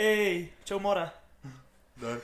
[0.00, 1.12] Ej, čau Mora.
[1.96, 2.20] Ne.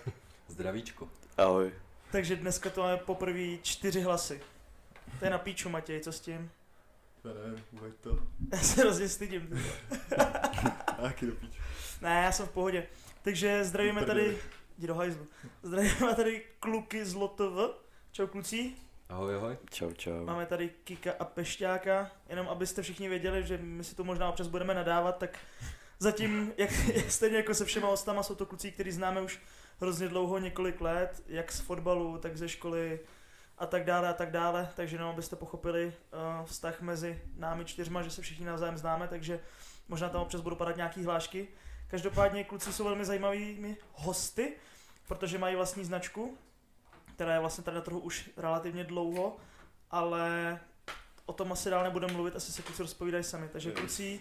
[0.49, 1.09] Zdravíčko.
[1.37, 1.73] Ahoj.
[2.13, 4.41] Takže dneska to máme poprvé čtyři hlasy.
[5.19, 6.51] To je na píču, Matěj, co s tím?
[7.25, 8.19] Já nevím, uveď to.
[8.53, 9.49] Já se hrozně stydím.
[10.09, 10.67] ty.
[11.03, 11.53] Jaký do píč.
[12.01, 12.87] Ne, já jsem v pohodě.
[13.23, 14.39] Takže zdravíme tady,
[14.79, 15.27] jdi do hajzlu.
[15.63, 17.77] Zdravíme tady kluky z Lotov.
[18.13, 18.73] Čau kluci.
[19.09, 19.57] Ahoj, ahoj.
[19.71, 20.25] Čau, čau.
[20.25, 22.11] Máme tady Kika a Pešťáka.
[22.29, 25.39] Jenom abyste všichni věděli, že my si to možná občas budeme nadávat, tak
[25.99, 26.71] zatím, jak,
[27.09, 29.41] stejně jako se všema ostama, jsou to kluci, který známe už
[29.81, 33.01] hrozně dlouho, několik let, jak z fotbalu, tak ze školy
[33.59, 34.69] a tak dále a tak dále.
[34.77, 39.41] Takže jenom abyste pochopili uh, vztah mezi námi čtyřma, že se všichni navzájem známe, takže
[39.89, 41.49] možná tam občas budou padat nějaký hlášky.
[41.89, 44.53] Každopádně kluci jsou velmi zajímavými hosty,
[45.09, 46.39] protože mají vlastní značku,
[47.15, 49.37] která je vlastně tady na trhu už relativně dlouho,
[49.91, 50.61] ale
[51.27, 53.49] o tom asi dál nebudeme mluvit, asi se kluci rozpovídají sami.
[53.49, 54.21] Takže kluci,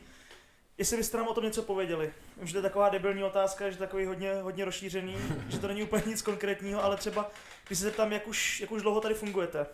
[0.78, 2.14] jestli byste nám o tom něco pověděli.
[2.38, 5.18] Vím, že to je taková debilní otázka, že takový hodně, hodně rozšířený,
[5.50, 7.32] že to není úplně nic konkrétního, ale třeba,
[7.68, 9.66] když se zeptám, jak už, jak už dlouho tady fungujete.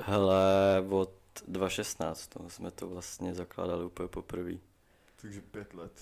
[0.00, 0.36] Hele,
[0.90, 1.10] od
[1.48, 4.52] 2016 no, jsme to vlastně zakládali úplně poprvé.
[5.22, 5.92] Takže pět let.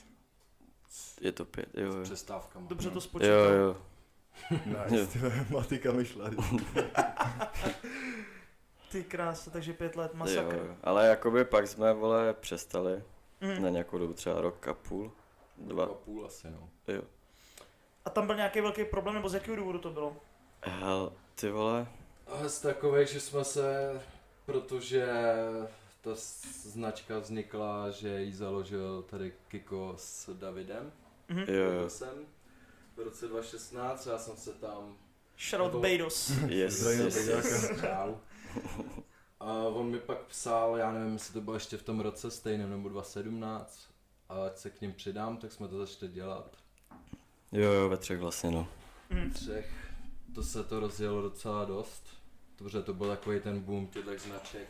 [1.21, 2.03] Je to pět, jo, jo.
[2.03, 2.67] Přestávkama.
[2.69, 3.53] Dobře to Jo, spočítal.
[3.53, 3.77] jo.
[4.91, 6.31] Nice, ty vole, matika myšla.
[8.91, 10.57] Ty krása, takže pět let, jo, masakr.
[10.57, 10.77] jo.
[10.83, 13.03] Ale jakoby pak jsme, vole, přestali
[13.41, 13.63] Mhm.
[13.63, 15.13] na nějakou dobu, třeba rok a půl,
[15.59, 16.69] Dva dva, půl asi, no.
[16.89, 17.03] jo.
[18.05, 20.17] A tam byl nějaký velký problém, nebo z jakého důvodu to bylo?
[20.63, 21.87] Hel, ty vole,
[22.27, 24.01] A z takovej, že jsme se,
[24.47, 25.07] protože
[26.01, 26.11] ta
[26.63, 30.93] značka vznikla, že ji založil tady Kiko s Davidem.
[31.29, 31.45] Mhm.
[31.49, 32.27] jo, jo, Jsem
[32.97, 34.97] v roce 2016, já jsem se tam
[35.51, 36.29] Shoutout Bejdos.
[36.49, 37.49] yes, yes, Bejdáka.
[37.49, 37.71] yes.
[39.41, 42.71] A on mi pak psal, já nevím, jestli to bylo ještě v tom roce stejném
[42.71, 43.81] nebo 2017,
[44.29, 46.57] a ať se k ním přidám, tak jsme to začali dělat.
[47.53, 48.69] Jo, jo, ve třech vlastně, no.
[49.11, 49.31] Mhm.
[49.31, 49.91] Třech,
[50.35, 52.03] to se to rozjelo docela dost,
[52.57, 54.69] protože to byl takový ten boom těchto značek.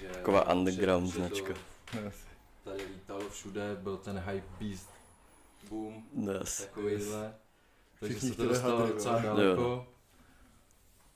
[0.00, 1.54] Že Taková underground že- že to značka.
[2.64, 4.90] Tady lítalo všude, byl ten hype beast
[5.70, 6.04] boom,
[6.40, 6.60] Yes.
[6.60, 7.34] takovýhle.
[8.00, 9.86] Takže Všichni se to dostalo docela daleko.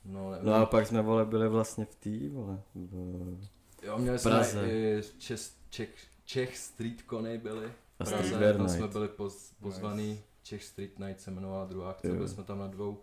[0.04, 0.46] No, nevím.
[0.46, 3.48] No a pak jsme, vole, byli vlastně v té, vole, v
[3.82, 4.68] Jo, měli jsme Praze.
[4.70, 5.88] i Čes, Čech,
[6.24, 7.66] Čech Street Cony byli.
[7.98, 8.92] a V Praze, Street Wear tam jsme Night.
[8.92, 13.00] byli poz, pozvaný, Czech Street Night se jmenovala druhá akce, byli jsme tam na dvou,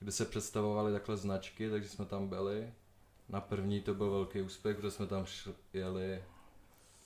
[0.00, 2.72] kde se představovaly takhle značky, takže jsme tam byli.
[3.28, 6.22] Na první to byl velký úspěch, protože jsme tam šli, jeli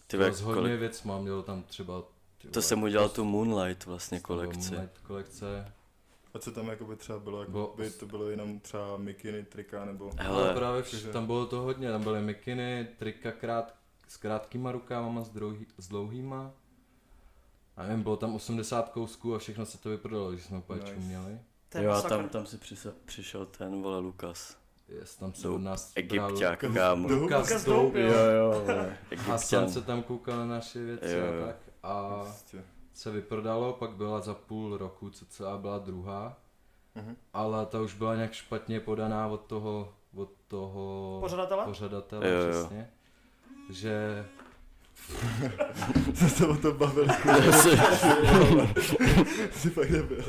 [0.06, 2.02] Ty vole, s hodně kolik, věc, mám měl tam třeba
[2.38, 4.70] ty to jsem udělal tu Moonlight vlastně kolekci.
[4.72, 5.72] Moonlight kolekce.
[6.34, 9.84] A co tam jakoby třeba bylo, jako Bylo- by to bylo jenom třeba mikiny, trika
[9.84, 10.10] nebo...
[10.18, 10.44] Hele.
[10.44, 13.74] Ale právě vš- tam bylo to hodně, tam byly mikiny, trika krát,
[14.08, 16.50] s krátkýma rukávama, s, dlouhý, s dlouhýma.
[17.76, 20.94] A nevím, bylo tam 80 kousků a všechno se to vyprodalo, když jsme úplně Nice.
[20.94, 21.38] čuměli.
[21.68, 24.56] To je Jo a tam, tam si přišel, přišel ten, vole, Lukas.
[24.88, 27.08] Jest, tam se od nás Egypťák, Lukas- kámo.
[27.08, 28.64] Lukas Lukas Dope, Jo, jo.
[28.68, 31.46] jo, Hasan se tam koukal na naše věci Jo, a jo.
[31.46, 31.56] tak.
[31.82, 32.64] A Prostě.
[32.94, 36.36] Se vyprodalo, pak byla za půl roku, co celá byla druhá.
[36.94, 37.16] Mhm.
[37.32, 41.64] Ale ta už byla nějak špatně podaná od toho, od toho Pořadatele?
[41.64, 42.50] pořadatele Jo, jo.
[42.50, 42.90] přesně.
[43.70, 44.26] Že
[46.14, 47.08] Jsme se o tom bavili,
[49.52, 50.24] si fakt nebyl.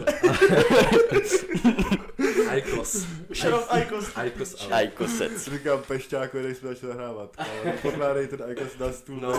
[2.65, 3.05] Aikos.
[3.69, 4.15] Icos.
[4.15, 5.47] Aikos ale- Ajkosec.
[5.51, 7.35] Říkám pešťáku, když jsme začali nahrávat.
[7.37, 9.31] Ale pokládej ten Icos na stůl, No.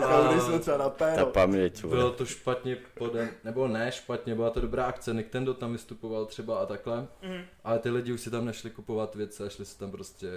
[0.00, 1.26] kámo, když jsme třeba na Ta péro.
[1.26, 6.26] paměť, Bylo to špatně poden, nebo ne špatně, byla to dobrá akce, Nintendo tam vystupoval
[6.26, 7.40] třeba a takhle, Mhm.
[7.64, 10.28] ale ty lidi už si tam nešli kupovat věci a šli si tam prostě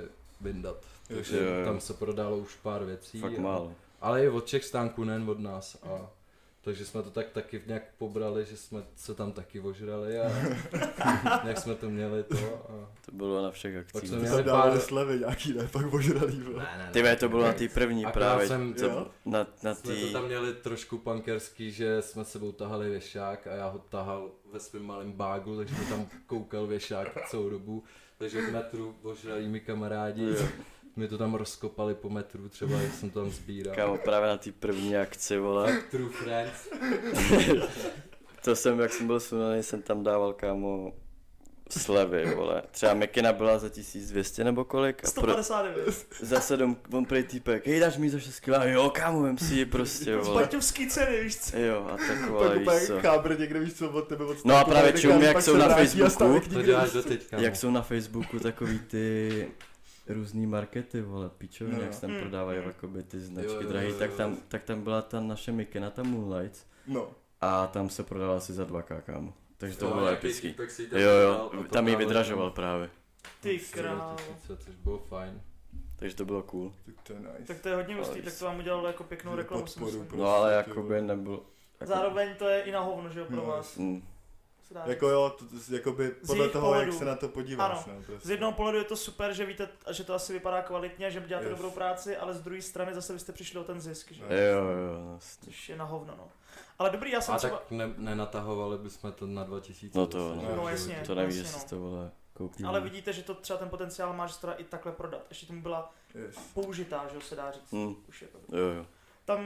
[0.42, 0.78] vyndat.
[1.08, 1.66] Takže Jo, jo.
[1.66, 3.20] tam se prodalo už pár věcí.
[3.22, 3.72] Fakt a- málo.
[4.02, 5.78] Ale i od všech stánků, nejen od nás.
[5.84, 6.10] A
[6.62, 10.30] takže jsme to tak taky nějak pobrali, že jsme se tam taky ožrali a
[11.48, 12.38] jak jsme to měli to.
[12.70, 12.90] A...
[13.06, 14.10] To bylo na všech Pak akcích.
[14.10, 16.40] jsme Ty měli pár- slevy nějaký, ne, pak ožralý.
[16.58, 18.48] Ne, ne, Ty to bylo na té první Akorát právě.
[18.48, 20.14] jsem- to, na, na Jsme to tý...
[20.14, 24.84] tam měli trošku punkerský, že jsme sebou tahali věšák a já ho tahal ve svém
[24.86, 27.84] malém bágu, takže tam koukal věšák celou dobu.
[28.18, 30.48] Takže v metru ožralí mi kamarádi, Jo.
[31.00, 33.76] Mi to tam rozkopali po metru, třeba jak jsem to tam sbíral.
[33.76, 35.82] Kámo, právě na té první akci, vole.
[35.92, 36.70] True friends.
[38.44, 40.94] To jsem, jak jsem byl sunaný, jsem tam dával, kámo,
[41.70, 42.62] slevy, vole.
[42.72, 45.08] Třeba Mekina byla za 1200 nebo kolik?
[45.08, 46.06] A pro, 159.
[46.22, 49.54] za 7, on prej týpek, hej, dáš mi za 6 kg, jo, kámo, vem si
[49.54, 50.42] ji prostě, vole.
[50.42, 51.58] Baťovský ceny, víš co?
[51.58, 53.00] Jo, a taková, Pak víš úplně co.
[53.00, 55.76] chábr někde, víš co, od tebe od No a právě tak čum, jak jsou na
[55.76, 57.38] Facebooku, To děláš do teďka.
[57.38, 59.48] Jak jsou na Facebooku takový ty
[60.14, 61.84] různý markety, vole, pičoviny, No.
[61.84, 62.20] jak se tam Hmm.
[62.20, 64.18] prodávají jakoby ty Jo, značky jo, drahý, jo, tak jo.
[64.18, 66.68] tam, tak tam byla ta naše Mikena, ta Moonlight.
[66.88, 67.10] No,
[67.42, 69.34] a tam se prodal asi za 2k, kámo.
[69.58, 70.54] Takže to Jo, bylo epický.
[70.54, 72.90] tam Jo, jo, to tam ji vydražoval právě.
[73.42, 74.16] Ty král.
[74.18, 75.42] 2000, což bylo fajn.
[75.96, 76.74] Takže to bylo cool.
[76.86, 77.34] Tak to je nice.
[77.48, 79.64] Tak to je hodně hustý, tak to vám udělalo jako pěknou reklamu.
[79.64, 80.06] podporu myslím.
[80.06, 81.40] pro- No ale Prostě, jakoby nebyl...
[81.80, 83.78] Jako, Zároveň to je i na hovno, že jo, pro No, vás.
[83.78, 84.04] Mm,
[84.70, 86.98] se dá Jako jo, to, to, jakoby Z podle toho, jak pohledu.
[87.00, 87.72] se na to podíváš.
[87.88, 87.96] Ano.
[87.98, 88.28] No, prostě.
[88.28, 91.46] Z jednoho pohledu je to super, že víte, že to asi vypadá kvalitně, že děláte
[91.46, 91.56] Yes.
[91.56, 94.24] dobrou práci, ale z druhé strany zase byste přišli o ten zisk, že?
[94.24, 95.46] Jo, jo, vlastně.
[95.54, 96.28] Což je na hovno, no.
[96.80, 97.58] Ale dobrý, já jsem A třeba...
[97.58, 100.00] tak ne, nenatahovali bychom to na 2000.
[100.00, 100.56] No to zase, no.
[100.56, 101.04] No, jasně.
[101.06, 101.70] To nevíš, jasně, jestli no.
[101.70, 102.64] to vole koupí.
[102.64, 105.22] Ale vidíte, že to třeba ten potenciál má, že to i takhle prodat.
[105.30, 106.36] Ještě tomu byla Yes.
[106.54, 107.72] použitá, že jo, se dá říct.
[107.72, 108.58] Mm, Už je to.
[108.58, 108.86] jo, jo.
[109.26, 109.40] Tam,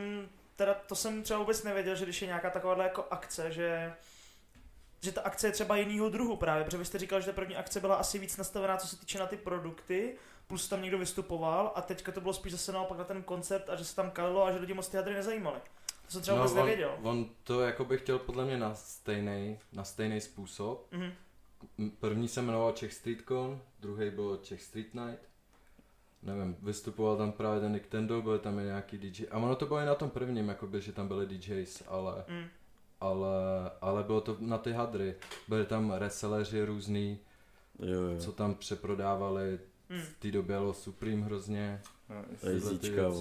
[0.55, 3.93] teda to jsem třeba vůbec nevěděl, že když je nějaká takováhle jako akce, že
[5.03, 7.55] že ta akce je třeba jinýho druhu právě, protože vy jste říkal, že ta první
[7.55, 10.15] akce byla asi víc nastavená, co se týče na ty produkty,
[10.47, 13.75] plus tam někdo vystupoval a teďka to bylo spíš zase naopak na ten koncert a
[13.75, 15.59] že se tam kalilo a že lidi moc ty hadry nezajímaly.
[16.05, 16.97] To jsem třeba vůbec No, on, nevěděl.
[17.03, 20.87] on to jako by chtěl podle mě na stejný, na stejný způsob.
[20.91, 21.11] Mhm.
[21.79, 25.19] M- První se jmenoval Czech Street Con, druhý byl Czech Street Night.
[26.23, 29.25] Nevím, vystupoval tam právě ten Nintendo, byly tam i nějaký DJ.
[29.31, 32.45] A ono to bylo i na tom prvním, jakoby, že tam byli DJs, ale, Mm.
[33.03, 33.31] Ale,
[33.81, 35.15] ale bylo to na ty hadry.
[35.47, 37.19] Byli tam reselleři různý,
[37.79, 38.17] Jo, jo.
[38.19, 39.59] co tam přeprodávali.
[39.89, 41.81] V té době bylo Supreme hrozně.
[42.09, 42.15] No.
[42.41, 42.49] To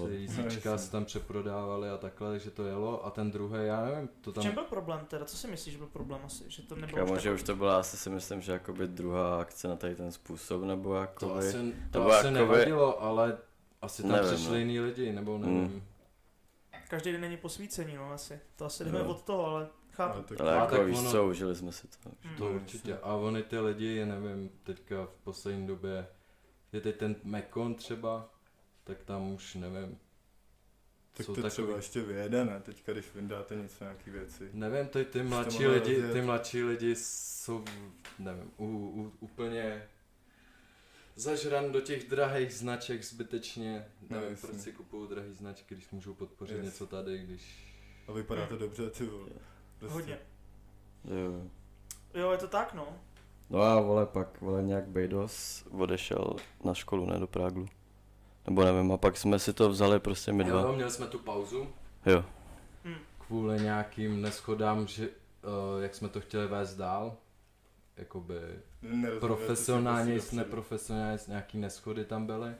[0.09, 0.77] jízíčka, Jasně.
[0.85, 3.05] se tam přeprodávali a takhle, takže to jelo.
[3.05, 4.43] A ten druhý, já nevím, to V tam...
[4.43, 5.25] čem byl problém teda?
[5.25, 6.43] Co si myslíš, že byl problém asi?
[6.47, 9.41] Že to nebylo Kámo, už že už to byla asi si myslím, že jakoby druhá
[9.41, 11.39] akce na tady ten způsob, nebo To jakoby...
[11.47, 13.37] asi, to to asi jakoby- nevadilo, ale
[13.81, 14.57] asi tam Nevím, přišli no.
[14.57, 15.61] jiný lidi, nebo nevím.
[15.61, 15.81] Mm.
[16.89, 18.39] Každý den není posvícení, no asi.
[18.55, 19.09] To asi jdeme No.
[19.09, 20.13] od toho, ale chápu.
[20.13, 22.09] Ale tak, Ale jako tak víš ono- co, užili jsme si to.
[22.29, 22.35] Mm.
[22.37, 22.97] To určitě.
[22.97, 26.07] A oni ty lidi, nevím, teďka v poslední době,
[26.73, 28.29] je teď ten Mekon třeba,
[28.83, 29.97] tak tam už nevím.
[31.17, 32.59] tak jsou to takový- třeba ještě vyjede, ne?
[32.61, 34.49] Teďka, když vyndáte něco, nějaký věci.
[34.53, 37.63] Nevím, ty, ty mladší lidi, ty mladší lidi jsou,
[38.19, 39.87] nevím, u, u, úplně
[41.15, 43.85] zažran do těch drahých značek zbytečně.
[44.09, 44.47] No, Nevím, jasně.
[44.49, 46.65] proč si kupují drahé značky, když můžou podpořit Yes.
[46.65, 47.73] něco tady, když...
[48.07, 49.29] A vypadá to dobře, ty vole.
[49.79, 49.93] Prostě.
[49.93, 50.19] Hodně.
[51.05, 51.49] Jo,
[52.21, 52.31] jo.
[52.31, 52.87] Je to tak, no.
[53.49, 57.67] No a vole, pak vole nějak Bejdos odešel na školu, ne do Práglu.
[58.45, 60.61] Nebo nevím, a pak jsme si to vzali prostě my dva.
[60.61, 61.67] Jo, měli jsme tu pauzu
[62.05, 62.25] Jo.
[62.85, 62.95] Hm.
[63.27, 67.15] kvůli nějakým neschodám, že, uh, jak jsme to chtěli vést dál.
[67.97, 68.39] Jakoby
[69.19, 70.37] profesionálně, dopředu.
[70.37, 72.55] neprofesionálně, nějaký neschody tam byly.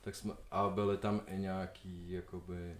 [0.00, 2.76] Tak jsme, a byly tam i nějaký, jakoby,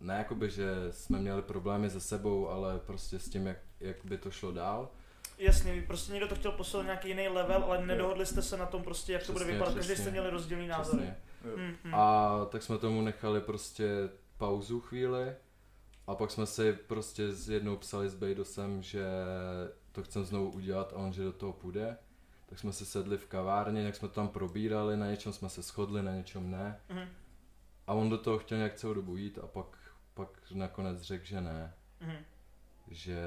[0.00, 4.18] ne jakoby, že jsme měli problémy se sebou, ale prostě s tím, jak, jak by
[4.18, 4.88] to šlo dál.
[5.38, 8.82] Jasně, prostě někdo to chtěl posunout nějaký jiný level, ale nedohodli jste se na tom
[8.82, 9.74] prostě, jak to bude Přesně, vypadat.
[9.74, 10.04] Každý přesně.
[10.04, 11.02] jste měli rozdílný názory.
[11.02, 11.16] Přesně.
[11.50, 11.56] Jo.
[11.56, 11.94] Mm, mm.
[11.94, 13.88] A tak jsme tomu nechali prostě
[14.38, 15.34] pauzu chvíli
[16.06, 19.04] a pak jsme si prostě jednou psali s Bejdosem, že
[19.92, 21.96] to chcem znovu udělat a on, že do toho půjde.
[22.46, 25.62] Tak jsme si sedli v kavárně, jak jsme to tam probírali, na něčem jsme se
[25.62, 26.80] shodli, na něčem ne.
[26.88, 27.08] Mhm,
[27.86, 29.66] A on do toho chtěl nějak celou dobu jít a pak,
[30.14, 31.74] pak nakonec řekl, že ne.
[32.00, 32.16] mhm.
[32.88, 33.22] Že,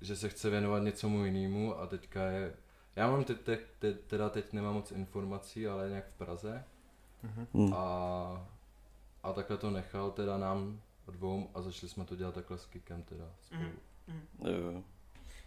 [0.00, 2.54] že se chce věnovat něcomu jinému a teďka je...
[2.96, 6.64] Já mám teď, teď, teď, teda teď nemám moc informací, ale je nějak v Praze.
[7.22, 7.46] Mhm.
[7.54, 7.74] Hm.
[7.74, 8.48] A,
[9.22, 13.02] a takhle to nechal teda nám dvou a začali jsme to dělat takhle s Kikem
[13.02, 13.60] teda spolu.
[13.60, 13.72] Mhm.
[14.08, 14.26] Mhm.
[14.44, 14.82] Jo.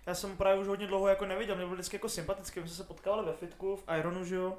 [0.06, 2.76] Já jsem právě už hodně dlouho jako neviděl, mě byl vždycky jako sympatický, my jsme
[2.78, 4.58] se potkávali ve fitku, v Ironu, že jo,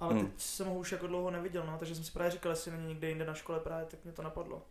[0.00, 0.26] ale Hmm.
[0.26, 2.86] teď jsem ho už jako dlouho neviděl, no, takže jsem si právě říkal, jestli není
[2.88, 4.62] někde jinde na škole právě, tak mě to napadlo.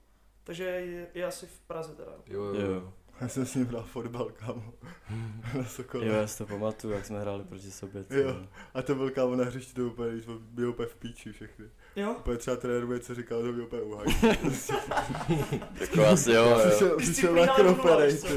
[0.43, 2.11] Takže je, je asi v Praze teda.
[2.27, 2.93] Jo, jo, Jo.
[3.21, 4.73] Já jsem s ním hrál fotbal, kámo.
[5.57, 6.05] na Sokole.
[6.05, 8.03] Jo, já si to pamatuju, jak jsme hráli proti sobě.
[8.03, 8.35] ty Jo.
[8.73, 11.65] A to byl kámo na hřišti, to úplně, to byl úplně v píči všechny.
[11.95, 12.11] Jo?
[12.11, 14.07] Úplně třeba trenér co říkal, to byl úplně uhaj.
[15.81, 16.97] Jako asi jo, jo.
[16.97, 18.27] Přišel, na kroperej, ty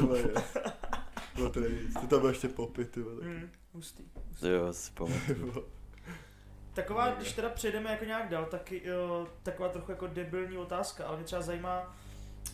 [1.37, 1.59] Bylo to.
[2.01, 3.15] To tam byl ještě popit, ty vole.
[3.25, 4.03] Mm, hustý.
[4.41, 4.91] Jo, si.
[6.73, 11.17] Taková, když teda přejdeme jako nějak dál, tak jo, taková trochu jako debilní otázka, ale
[11.17, 11.95] mě třeba zajímá,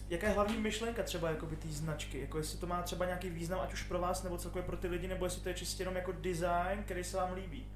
[0.10, 3.60] jaká je hlavní myšlenka třeba jakoby té značky, jako jestli to má třeba nějaký význam,
[3.60, 5.96] ať už pro vás nebo celkově pro ty lidi, nebo jestli to je čistě jenom
[5.96, 7.68] jako design, který se vám líbí.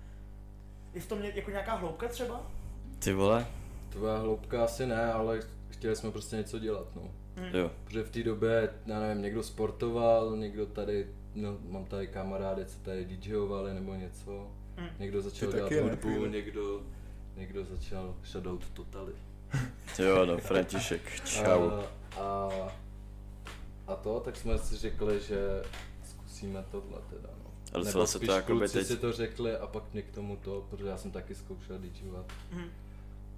[0.93, 2.51] Je v tom ně- jako nějaká hloubka třeba?
[2.99, 3.47] Ty vole?
[3.89, 7.11] Tvoje hloubka asi ne, ale chtěli jsme prostě něco dělat, no.
[7.37, 7.55] Hm.
[7.57, 7.71] Jo.
[7.83, 12.79] Protože v té době, já nevím, někdo sportoval, někdo tady, no, mám tady kamarády, co
[12.79, 14.47] tady DJovali nebo něco.
[14.77, 14.87] Hm.
[14.99, 16.81] Někdo začal Ty dělat ne, hudbu, někdo,
[17.35, 19.13] někdo začal shoutout totally.
[19.99, 21.69] Jo, no, František, čau.
[21.69, 21.83] A,
[22.17, 22.49] a,
[23.87, 25.63] a to, tak jsme si řekli, že
[26.03, 27.51] zkusíme tohle teda, no.
[27.73, 28.87] Ale Nebo se spíš to jakoby kluci teď...
[28.87, 32.25] si to řekli a pak mě k tomu to, protože já jsem taky zkoušel DJovat.
[32.51, 32.69] Hm.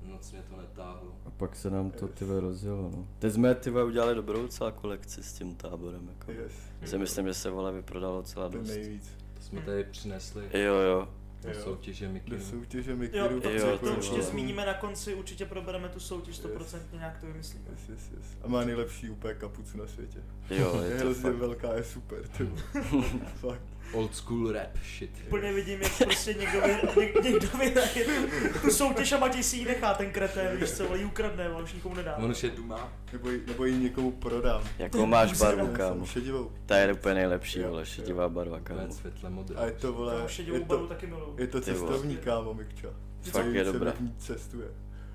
[0.03, 1.15] Noc mě to netáhlo.
[1.25, 3.07] A pak se nám to tyve rozjelo, no.
[3.19, 6.31] Teď jsme tyve udělali dobrou docela kolekci s tím táborem, jako.
[6.31, 6.51] Yes,
[6.85, 8.67] Si myslím, že se vole vyprodalo to je dost.
[8.67, 9.09] nejvíc.
[9.33, 11.07] To jsme tady přinesli Jo, jo.
[11.43, 11.55] do Jo.
[11.63, 12.39] soutěže Do Mikinu.
[12.39, 13.39] soutěže Jo, Mikiru.
[13.41, 14.23] to, Jo, to, ty to určitě vole.
[14.29, 17.65] zmíníme na konci, určitě probereme tu soutěž, 100% nějak to vymyslíme.
[17.71, 18.25] Yes, yes, yes.
[18.43, 20.19] A má nejlepší úplně kapucu na světě.
[20.49, 21.35] Jo, Je je to hrozně fakt.
[21.39, 22.49] velká, je super, ty.
[23.35, 23.61] Fakt.
[23.93, 25.09] Old school rap shit.
[25.27, 28.05] Úplně vidím, jak prostě někdo, vy, něk, někdo vyhraje
[28.53, 31.47] tu, tu soutěž a Matěj si ji nechá, ten kretén, víš co, ale ji ukradne,
[31.47, 32.15] ale už nikomu nedá.
[32.15, 32.93] On už je duma.
[33.13, 34.63] Nebo, ji- nebo ji někomu prodám.
[34.79, 36.05] Jakou máš barvu, kámo?
[36.05, 36.51] šedivou.
[36.65, 38.93] Ta je úplně nejlepší, vole, šedivá barva, kámo.
[38.93, 39.59] Světle modrá.
[39.59, 41.35] A je to, vole, Tomu šedivou je barvu to, taky miluju.
[41.39, 42.87] je to cestovní kámo, Mikča.
[43.21, 43.93] Fakt je dobrá.
[44.17, 44.67] cestuje.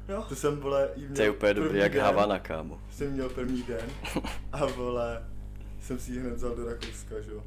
[0.09, 0.25] Jo?
[0.29, 1.95] To jsem, vole, jí měl To je úplně dobrý jak.
[1.95, 2.81] Havana, kámo.
[2.93, 3.87] Jsem měl první den
[4.53, 5.25] a, vole,
[5.83, 7.43] jsem si ji hned vzal do Rakouska, že jo.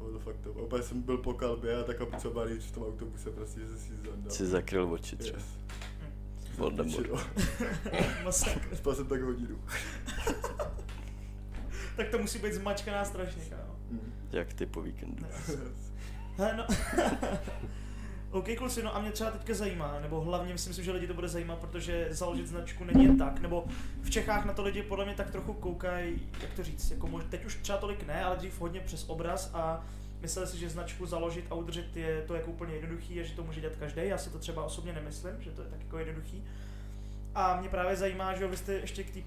[0.00, 0.50] A bylo to fakt to.
[0.50, 3.68] A úplně jsem byl po kalbě a ta kapuca balíč v tom autobuse prostě, že
[3.68, 4.30] jsem si zandal.
[4.32, 5.38] Si zakryl oči třeba.
[5.38, 5.46] Yes.
[6.56, 7.10] Voldemort.
[8.24, 8.76] Masakr.
[8.76, 9.58] Spal jsem tak hodinu.
[11.96, 13.76] Tak to musí být zmačkaná strašně, kámo.
[13.90, 14.12] Mm.
[14.32, 15.26] Jak ty po víkendu.
[16.36, 16.66] Hele, no.
[18.30, 21.14] OK, kluci, no a mě třeba teďka zajímá, nebo hlavně myslím si, že lidi to
[21.14, 23.64] bude zajímat, protože založit značku není jen tak, nebo
[24.02, 27.24] v Čechách na to lidi podle mě tak trochu koukají, jak to říct, jako mož,
[27.30, 29.84] teď už třeba tolik ne, ale dřív hodně přes obraz a
[30.20, 33.44] mysleli si, že značku založit a udržet je to jako úplně jednoduchý a že to
[33.44, 34.00] může dělat každý.
[34.04, 36.44] Já si to třeba osobně nemyslím, že to je tak jako jednoduchý.
[37.34, 39.20] A mě právě zajímá, že jo, vy jste ještě k té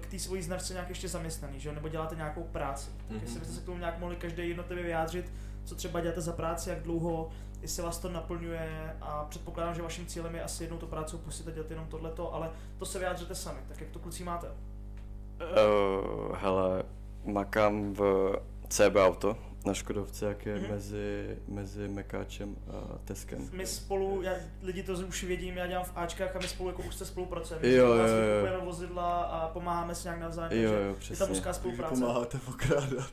[0.00, 2.90] k té svojí značce nějak ještě zaměstnaný, že jo, nebo děláte nějakou práci.
[2.96, 3.20] Tak Mhm.
[3.22, 5.32] jestli byste se k tomu nějak mohli každý jednotlivě vyjádřit,
[5.64, 7.30] co třeba děláte za práci, jak dlouho,
[7.62, 11.48] jestli vás to naplňuje a předpokládám, že vaším cílem je asi jednou to práci opustit
[11.48, 14.46] a dělat jenom tohleto, ale to se vyjádřete sami, tak jak to kluci máte?
[14.46, 16.82] Uh, hele,
[17.24, 18.32] makám v
[18.68, 19.36] CB Auto
[19.68, 20.70] na Škodovce, jak je Mhm.
[20.70, 23.48] mezi, mezi Mekáčem a Teskem.
[23.52, 24.32] My spolu, já,
[24.62, 27.68] lidi to už vědím, já dělám v Ačkách a my spolu jako už se spolupracujeme.
[27.68, 28.16] Jo, Nás jo,
[28.54, 28.64] jo.
[28.64, 31.26] vozidla a pomáháme si nějak navzájem, Jo, jo, je tam přesně.
[31.26, 31.94] úzká spolupráce.
[32.00, 33.12] pomáháte okrádat.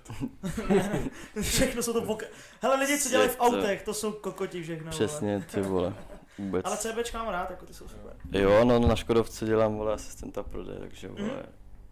[0.69, 2.23] Ne, ne, všechno jsou to vok...
[2.61, 4.83] Hele lidi, co dělají v autech, to jsou kokoti všechno.
[4.83, 4.91] vole.
[5.07, 5.93] Přesně, ty vole.
[6.37, 6.65] Vůbec.
[6.65, 8.13] Ale CBčka mám rád, jako ty jsou super.
[8.31, 11.43] Jo, no na Škodovce dělám, vole, asistenta prodeje, takže, vole,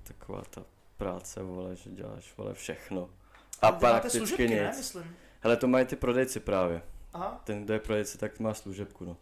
[0.04, 0.64] taková ta
[0.98, 3.10] práce, vole, že děláš, vole, všechno.
[3.62, 4.78] A prakticky služebky, ne, nic.
[4.78, 5.16] myslím.
[5.40, 6.82] Hele, to mají ty prodejci právě.
[7.14, 9.18] Aha, Ten, kdo je prodejce, tak má služebku, no.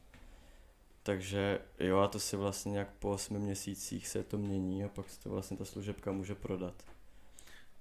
[1.03, 5.09] Takže jo, a to si vlastně nějak po 8 měsících se to mění a pak
[5.09, 6.73] se to vlastně ta služebka může prodat.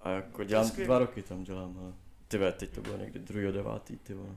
[0.01, 0.87] A jako dělám skvělý.
[0.87, 1.93] dva roky tam dělám, ale
[2.29, 4.37] ty ve, teď to bylo někdy druhý devátý, ty vole.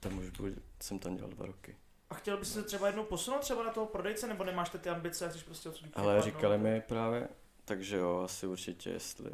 [0.00, 1.76] Tam už byl, jsem tam dělal dva roky.
[2.10, 5.26] a chtěl bys se třeba jednou posunout třeba na toho prodejce, nebo nemáš ty ambice
[5.26, 6.24] a chceš prostě odsud Ale vypadnout?
[6.34, 7.28] říkali mi právě,
[7.64, 9.30] takže jo, asi určitě, jestli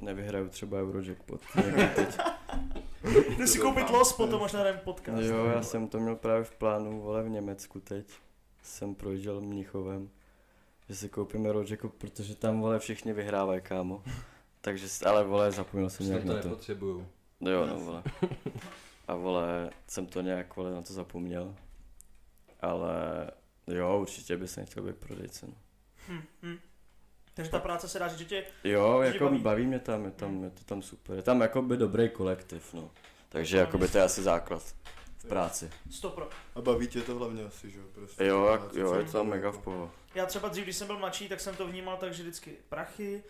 [0.00, 1.40] nevyhraju třeba Eurojackpot.
[1.94, 2.18] teď.
[3.28, 5.22] Jdi si koupit los, potom možná jdem podcast.
[5.22, 8.06] Jo, já jsem to měl právě v plánu, vole, v Německu teď.
[8.62, 10.10] Jsem projížděl Mnichovem,
[10.88, 14.02] že si koupím Eurojackpot, protože tam, vole, všichni vyhrávají, kámo.
[14.60, 16.48] Takže, ale, vole, zapomněl jsem nějak to na to.
[16.48, 17.06] nepotřebuju.
[17.40, 18.02] No jo, no, vole.
[19.08, 21.54] A, vole, jsem to nějak, vole, na to zapomněl.
[22.60, 23.30] Ale,
[23.66, 25.54] jo, určitě bych se nechtěl být prodejce, no.
[26.08, 26.58] Hm, hm.
[27.38, 29.38] Takže ta práce se dá říct, že tě Jo, Tě jako baví?
[29.38, 31.16] baví mě tam, je tam, je to tam super.
[31.16, 32.90] Je tam jakoby dobrý kolektiv, no.
[33.28, 34.62] Takže jakoby to je asi základ
[35.18, 35.70] v práci.
[35.90, 36.28] stopro.
[36.54, 37.84] A baví tě to hlavně asi, že jo?
[37.94, 39.90] Prostě Jo, jak, jo, je to tam jako- mega v poho.
[40.14, 43.24] Já třeba dřív, když jsem byl mladší, tak jsem to vnímal tak, že vždycky prachy,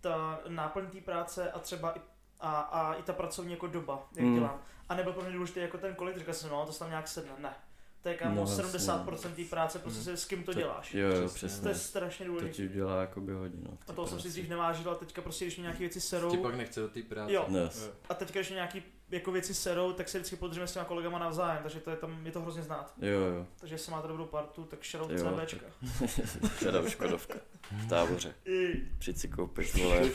[0.00, 2.00] ta náplň té práce a třeba i,
[2.40, 4.34] a, a i ta pracovní jako doba, jak Mm.
[4.34, 4.60] dělám.
[4.88, 7.08] A nebyl pro mě důležitý jako ten kolik, říkal jsem, no to se tam nějak
[7.08, 7.54] sedne, ne.
[8.02, 8.64] To je kámo No, jasně.
[8.64, 10.04] 70% té práce, prostě Mm.
[10.04, 10.94] se s kým to To- děláš.
[10.94, 11.62] Jo, jo, Přesně.
[11.62, 12.54] To je strašně To důležité.
[12.54, 13.76] ti udělá jakoby hodně, no.
[13.80, 14.28] v té A toho jsem si práci.
[14.38, 17.02] dřív nevážil a teďka prostě, když mě nějaké věci serou, Ti pak nechce do té
[17.02, 17.32] práce.
[17.32, 17.46] Jo.
[17.64, 17.90] Yes.
[18.08, 21.18] A teďka, když mě nějaký jako věci serou, tak se vždycky podržíme s těma kolegama
[21.18, 22.94] navzájem, takže to je tam, je to hrozně znát.
[22.98, 23.46] Jo, jo.
[23.60, 25.66] Takže jestli máte dobrou partu, tak Jo, CBčka.
[26.58, 27.34] Šedá Škodovka.
[27.70, 28.34] V táboře.
[28.44, 30.10] I, Přijď si koupit, vole,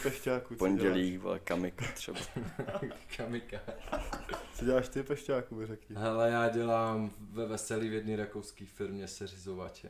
[0.58, 2.20] pondělí, vole, kamika třeba.
[3.18, 3.58] Kamika.
[4.54, 5.96] Co děláš ty pešťáku, mi řekni.
[6.00, 9.90] Hele, já dělám ve veselý v jedné rakouské firmě seřizovače.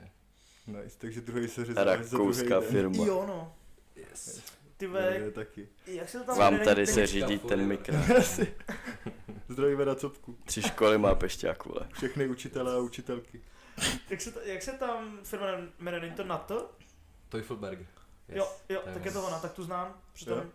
[0.67, 3.05] Nice, takže druhý se řízá za druhý Rakouská firma.
[3.05, 3.55] jo no.
[3.95, 4.41] Yes.
[4.77, 5.67] Ty Je ve, taky.
[5.86, 7.96] jak se to tam Vám tady se řídí ten mikro.
[9.50, 10.38] Zdravíme na copku.
[10.46, 11.88] Tři školy má pešťák, vole.
[11.93, 13.41] Všechny učitele a učitelky.
[14.10, 15.48] Jak se, ta- jak se tam firma
[15.79, 16.72] jmenuje, není to NATO?
[17.29, 17.79] Teufelberg.
[17.79, 17.88] Yes.
[18.29, 20.01] Jo, jo, tak je to ona, tak tu znám.
[20.13, 20.46] Přitom Jo.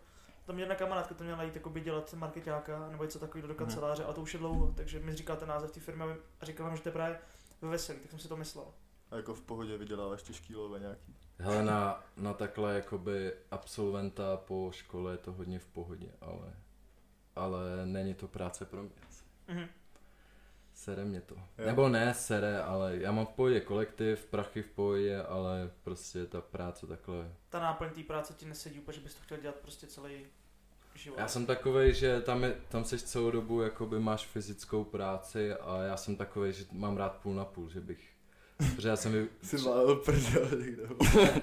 [0.47, 3.59] tam jedna kamarádka to měla jít jakoby dělat marketáka nebo něco takového do Mhm.
[3.59, 6.05] kanceláře a to už je dlouho, takže mi říkal ten název té firmy
[6.41, 7.19] a říkal vám, že to je právě
[7.62, 8.64] ve veselí, tak jsem si to myslel.
[9.11, 11.17] A jako v pohodě vyděláváš těžký love nějaký.
[11.39, 16.53] Hele, na, na takhle jakoby absolventa po škole je to hodně v pohodě, ale,
[17.37, 18.93] ale není to práce pro mě.
[19.49, 19.69] Mhm.
[20.75, 21.35] Sere mě to.
[21.35, 21.67] Jo.
[21.67, 26.41] Nebo ne sere, ale já mám v pohodě kolektiv, prachy v pohodě, ale prostě ta
[26.41, 27.33] práce takhle.
[27.49, 30.27] Ta náplň té práce ti nesedí úplně, že bys to chtěl dělat prostě celý
[30.95, 31.19] život.
[31.19, 35.83] Já jsem takovej, že tam, je, tam seš celou dobu, jakoby máš fyzickou práci a
[35.83, 38.12] já jsem takovej, že mám rád půl na půl, že bych
[38.76, 39.28] Protože já jsem...
[39.42, 40.83] Si válel prdel někde.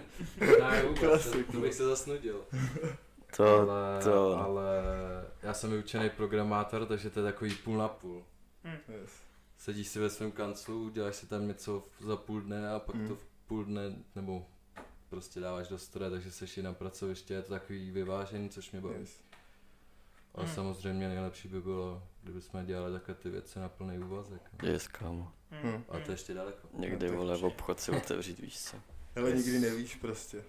[0.60, 1.62] Ne, vůbec, Klasik, to no.
[1.62, 2.42] bych se zasnudil.
[3.38, 4.66] To, ale, to- ale
[5.44, 8.24] já jsem vyučený programátor, takže to je takový půl na půl.
[8.66, 9.12] Yes.
[9.58, 13.08] Sedíš si ve svém kanclu, děláš si tam něco za půl dne a pak Mm.
[13.08, 14.46] to v půl dne, nebo
[15.10, 18.82] prostě dáváš do stroje, takže seš i na pracoviště, je to takový vyvážený, což mě
[18.82, 18.96] baví.
[19.00, 19.18] Yes.
[20.36, 20.52] Ale Mm.
[20.56, 24.42] samozřejmě nejlepší by bylo, kdyby jsme dělali takhle ty věci na plný úvazek.
[24.64, 24.70] No.
[24.70, 25.32] Yes, kámo.
[25.52, 25.72] Hmm.
[25.74, 25.84] Hm.
[25.90, 26.68] Ale to je ještě daleko.
[26.74, 28.78] Někdy, No, vole, v obchod si otevřít, víš co.
[29.16, 30.44] Ale nikdy nevíš prostě.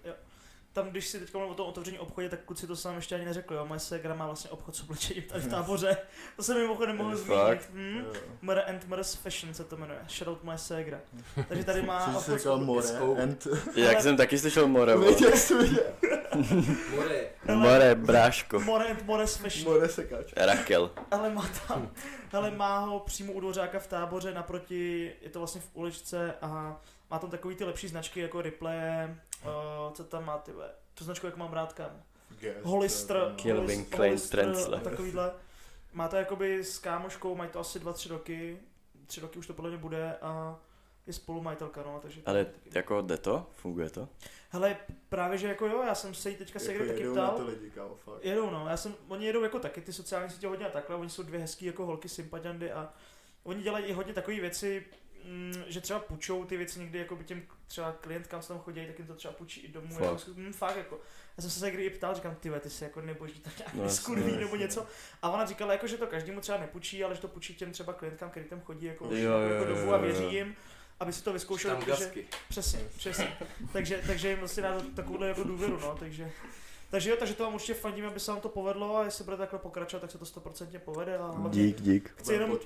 [0.73, 3.25] Tam, když si teď mluvil o tom otevření obchodě, tak kluci to sám ještě ani
[3.25, 3.65] neřekli, jo.
[3.65, 5.97] Moje ségra má vlastně obchod s oblečením tady v táboře.
[6.35, 7.69] To jsem mimochodem mohl zmínit.
[7.73, 7.97] Hm?
[8.05, 8.13] Jo.
[8.41, 9.99] Mother and Mother's Fashion se to jmenuje.
[10.09, 10.99] Shoutout moje ségra.
[11.47, 13.15] Takže tady má jsi obchod s říkal obl- more SO.
[13.23, 13.47] and...
[13.75, 15.31] Jak jsem taky slyšel more, viděl?
[16.95, 17.29] More.
[17.55, 18.59] More, bráško.
[18.59, 19.73] More Mother's Fashion.
[19.73, 20.33] More sekač.
[20.37, 20.91] Rakel.
[21.11, 21.91] Ale má tam,
[22.33, 26.79] ale má ho přímo u Dvořáka v táboře naproti, je to vlastně v uličce a
[27.09, 28.77] má tam takový ty lepší značky jako Ripley,
[29.43, 32.03] uh, co tam má ty ve, tu značku jak mám rád kam.
[32.39, 33.53] Guess, Hollister, no.
[33.55, 35.31] Hollis- Klein a takovýhle.
[35.93, 38.57] Má to jakoby s kámoškou, mají to asi 2-3 roky,
[39.07, 40.55] 3 roky už to podle mě bude a
[41.07, 42.21] je spolumajitelka, no, takže...
[42.21, 42.45] to Ale
[42.75, 43.45] jako jde to?
[43.51, 44.07] Funguje to?
[44.53, 44.77] Hele,
[45.09, 47.37] právě že jako jo, já jsem se jí teďka se Jako taky jedou na ptal.
[47.37, 48.25] to lidi, kámo, fakt.
[48.25, 48.67] Jedou, no.
[48.69, 51.39] Já jsem, oni jedou jako taky ty sociální sítě hodně a takhle, oni jsou dvě
[51.39, 52.93] hezký jako holky sympatiandy a
[53.43, 54.85] oni dělají i hodně takové věci,
[55.25, 58.87] mm, že třeba půjčou ty věci někdy jako by těm třeba klientkám, co tam chodí,
[58.87, 59.93] tak jim to třeba půjčí i domů.
[59.95, 60.03] Fakt.
[60.27, 60.99] Jako, mm, fakt jako.
[61.37, 63.89] Já jsem se někdy i ptal, říkám, ty ty se jako neboží tak nějak No,
[63.89, 64.87] skurví nebo něco.
[65.21, 67.93] A ona říkala, jako, že to každému třeba nepůjčí, ale že to půjčí těm třeba
[67.93, 70.29] klientkám, který tam chodí jako, už Jo, jo, jako jo, dobu a jo, věří jo.
[70.29, 70.55] jim,
[71.01, 72.27] aby si to vyzkoušeli, Tam protože, gasky.
[72.49, 73.37] Přesně, přesně.
[73.73, 76.31] takže, takže jim vlastně dá takovouhle jako důvěru, no, takže...
[76.89, 79.39] Takže jo, takže to vám určitě fandím, aby se vám to povedlo a jestli budete
[79.41, 82.13] takhle pokračovat, tak se to stoprocentně povede a Dík, dík.
[82.15, 82.57] chci jenom,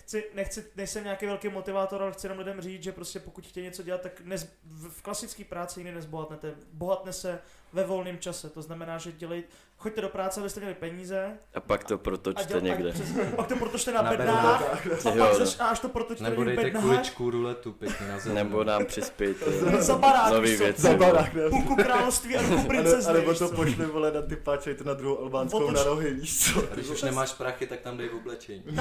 [0.00, 3.64] chci, nechci, nejsem nějaký velký motivátor, ale chci jenom lidem říct, že prostě pokud chtějí
[3.66, 6.54] něco dělat, tak nez, v, v klasické práci nikdy nezbohatnete.
[6.72, 7.38] Bohatne se
[7.72, 9.44] ve volném čase, to znamená, že dělej,
[9.76, 12.92] choďte do práce, abyste měli peníze A pak to a, protočte děl, někde.
[13.32, 15.06] a, pak to protočte na, Na bednách, bednách.
[15.06, 15.34] a pak no.
[15.44, 18.34] zač, až to protočte Nebo na dejte bednách, kuličku ruletu pěkně na zem.
[18.34, 19.50] Nebo nám přispějte
[19.82, 20.82] za barák, nový věci.
[20.82, 24.36] Za barák, půlku království a ruku A princezny, A nebo to pošli, vole, na ty
[24.36, 26.60] páče, to na druhou albánskou Otoč- na rohy, víš co?
[26.72, 28.64] A když už nemáš prachy, tak tam dej v oblečení.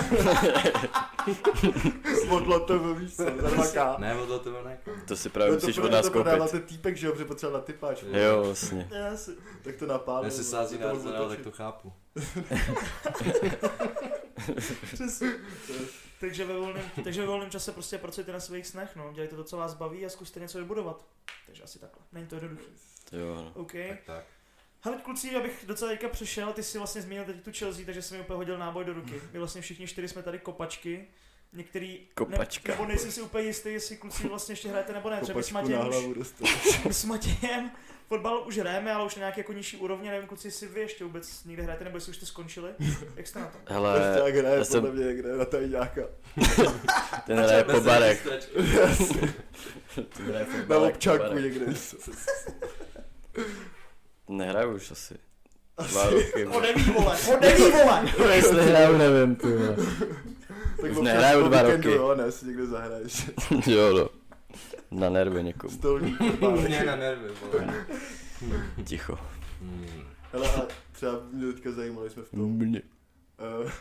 [2.27, 3.99] Modlo to, víš co, za 2K.
[3.99, 4.77] Ne, od toho ne.
[5.07, 6.51] To si právě No to musíš od nás to koupit.
[6.51, 8.03] ten týpek, že jo, protože potřeboval na ty páč.
[8.11, 8.87] Jo, vlastně.
[8.91, 10.31] Já si- Tak to napálil.
[10.31, 11.43] Sází to mohl Arsenal, tak otočit.
[11.43, 11.93] to chápu.
[14.93, 15.33] Přesně.
[16.19, 19.13] takže, ve volném, takže ve volném čase prostě pracujte na svých snech, no.
[19.13, 21.05] Dělejte to, co vás baví a zkuste něco vybudovat.
[21.45, 22.01] Takže asi takhle.
[22.11, 22.63] Není to jednoduché.
[23.11, 23.51] Jo, no.
[23.55, 23.71] OK.
[23.71, 24.25] Tak tak.
[24.85, 28.17] Hele, kluci, abych docela teďka přešel, ty si vlastně zmínil teď tu Chelsea, takže jsem
[28.17, 29.21] mi úplně hodil náboj do ruky.
[29.31, 31.07] My vlastně všichni čtyři jsme tady kopačky.
[31.53, 32.71] Některý, Kopačka.
[32.71, 35.21] Ne, nebo nejsem si úplně jistý, jestli kluci vlastně ještě hrajete nebo ne.
[35.21, 36.27] Třeba s Kopačku na Matějem už,
[36.97, 37.71] s Matějem
[38.07, 40.09] fotbal už hrajeme, ale už na nějaké jako nižší úrovni.
[40.09, 42.71] Nevím, kluci, jestli vy ještě vůbec někde hrajete, nebo jestli už jste skončili.
[43.15, 43.61] Jak jste na tom?
[43.67, 46.01] Hele, Prostě jak hraje, já jsem- podle mě někde na tajňáka.
[47.25, 48.27] ten hraje po barech.
[49.95, 51.65] Ten hraje po Na barech, po občanku někde.
[54.27, 55.15] Nehraju už asi.
[55.89, 56.45] Dva roky.
[56.45, 58.13] Odeví, vole, odeví, vole!
[58.35, 59.47] Jestli hraju, nevím, ty.
[60.81, 61.97] Tak nehraju dva víkendu, roky.
[61.97, 63.31] Jo, ne, si někde zahraješ.
[63.67, 64.09] Jo, no.
[64.99, 65.73] Na nervy někomu.
[65.73, 66.17] Stolní
[66.67, 67.85] Mě na nervy, vole.
[68.85, 69.19] Ticho.
[69.61, 70.03] Hmm.
[70.33, 72.81] Hele, a třeba mě teďka zajímalo, jsme v tom, Mě.
[73.63, 73.71] uh,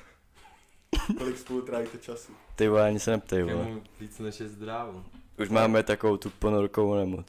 [1.18, 2.32] kolik spolu trávíte času.
[2.56, 3.66] Ty vole, ani se neptej, vole.
[4.00, 5.04] Víc než je zdrávo.
[5.38, 7.26] Už máme takovou tu ponorkovou nemoc.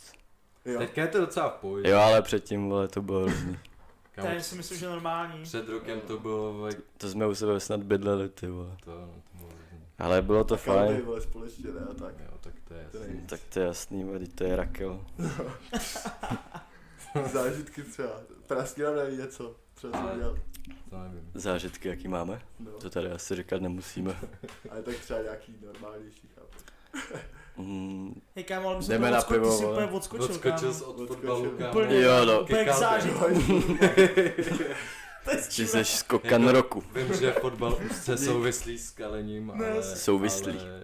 [0.65, 0.79] Jo.
[0.79, 1.89] Teďka je to docela v pohodě.
[1.89, 3.57] Jo, ale předtím, vole, to bylo hrozný.
[4.21, 5.43] To je si myslím, že normální.
[5.43, 8.75] Před rokem to bylo, vole, To jsme u sebe snad bydleli, ty vole.
[8.85, 9.32] to, no, to.
[10.03, 11.01] Ale bylo to kalby, fajn.
[11.05, 12.15] vole, společně, ne, a tak.
[12.19, 13.21] Jo, tak to je To jasný.
[13.27, 15.05] Tak to je jasný, vole, teď to je Rakel.
[17.33, 18.09] Zážitky třeba.
[18.47, 19.55] Praský nám neví něco.
[19.73, 20.37] Třeba jsem dělal.
[20.89, 21.31] To nevím.
[21.33, 22.41] Zážitky, jaký máme?
[22.59, 22.71] No.
[22.71, 24.15] To tady asi říkat nemusíme.
[24.71, 26.57] Ale tak třeba nějaký normálnější, chápu.
[27.57, 29.75] Mm, Hej kámo, ale my jsme Jdeme na odskočil, ty pivo, jsi vole.
[29.77, 30.73] úplně odskočil, Odskočil kámo.
[30.73, 31.15] jsi od Odskočil.
[31.15, 31.69] fotbalu, kámo.
[31.69, 32.41] Úplně, Jo, no.
[32.41, 32.89] úplně k Ke kalbě.
[32.89, 33.25] zážitku.
[35.55, 36.81] Ty jsi skokan Jako- roku.
[36.95, 39.83] Vím, že fotbal úzce souvislý s kalením, Ne, ale...
[39.83, 40.59] souvislý.
[40.59, 40.83] Ale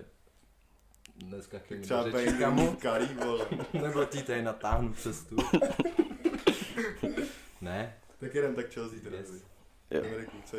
[1.16, 2.06] dneska chvíli Třeba
[2.40, 3.46] kamu, Kari, vole.
[3.82, 5.36] nebo ti tady natáhnu přes tu.
[7.62, 9.18] ne, Tak jenom tak Chelsea teda.
[9.18, 9.30] Yes.
[9.92, 10.02] Jo.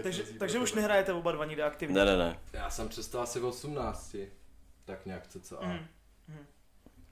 [0.02, 1.94] Takže, takže už nehrajete oba dva nikde aktivně?
[1.94, 2.38] Ne, ne, ne.
[2.52, 4.16] Já jsem přestal asi v 18.
[4.84, 5.56] Tak nějak cca.
[5.60, 5.86] Mhm.
[6.28, 6.46] Mhm.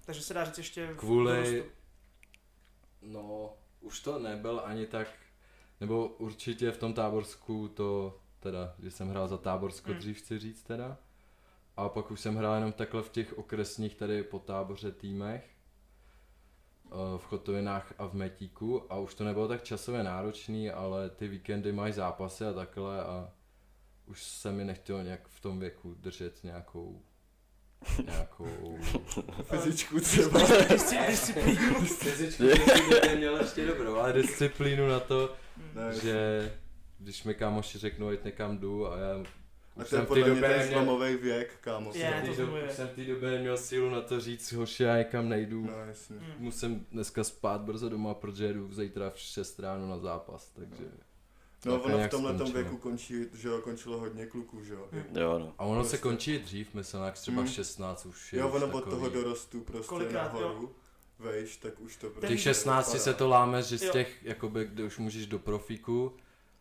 [0.04, 1.64] Takže se dá říct ještě Kvůli,
[3.02, 5.09] no, už to nebyl ani tak,
[5.80, 9.98] nebo určitě v tom táborsku to, teda, že jsem hrál za táborsko Hmm.
[9.98, 10.96] dřív chci říct teda.
[11.76, 15.50] A pak už jsem hrál jenom takhle v těch okresních tady po táboře týmech.
[16.86, 21.28] eh, v Chotovinách a v Metíku a už to nebylo tak časově náročný, ale ty
[21.28, 23.30] víkendy mají zápasy a takhle a
[24.06, 27.02] už se mi nechtělo nějak v tom věku držet nějakou
[28.04, 28.78] nějakou
[29.42, 30.40] Fyzičku třeba.
[30.40, 31.74] Disci- disciplínu.
[31.84, 35.34] Fyzičku jsem měl ještě dobrou, ale disciplínu na to,
[35.74, 36.52] Ne, že
[36.98, 40.30] když mi kámoši řeknou, ať někam jdu a já a už to je jsem podle
[40.30, 41.90] mě ten zlomový věk, kámo.
[41.90, 42.64] Dob- zlomuje.
[42.68, 45.66] už jsem v té době neměl sílu na to říct, hoši, já někam nejdu.
[45.66, 46.16] No jasně.
[46.16, 46.24] Mm.
[46.38, 50.84] Musím dneska spát brzo doma, protože jedu zítra v 6 ráno na zápas, takže...
[51.64, 54.88] No tak ono v tomhle tom věku končí, že jo, končilo hodně kluků, že jo.
[54.92, 55.16] Mm.
[55.16, 55.54] Jo, no.
[55.58, 56.02] A ono se Prostě.
[56.02, 57.48] končí i dřív, myslím, jak třeba Mm.
[57.48, 58.90] 16 už je Jo, už ono od takový.
[58.90, 60.74] toho dorostu prostě Kolikrát, nahoru,
[61.18, 63.92] vejš, tak už to prostě V těch 16 se to láme, že z Jo.
[63.92, 66.16] těch, jakoby, kde už můžeš do profíku,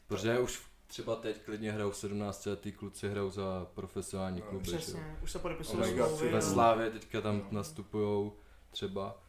[0.08, 4.72] protože už třeba teď klidně hrajou 17 letý kluci, hrajou za profesionální No, kluby, že
[4.72, 4.78] jo.
[4.78, 6.28] Přesně, už se podepisují Mega smlouvy.
[6.28, 6.42] ve no.
[6.42, 7.46] Slávě teďka tam No.
[7.52, 8.34] nastupujou
[8.72, 9.22] třeba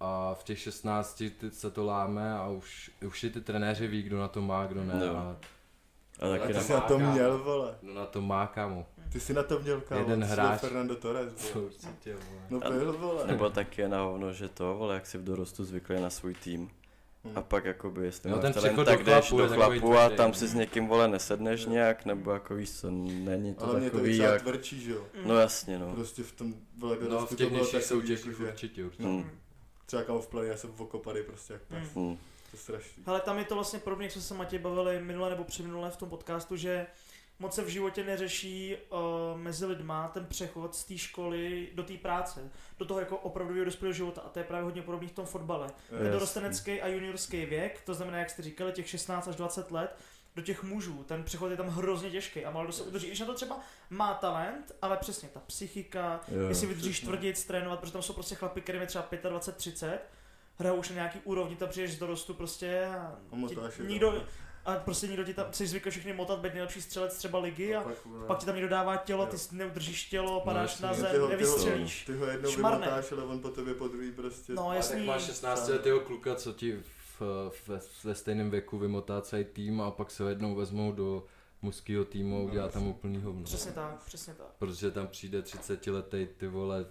[0.00, 4.02] a v těch 16 ty se to láme a už, už i ty trenéři ví,
[4.02, 5.06] kdo na to má, kdo ne.
[5.06, 5.16] Jo.
[5.16, 5.36] A
[6.20, 6.60] A taky ty na...
[6.60, 7.74] jsi na to měl, vole.
[7.82, 8.86] kdo na to má, kámo.
[9.12, 10.00] Ty jsi na to měl, kámo.
[10.00, 10.60] Jeden hráč.
[10.60, 11.66] Fernando Torres, To vole.
[11.66, 12.42] určitě, vole.
[12.50, 13.26] No byl, vole.
[13.26, 16.34] Nebo taky je na hovno, že to, vole, jak si v dorostu zvykli na svůj
[16.34, 16.70] tým.
[17.24, 17.32] Hm.
[17.34, 20.34] A pak jakoby, jestli No, máš ten talent, tak jdeš do chlapu a tam no.
[20.34, 24.12] si s někým, vole, nesedneš nějak, nebo jako víš co, není to Ale to takový
[24.12, 24.42] třeba jak...
[24.42, 25.04] tvrdší, že jo.
[25.24, 25.92] No jasně, no.
[25.94, 28.84] Prostě v tom, vole, No dorostu v to těch bylo nižších takový, soutěžích jako, určitě,
[28.84, 29.04] určitě.
[29.04, 29.16] Hmm.
[29.16, 29.30] Mm.
[29.86, 31.94] Třeba kámo v play, já jsem v okopady prostě jak pes.
[32.56, 33.02] To strašný.
[33.06, 35.96] Ale tam je to vlastně podobně, jak jsme se Matěj bavili minule nebo předminule v
[35.96, 36.86] tom podcastu, že
[37.38, 38.98] moc se v životě neřeší uh,
[39.40, 43.92] mezi lidma ten přechod z té školy do té práce, do toho jako opravdového dospělého
[43.92, 45.66] života a to je právě hodně podobný v tom fotbale.
[45.66, 46.10] Je to Jasný.
[46.10, 49.96] dorostenecký a juniorský věk, to znamená, jak jste říkali, těch 16 až 20 let,
[50.36, 53.06] do těch mužů, ten přechod je tam hrozně těžký a málo se udrží.
[53.06, 57.80] Když na to třeba má talent, ale přesně ta psychika, Jo, jestli vydržíš tvrdit, trénovat,
[57.80, 60.00] protože tam jsou prostě chlapy, kterým je třeba 25, 30,
[60.58, 64.20] hrajou už na nějaký úrovni, tam přijdeš z dorostu prostě a, A ti, nikdo, tam.
[64.64, 67.80] a prostě nikdo ti tam, jsi zvyklý všechny motat, být nejlepší střelec třeba ligy a
[67.82, 69.30] pak, vole, pak ti tam někdo dává tělo, Jo.
[69.30, 70.86] ty si neudržíš tělo, padáš jasně.
[70.86, 72.04] na Ty zem, ty ho- ty ho- nevystřelíš.
[72.04, 72.78] Ty ho jednou Šmarne.
[72.86, 74.52] vymotáš, ale on po tobě po druhý prostě...
[74.54, 74.96] No, A jasný.
[74.96, 76.82] tak máš 16 letého kluka, co ti
[77.20, 81.26] v, v, ve stejném věku vymotá celý tým a pak se ho jednou vezmou do
[81.62, 82.94] mužského týmu a No, udělá tam jasně.
[82.94, 83.42] úplný hovno.
[83.44, 84.46] Přesně tak, přesně tak.
[84.58, 86.86] Protože tam přijde 30 letý ty vole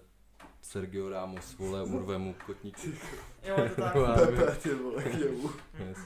[0.65, 2.97] Sergio Ramos, vole, urve mu kotníky.
[3.43, 3.93] Jo, je to tak.
[4.15, 5.49] Pepe, ty vole, k němu.
[5.79, 5.97] Yes.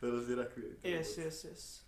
[0.00, 0.66] To je takový.
[0.82, 1.82] Yes, yes, yes.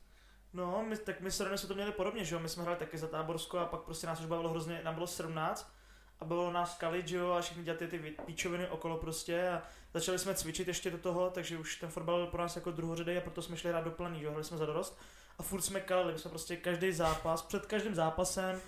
[0.53, 2.79] No, my, tak my s Ronem jsme to měli podobně, že jo, my jsme hráli
[2.79, 5.75] taky za Táborsko a pak prostě nás už bavilo hrozně, nám bylo 17
[6.21, 9.63] a bavilo nás kalit, že jo, a všechny dělat ty, ty píčoviny okolo prostě a
[9.95, 13.17] začali jsme cvičit ještě do toho, takže už ten fotbal byl pro nás jako druhořadý
[13.17, 14.99] a proto jsme šli hrát doplný, že jo, hrali jsme za dorost
[15.39, 18.61] a furt jsme kalili, my jsme prostě každý zápas, před každým zápasem,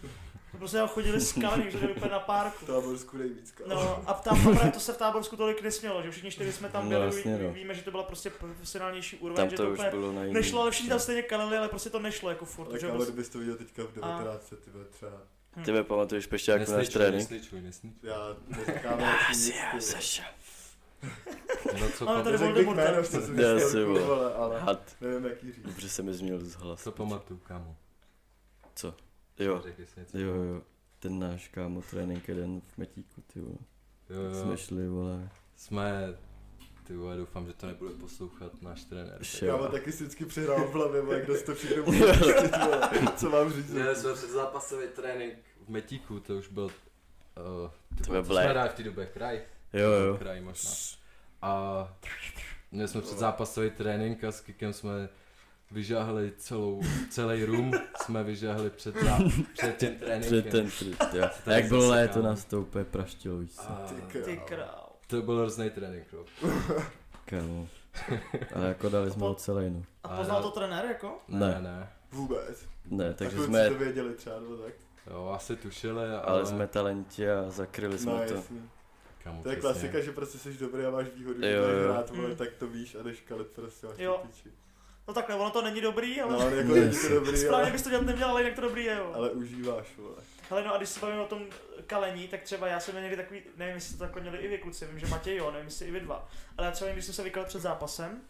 [0.56, 2.64] jsme prostě tam chodili s kalený, že úplně na párku.
[2.64, 3.74] V Táborsku nejvíc, kámo.
[3.74, 6.84] No a tam poprvé to se v Táborsku tolik nesmělo, že všichni čtyři jsme tam
[6.84, 7.52] No, byli, jasně, ví- no.
[7.52, 10.32] víme, že to byla prostě profesionálnější úroveň, Tam že to už úplně bylo jiný.
[10.32, 12.68] nešlo, ale všichni tam stejně kalili, ale prostě to nešlo jako furt.
[12.68, 15.12] Ale že prostě, kdybys to viděl teďka v 19, ty vole, třeba.
[15.64, 17.30] Ty mi pamatuješ pešťáku náš Nesničuj, trénink?
[17.30, 18.10] nesničuj, nesničuj.
[18.10, 18.98] Já neříkám,
[19.74, 20.16] nic.
[21.80, 23.02] No co, Máme tady Voldemorta.
[23.02, 24.34] co Já si, vole.
[24.34, 24.96] ale Had.
[25.00, 25.64] nevím, jaký říct.
[25.64, 26.82] Dobře se mi změnil z hlas.
[26.82, 27.76] co pamatuju, kámo?
[29.38, 30.18] Jo, Řekni si něco.
[30.18, 30.62] jo, jo.
[30.99, 33.57] Ten náš kámo trénink jeden v Metíku, ty vole.
[34.11, 34.42] Jo, jo.
[34.42, 35.29] Jsme šli, vole.
[35.57, 36.14] Jsme,
[36.87, 39.18] ty vole, doufám, že to nebude poslouchat náš trenér.
[39.42, 42.53] Já mám taky si vždycky přihrál v hlavě, vole, kdo to všechno bude pustit.
[43.16, 43.70] Co mám říct?
[43.70, 45.35] Měli jsme před zápasový trénink
[45.66, 46.70] v Metíku, to už byl, uh,
[47.96, 49.42] ty To vole, jsme hráli v té době, kraj?
[49.72, 50.16] Jo, jo.
[50.16, 50.70] Kraj možná.
[51.42, 51.96] A
[52.70, 55.09] měli jsme před zápasový trénink a s Kikem jsme
[55.70, 59.18] vyžáhli celou, celý room, jsme vyžáhli před, zá,
[59.52, 60.20] před tím tréninkem.
[60.42, 61.24] Před ten trip, jo.
[61.46, 63.50] A jak bylo léto, nás to úplně praštilo, víš.
[63.59, 64.88] A Ty Ty král.
[65.07, 66.24] to byl hrozný trénink, bro.
[67.24, 67.68] Kámo.
[68.55, 69.83] Ale jako dali jsme ho celý, no.
[70.05, 71.20] A poznal to trenér jako?
[71.29, 71.61] Ne, Ne.
[71.62, 71.88] ne.
[72.12, 72.66] Vůbec.
[72.90, 74.72] Ne, A takže jsme, to věděli třeba, nebo tak.
[75.11, 76.20] Jo, asi tušili, ale...
[76.22, 78.35] ale jsme talenti a zakryli jsme No, to.
[78.35, 78.70] jasný.
[79.24, 79.72] Kamu, To je přesně.
[79.72, 83.02] klasika, že prostě jsi dobrý a máš výhodu, že hrát, vole, tak to víš a
[83.02, 84.20] jdeš kalit prostě máš Jo.
[84.22, 84.50] ty píči.
[85.08, 87.62] No takhle, ono to není dobrý, ale No, ale jako Ne, není to dobrý, správně
[87.62, 89.12] ale, bys to dělat neměl, ale jinak to dobrý je, jo.
[89.14, 90.16] ale užíváš, vole.
[90.50, 91.46] Ale no a když se bavíme o tom
[91.86, 94.58] kalení, tak třeba já jsem měl někdy takový, nevím, jestli to takhle měli i vy
[94.58, 96.28] kluci, vím, že Matěj jo, nevím, jestli i vy dva.
[96.58, 98.20] Ale já třeba když jsem se vykal před zápasem,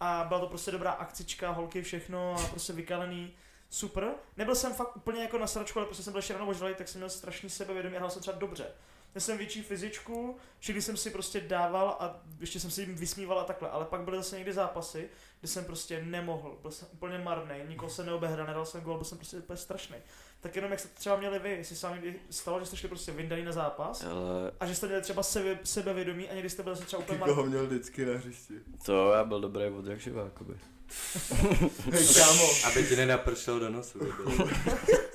[0.00, 3.34] a byla to prostě dobrá akcička, holky, všechno a prostě vykalený.
[3.70, 4.08] Super.
[4.36, 6.88] Nebyl jsem fakt úplně jako na sračku, ale prostě jsem byl ještě ráno ožralý, tak
[6.88, 8.66] jsem měl strašný sebevědomí a hrál jsem třeba dobře.
[9.14, 13.38] Měl jsem větší fyzičku, všechny jsem si prostě dával a ještě jsem si jim vysmíval
[13.40, 15.08] a takhle, ale pak byly zase někdy zápasy,
[15.40, 19.04] kde jsem prostě nemohl, byl jsem úplně marný, nikoho se neobehrál, nedal jsem gol, byl
[19.04, 19.96] jsem prostě úplně strašný.
[20.40, 23.44] Tak jenom jak jste třeba měli vy, jestli někdy stalo, že jste šli prostě vyndaný
[23.44, 26.86] na zápas Ale a že jste měli třeba sebe, sebevědomí a někdy jste byli zase
[26.86, 27.50] třeba úplně Ty koho marný.
[27.50, 28.54] měl vždycky na hřišti.
[28.84, 30.56] to já byl dobrý od jak.
[31.92, 33.98] Hej kámo, Aby ti nenapršel do nosu.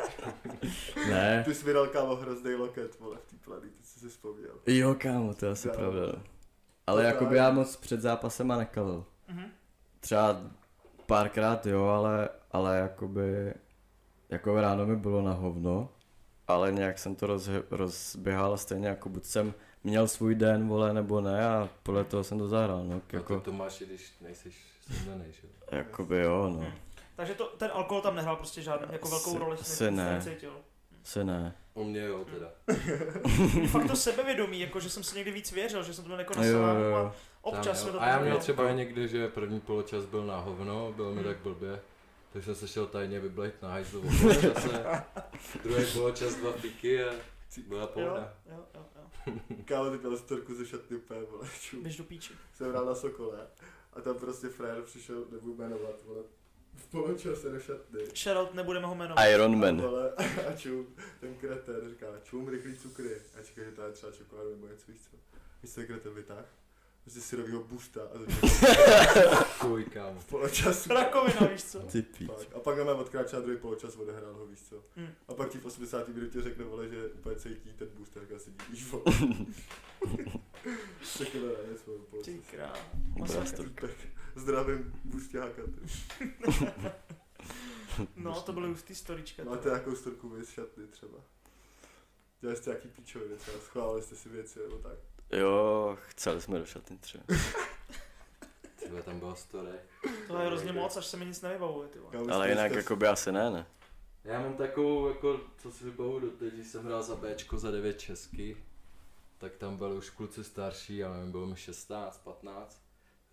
[1.10, 1.44] Ne.
[1.46, 4.52] ty jsi mi dal kámo hrozný loket, vole, v té plany, ty jsi si vzpomněl.
[4.68, 6.02] Jo, kámo, to je asi pravda.
[6.88, 9.06] Ale To jakoby já- moc před zápasem a nekalil.
[9.28, 9.46] Mhm.
[10.00, 10.42] Třeba
[11.06, 13.54] párkrát jo, ale, ale jakoby,
[14.30, 15.90] jako ráno mi bylo na hovno,
[16.48, 21.22] ale nějak jsem to rozhe, rozběhal stejně jako buď jsem měl svůj den, vole, nebo
[21.22, 23.16] ne a podle toho jsem to zahrál, no, Jako...
[23.16, 25.78] jako, to máš, i když nejseš sundlený, že jo?
[25.78, 26.68] jakoby jo, no.
[27.16, 30.14] Takže to, ten alkohol tam nehrál prostě žádný, jako velkou roli jsem ne.
[30.16, 30.54] necítil.
[31.04, 31.56] Se ne.
[31.74, 32.52] U mě jo, teda.
[33.68, 36.34] Fakt to sebevědomí, jako že jsem si někdy víc věřil, že jsem to měl jako
[36.40, 36.96] na Jo, jo, salámu jo.
[36.96, 37.92] a občas jo.
[37.92, 41.34] to A já měl třeba někdy, že první poločas byl na hovno, bylo mi Hmm.
[41.34, 41.80] tak blbě.
[42.34, 44.84] Tak jsem se šel tajně vyblejt na hajzlu v poločase.
[45.64, 47.12] Druhý poločas dva piky a
[47.68, 48.34] byla Jo, pohoda.
[48.52, 49.34] jo, jo, jo.
[49.66, 51.84] Kámo, ty měl storku ze šatny úplně, vole, čum.
[51.84, 52.34] Běž do píči.
[52.54, 53.48] Jsem hrál na Sokole
[53.94, 56.22] a tam prostě frér přišel, nebudu jmenovat, vole,
[56.76, 58.00] v poločase do šatny.
[58.16, 59.26] Shoutout, nebudeme ho jmenovat.
[59.26, 59.82] Iron Man.
[59.82, 60.12] Vole,
[60.50, 60.88] a čum,
[61.20, 63.16] ten kreten říká, čum, rychlý cukry.
[63.40, 65.18] A čeká, že to je třeba čokoládu nebo něco, víš co.
[65.64, 66.46] Víš co ten kreten vytáh?
[67.04, 68.50] Prostě syrovýho boosta a začal
[69.44, 70.20] Fuj, kámo.
[70.20, 70.90] v poločasu.
[70.94, 71.80] Rakovina, víš co?
[71.80, 72.28] Ty píč.
[72.28, 72.56] Pak.
[72.56, 74.84] A pak na mém odkráčel druhý poločas odehrál ho, víš co.
[74.96, 75.10] Hmm.
[75.28, 76.08] A pak ti v 80.
[76.08, 79.04] minutě řekne, vole, že úplně cítí ten boost, tak asi dívíš, vole.
[81.18, 82.34] Takhle ne, svou Ty poločas.
[82.52, 82.74] král.
[82.94, 83.48] Dobrá Masakr.
[83.48, 83.88] storka.
[83.88, 83.96] Tak
[84.36, 85.88] zdravím ty.
[88.16, 89.44] No, to byly hustý storička.
[89.44, 91.18] Máte nějakou storku vy z šatny třeba?
[92.42, 94.98] Dělali jste nějaký píčoviny třeba, schovali jste si věci nebo tak.
[95.32, 97.24] Jo, chceli jsme do šatny třeba.
[98.80, 99.70] Tyhle tam byla story.
[100.28, 102.12] To je hrozně moc, až se mi nic nevybavuje, ty vole.
[102.32, 103.66] Ale jinak jste- jakoby asi ne, ne.
[104.24, 108.00] Já mám takovou, jako, co si vybavu doteď, když jsem hrál za Bčko za 9
[108.00, 108.58] česky,
[109.38, 112.83] tak tam byli už kluci starší, já nevím, bylo mi 16, 15.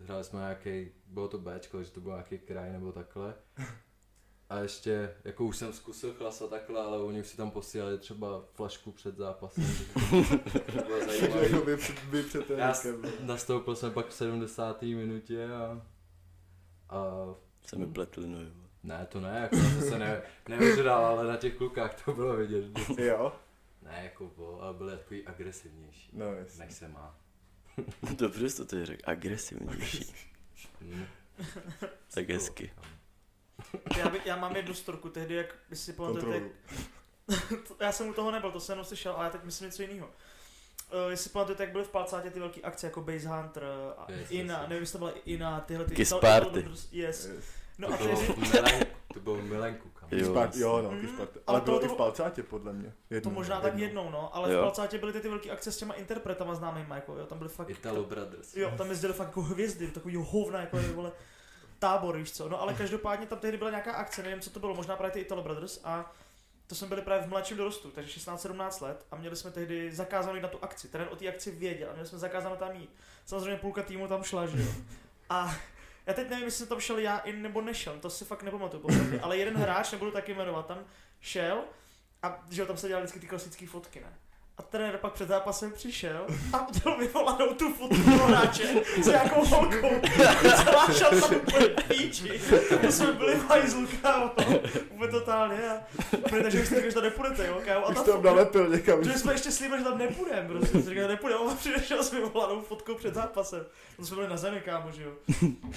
[0.01, 3.35] Hráli jsme nějaký, bylo to Bčko, že to byl nějaký kraj nebo takhle.
[4.49, 7.99] A ještě, jako už jsem zkusil chlas a takhle, ale oni už si tam posílali
[7.99, 9.85] třeba flašku před zápasem, takže
[10.67, 11.49] to bylo Takže zajímavé.
[11.51, 11.65] jako
[12.11, 13.27] by před, Já tréninkem.
[13.27, 14.83] nastoupil jsem pak v 70.
[14.83, 15.83] minutě a,
[16.89, 17.05] a
[17.67, 18.51] Se mi pletli no jo.
[18.83, 22.37] ne, to ne, jako já jsem se ne, nevyžral, ale na těch klukách to bylo
[22.37, 22.65] vidět.
[22.97, 23.33] že- Jo?
[23.83, 26.27] Ne, jako bylo, ale byly takový agresivnější, No
[26.59, 27.19] než se má.
[28.17, 30.15] Dobře jsi to teď řekl, agresivnější.
[32.15, 32.73] Tak hezky.
[33.99, 36.47] Já, by, já mám jednu storku tehdy, jak by si pamatujete,
[37.81, 40.07] já jsem u toho nebyl, to jsem jenom slyšel, ale já teď myslím něco jiného.
[40.07, 43.65] Uh, jestli pamatujete, jak byly v Palcátě ty velké akce jako Base Hunter
[43.99, 44.69] a Yes, Ina, yes, yes.
[44.69, 45.95] nevím, jestli to byla Ina, tyhle ty...
[45.95, 46.61] Kiss Party.
[46.61, 47.29] Ital- Yes.
[47.79, 49.91] No a to, bylo tehdy, Milen, to bylo Milenku.
[50.11, 50.19] Jo.
[50.19, 51.31] Jo, Spart, jo, no, Mm, mm, Spart.
[51.37, 52.93] ale Ale to- bylo to- i v Palcátě, podle mě.
[53.09, 54.59] to Jednou, možná tak jednou, no, ale Jo.
[54.59, 57.51] v Palcátě byly ty, ty velké akce s těma interpretama známýma, jako jo, tam byly
[57.51, 57.71] fakt...
[57.71, 58.57] Italo Brothers.
[58.57, 61.13] Jo, tam jezdili fakt jako hvězdy, takový hovna, jako je, vole,
[61.79, 62.49] tábor, víš co.
[62.49, 65.21] No ale každopádně tam tehdy byla nějaká akce, nevím, co to bylo, možná právě ty
[65.21, 66.13] Italo Brothers a
[66.67, 70.35] to jsme byli právě v mladším dorostu, takže 16-17 let a měli jsme tehdy zakázanou
[70.37, 70.89] jít na tu akci.
[70.89, 72.91] Ten o té akci věděl a měli jsme zakázanou tam jít.
[73.27, 74.69] Samozřejmě půlka týmu tam šla, že jo.
[75.31, 75.55] A
[76.11, 78.87] já teď nevím, jestli tam šel já i nebo nešel, to si fakt nepamatuju,
[79.23, 80.85] ale jeden hráč, nebudu taky jmenovat, tam
[81.21, 81.65] šel
[82.23, 84.19] a že tam se dělali vždycky ty klasické fotky, ne?
[84.61, 89.91] A trenér pak před zápasem přišel a udělal vyvolanou tu fotku hráče s nějakou holkou.
[90.65, 92.41] Celá šata úplně píči.
[92.81, 94.31] To jsme byli v hajzlu, kámo.
[94.91, 95.71] Úplně totálně.
[95.71, 95.81] A
[96.17, 97.87] úplně takže jste říkali, že tam nepůjdete, jo, kámo.
[97.89, 99.05] A tam fotka, nalepil někam.
[99.05, 100.83] že jsme ještě slíbili, že tam nepůjdeme, prostě.
[100.83, 103.67] Jsme říkali, nepůjdeme, a přišel s vyvolanou fotkou před zápasem.
[103.97, 105.13] To jsme byli na zemi, kámo, že jo.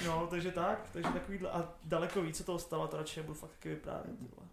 [0.06, 1.50] No, takže tak, takže takovýhle.
[1.50, 4.18] A daleko více toho stalo, to radši nebudu fakt taky vyprávět.
[4.18, 4.43] ty vole.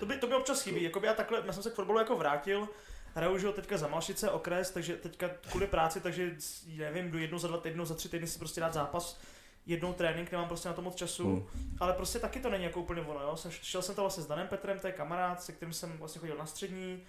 [0.00, 2.16] To by, to by občas chybí, jakoby já takhle, já jsem se k fotbalu jako
[2.16, 2.68] vrátil,
[3.14, 6.36] hraju už teďka za Malšice okres, takže teďka kvůli práci, takže
[6.78, 9.20] nevím, jdu jednou za dva týdny, za tři týdny si prostě dát zápas,
[9.66, 11.76] jednou trénink, nemám prostě na to moc času, Hmm.
[11.80, 13.36] ale prostě taky to není jako úplně ono, jo.
[13.36, 16.20] Jsem, šel jsem to vlastně s Danem Petrem, to je kamarád, se kterým jsem vlastně
[16.20, 17.02] chodil na střední,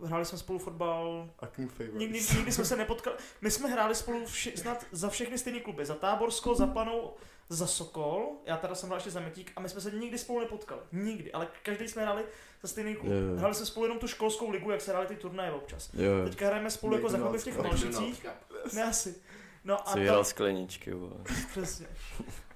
[0.00, 1.46] uh, hráli jsme spolu fotbal, A.
[1.98, 3.16] Nikdy, nikdy jsme se nepotkali.
[3.40, 5.86] My jsme hráli spolu vši, snad za všechny stejné kluby.
[5.86, 7.14] Za Táborsko, za Planou,
[7.48, 8.28] za Sokol.
[8.46, 10.80] Já teda jsem hrál ještě za Metík a my jsme se nikdy spolu nepotkali.
[10.92, 11.32] Nikdy.
[11.32, 12.24] Ale každý jsme hráli
[12.62, 13.12] za stejný klub.
[13.12, 13.36] Jo, jo.
[13.36, 15.90] Hráli jsme spolu jenom tu školskou ligu, jak se hráli ty turnaje občas.
[15.94, 16.24] Jo, jo.
[16.28, 17.58] Teďka hrajeme spolu jako za v těch.
[17.58, 18.26] Malšicích.
[18.72, 19.14] Ne asi.
[19.64, 20.92] No a Co hrál tam, skleničky,
[21.50, 21.86] přesně.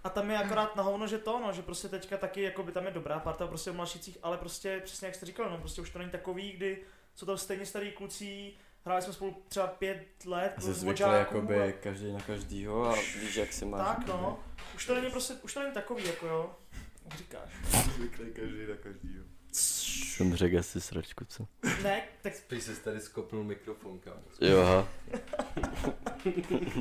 [0.05, 2.73] A tam je akorát na hovno, že to, no, že prostě teďka taky, jako by
[2.73, 5.81] tam je dobrá parta prostě v mladšících, ale prostě přesně jak jste říkal, no, prostě
[5.81, 6.83] už to není takový, kdy
[7.15, 8.53] jsou tam stejně starý kluci,
[8.85, 12.95] hráli jsme spolu třeba pět let, A jsi zvyklý jakoby a- každý na každýho a
[13.21, 13.97] víš, jak si máš.
[13.97, 14.39] Tak no,
[14.75, 16.57] už to není prostě, už to není takový, jako jo,
[17.05, 17.51] jak říkáš.
[17.95, 19.25] Zvyklý každý na každýho.
[19.53, 21.47] Jsem řekl asi sračku, co?
[21.83, 24.23] Ne, tak, Spíš jsi tady skopnul mikrofon, kámo.
[24.41, 24.89] Jo, aha.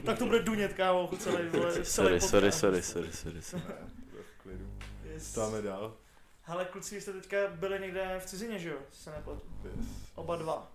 [0.05, 2.29] tak to bude dunět, kámo, celý, vole, celý Sorry, podcast.
[2.29, 3.65] sorry, sorry, sorry, sorry, sorry.
[3.67, 3.75] Ne,
[4.11, 4.69] bude v klidu.
[5.03, 5.31] Yes.
[5.31, 5.97] Stáme dál.
[6.41, 9.41] Hele, kluci, jste teďka byli někde v cizině, že jo, se nepletu.
[9.63, 9.85] Yes.
[10.15, 10.71] Oba dva.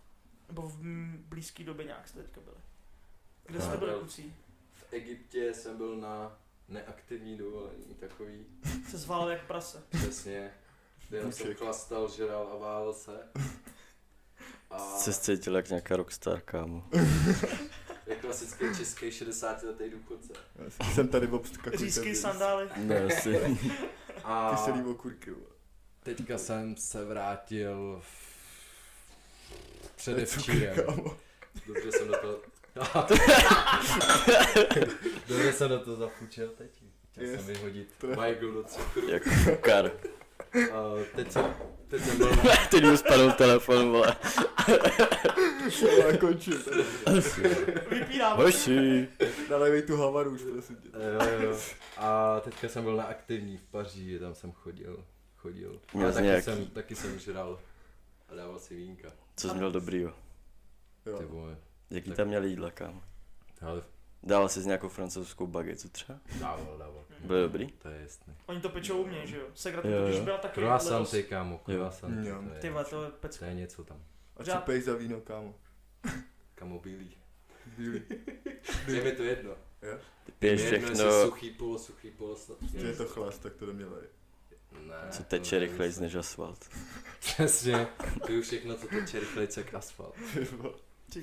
[0.48, 0.78] Nebo v
[1.28, 2.56] blízké době nějak jste teďka byli.
[3.46, 4.34] Kde jste byli, kluci?
[4.72, 8.46] V Egyptě jsem byl na neaktivní dovolení, takový,
[8.90, 9.82] Se zval jak prase.
[9.90, 10.50] přesně.
[11.10, 13.28] Jenom jsem chlastal, žral a válel se.
[14.70, 16.88] A Se cítil jak nějaká rockstar, kámo.
[18.06, 20.32] je klasický český 60 letý důchodce.
[20.78, 21.78] Já Jsem tady Bob Skakuj.
[21.78, 22.68] Řízky, sandály.
[22.76, 23.58] Ne, asi.
[24.24, 25.46] A Kyselý okurky, vole.
[26.02, 28.25] teďka jsem se vrátil v...
[30.14, 30.76] To je předevčírem.
[31.66, 32.40] Dobře jsem do toho...
[35.28, 36.70] Dobře jsem do toho zafučil teď.
[37.12, 37.36] Chtěl Yes.
[37.36, 39.08] jsem vyhodit To Michael do cukru.
[39.10, 39.90] Jak kukar.
[40.72, 40.80] A
[41.16, 41.54] teď jsem,
[41.88, 42.42] teď jsem byl na...
[42.70, 44.16] Teď mu spadl telefon, vole.
[45.98, 46.62] Já končím.
[46.62, 46.84] tady.
[47.90, 48.36] Vypínám.
[48.36, 49.08] Hoši.
[49.50, 50.88] Nalejvej tu havaru už, prosím tě.
[50.92, 51.58] Jo, jo.
[51.96, 55.04] A teďka jsem byl na aktivní v Paříži, tam jsem chodil.
[55.36, 55.80] Chodil.
[55.92, 57.60] Jsi taky nějaký- jsem, taky jsem žral.
[58.28, 59.08] A dával si vínka.
[59.36, 60.10] Co jsi měl dobrýho?
[61.04, 61.28] Ty Jo.
[61.28, 61.56] vole.
[61.90, 63.02] Jaký Tak- tam měl jídla, kámo?
[63.60, 63.82] Ale
[64.22, 66.18] Dával jsi nějakou francouzskou bagetu třeba?
[66.40, 67.04] dával, dával.
[67.20, 67.66] Byly dobrý?
[67.72, 68.34] To je jasný.
[68.46, 69.46] Oni to pečou u mě, že jo?
[69.54, 70.24] Segra Jo, to, když jo.
[70.24, 72.28] byla taky Croissanty, kámo, croissanty.
[72.28, 72.42] Jo.
[72.48, 72.96] to je Ty vole, něco.
[72.96, 73.38] to je pecka.
[73.38, 74.04] To je něco tam.
[74.36, 75.54] A co pej za víno, kámo?
[76.54, 77.16] Kamo bílý.
[77.78, 78.02] Bílý.
[78.86, 79.50] Je mi to jedno.
[80.24, 82.12] Ty piješ jedno, všechno, suchý, polosuchý,
[82.72, 84.02] je to chlast, tak to nemělej.
[84.72, 86.70] Ne, co to teče rychleji než asfalt.
[87.18, 87.86] Přesně.
[88.26, 90.14] Piju všechno, co teče rychleji, jak asfalt.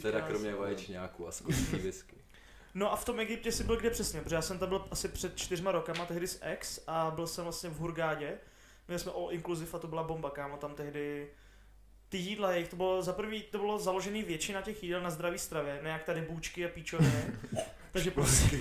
[0.02, 2.16] Teda kromě vaječňáků a skutky whisky.
[2.74, 4.22] No a v tom Egyptě jsi byl kde přesně?
[4.22, 7.44] Protože já jsem tam byl asi před čtyřma rokama, tehdy s ex a byl jsem
[7.44, 8.38] vlastně v Hurgádě.
[8.88, 11.30] Měli jsme all inclusive a to byla bomba, kámo, tam tehdy
[12.10, 15.38] ty jídla, jejich to bylo za prvý, to bylo založený většina těch jídel na zdraví
[15.38, 17.24] stravě, ne jak tady bůčky a píčoviny.
[17.94, 18.60] Takže prostě,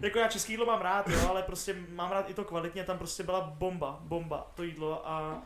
[0.00, 2.98] jako já český jídlo mám rád, jo, ale prostě mám rád i to kvalitně, tam
[2.98, 5.42] prostě byla bomba, bomba, to jídlo a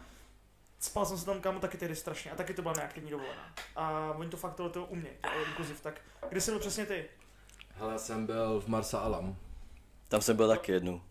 [0.78, 3.54] spal jsem se tam kámo taky tehdy strašně a taky to byla neaktivní dovolená.
[3.76, 7.04] A oni to fakt tohle to umějí, all inclusive, tak kde jsi byl přesně ty?
[7.74, 9.36] Hele, jsem byl v Marsa Alam.
[10.08, 11.02] Tam jsem byl taky jednou.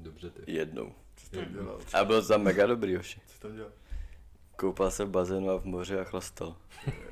[0.00, 0.52] Dobře ty.
[0.52, 0.94] Jednou.
[1.16, 1.80] Co tam dělal?
[1.92, 3.20] A byl tam mega dobrý, hoši.
[3.26, 3.72] Co tam dělal?
[4.56, 6.56] Koupal se v bazénu a v moři a chlastal.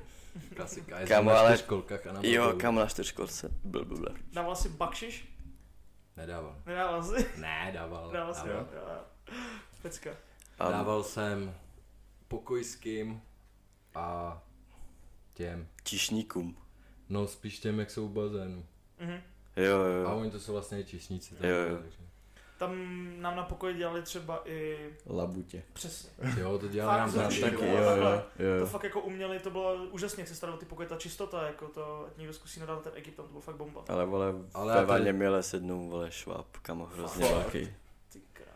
[0.56, 1.06] Klasika.
[1.06, 2.58] Kámo, na ale- čtyřkolkách a na Jo, motoru.
[2.58, 3.48] kam na čtyřkolce.
[3.64, 4.14] Byl, byl, byl.
[4.32, 5.28] Dával si bakšiš?
[6.16, 6.56] Nedával.
[6.66, 7.26] Nedával si?
[7.36, 8.10] Ne, dával.
[8.12, 8.54] Dával si, jo.
[8.54, 8.66] dával.
[8.96, 9.34] jo.
[9.82, 10.10] Pecka.
[10.58, 11.54] A Dával jsem
[12.28, 13.22] pokojským
[13.94, 14.42] a
[15.34, 15.68] těm.
[15.84, 16.56] čišníkům.
[17.08, 18.66] No spíš těm, jak jsou v bazénu.
[18.98, 19.20] Mhm.
[19.56, 20.16] Jo, A jo.
[20.16, 21.34] oni to jsou vlastně i číšníci.
[21.40, 21.78] Jo, jo.
[21.78, 22.07] takže-
[22.58, 22.72] Tam
[23.20, 25.62] nám na pokoji dělali třeba i Labutě.
[25.72, 26.10] přesně.
[26.38, 27.22] Jo, to dělali nám jo.
[27.22, 27.40] taky.
[27.40, 28.66] Taky, jo, jo, To jo.
[28.66, 32.06] fakt jako uměli, to bylo úžasně, jak se staral ty pokoje, ta čistota, jako to,
[32.06, 33.84] ať někdo zkusí nadat ten Egypt, tam to bylo fakt bomba.
[33.88, 37.74] Ale vole, Ale ve vaně měle sednou, vole, šváb, kamo, hrozně velký.
[38.12, 38.48] Ty král.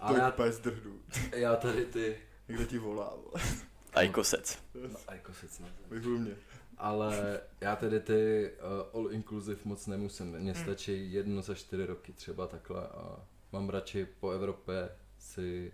[0.00, 0.92] Ale To já, je úplně zdrhnu.
[1.36, 2.16] já tady ty...
[2.48, 3.44] Někdo ti volá, vole.
[3.94, 4.58] A i kosec.
[4.74, 5.68] No, a se cne.
[5.90, 6.34] Vyhul mě.
[6.78, 8.50] Ale já tedy ty
[8.92, 10.26] uh, all inclusive moc nemusím.
[10.38, 10.62] Mně Hmm.
[10.64, 13.16] stačí jedno za čtyři roky třeba takhle a
[13.52, 15.72] mám radši po Evropě si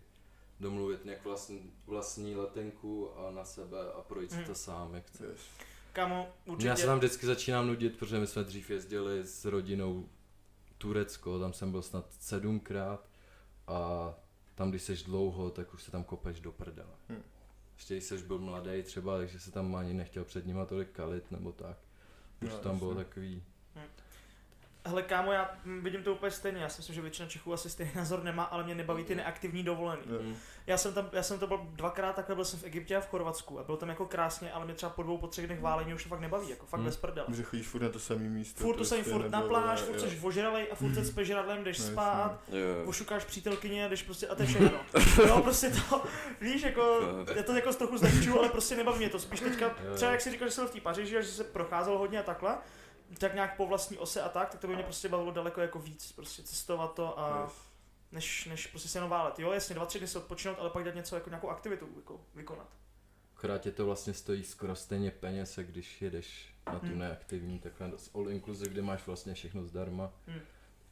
[0.61, 4.47] domluvit nějak vlastní, vlastní letenku a na sebe a projít si Hmm.
[4.47, 5.25] to sám, jak chci.
[5.25, 5.41] Yes.
[5.93, 6.69] Kámo, určitě.
[6.69, 10.09] Já se tam vždycky začínám nudit, protože my jsme dřív jezdili s rodinou
[10.79, 13.09] Turecko, tam jsem byl snad sedmkrát
[13.67, 14.15] a
[14.55, 16.95] tam když seš dlouho, tak už se tam kopeš do prdele.
[17.09, 17.23] Hmm.
[17.77, 21.31] Ještě když seš byl mladý třeba, takže se tam ani nechtěl před nima tolik kalit
[21.31, 21.77] nebo tak.
[22.45, 23.05] Už No, tam bylo jasně.
[23.05, 23.43] takový,
[24.87, 27.71] Hele kámo, já mm, vidím to úplně stejně, já si myslím, že většina Čechů asi
[27.71, 30.03] stejný názor nemá, ale mě nebaví ty neaktivní dovolený.
[30.23, 30.37] Mm.
[30.67, 33.09] Já jsem tam, já jsem to byl dvakrát takhle, byl jsem v Egyptě a v
[33.09, 35.95] Chorvatsku a bylo tam jako krásně, ale mě třeba po dvou, po třech dnech válení
[35.95, 36.87] už to fakt nebaví, jako fakt Hmm.
[36.87, 37.27] bez prdele.
[37.37, 38.65] Že chodíš furt na to samé místo.
[38.65, 41.65] Furt to samý, prostě, furt na pláž, furt jsi ožralej a furt se speš žradlem,
[41.65, 41.93] jdeš No, jasně.
[41.93, 42.85] spát, Jo, jo.
[42.89, 44.71] ošukáš přítelkyně a jdeš prostě, a to je všechno.
[45.27, 46.03] Jo, prostě to,
[46.41, 47.01] víš, jako,
[47.37, 49.19] já to jako z trochu zlehču, ale prostě nebaví mě to.
[49.19, 51.45] Spíš teďka, třeba jak si říkal, že jsem byl v té Paříži a že se
[51.45, 52.59] procházel hodně a takhle,
[53.19, 55.79] tak nějak po vlastní ose a tak, tak to by mě prostě bavilo daleko jako
[55.79, 57.53] víc, prostě cestovat to a Yes.
[58.13, 59.39] než, než prostě se jenom válet.
[59.39, 62.21] Jo, jasně, dva, tři dny se odpočinout, ale pak dělat něco jako nějakou aktivitu jako
[62.35, 62.69] vykonat.
[63.37, 66.99] akorát tě to vlastně stojí skoro stejně peněz, jak když jedeš na tu Hmm.
[66.99, 70.11] neaktivní, takhle z all inclusive, kde máš vlastně všechno zdarma.
[70.27, 70.41] Hmm.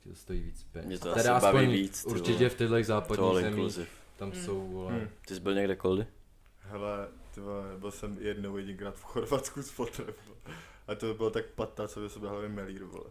[0.03, 0.87] Ti to stojí víc peněz.
[0.89, 2.49] Mě to Teda asi baví víc, ty Určitě vole.
[2.51, 3.87] v těchto To západních zemích, inclusive.
[4.17, 4.45] tam Hmm.
[4.45, 5.09] jsou, vole, Hmm.
[5.27, 6.07] Ty jsi byl někde koldy?
[6.61, 10.15] Hele, ty vole, byl jsem jednou jedinkrát v Chorvatsku s fotrem.
[10.89, 13.11] A to bylo tak patá, co by se hlavě melír, vole.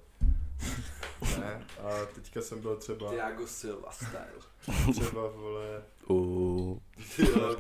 [1.39, 4.91] ne, a teďka jsem byl třeba, Tiago Silva style.
[4.91, 6.77] třeba, vole, Uh,
[7.35, 7.55] no,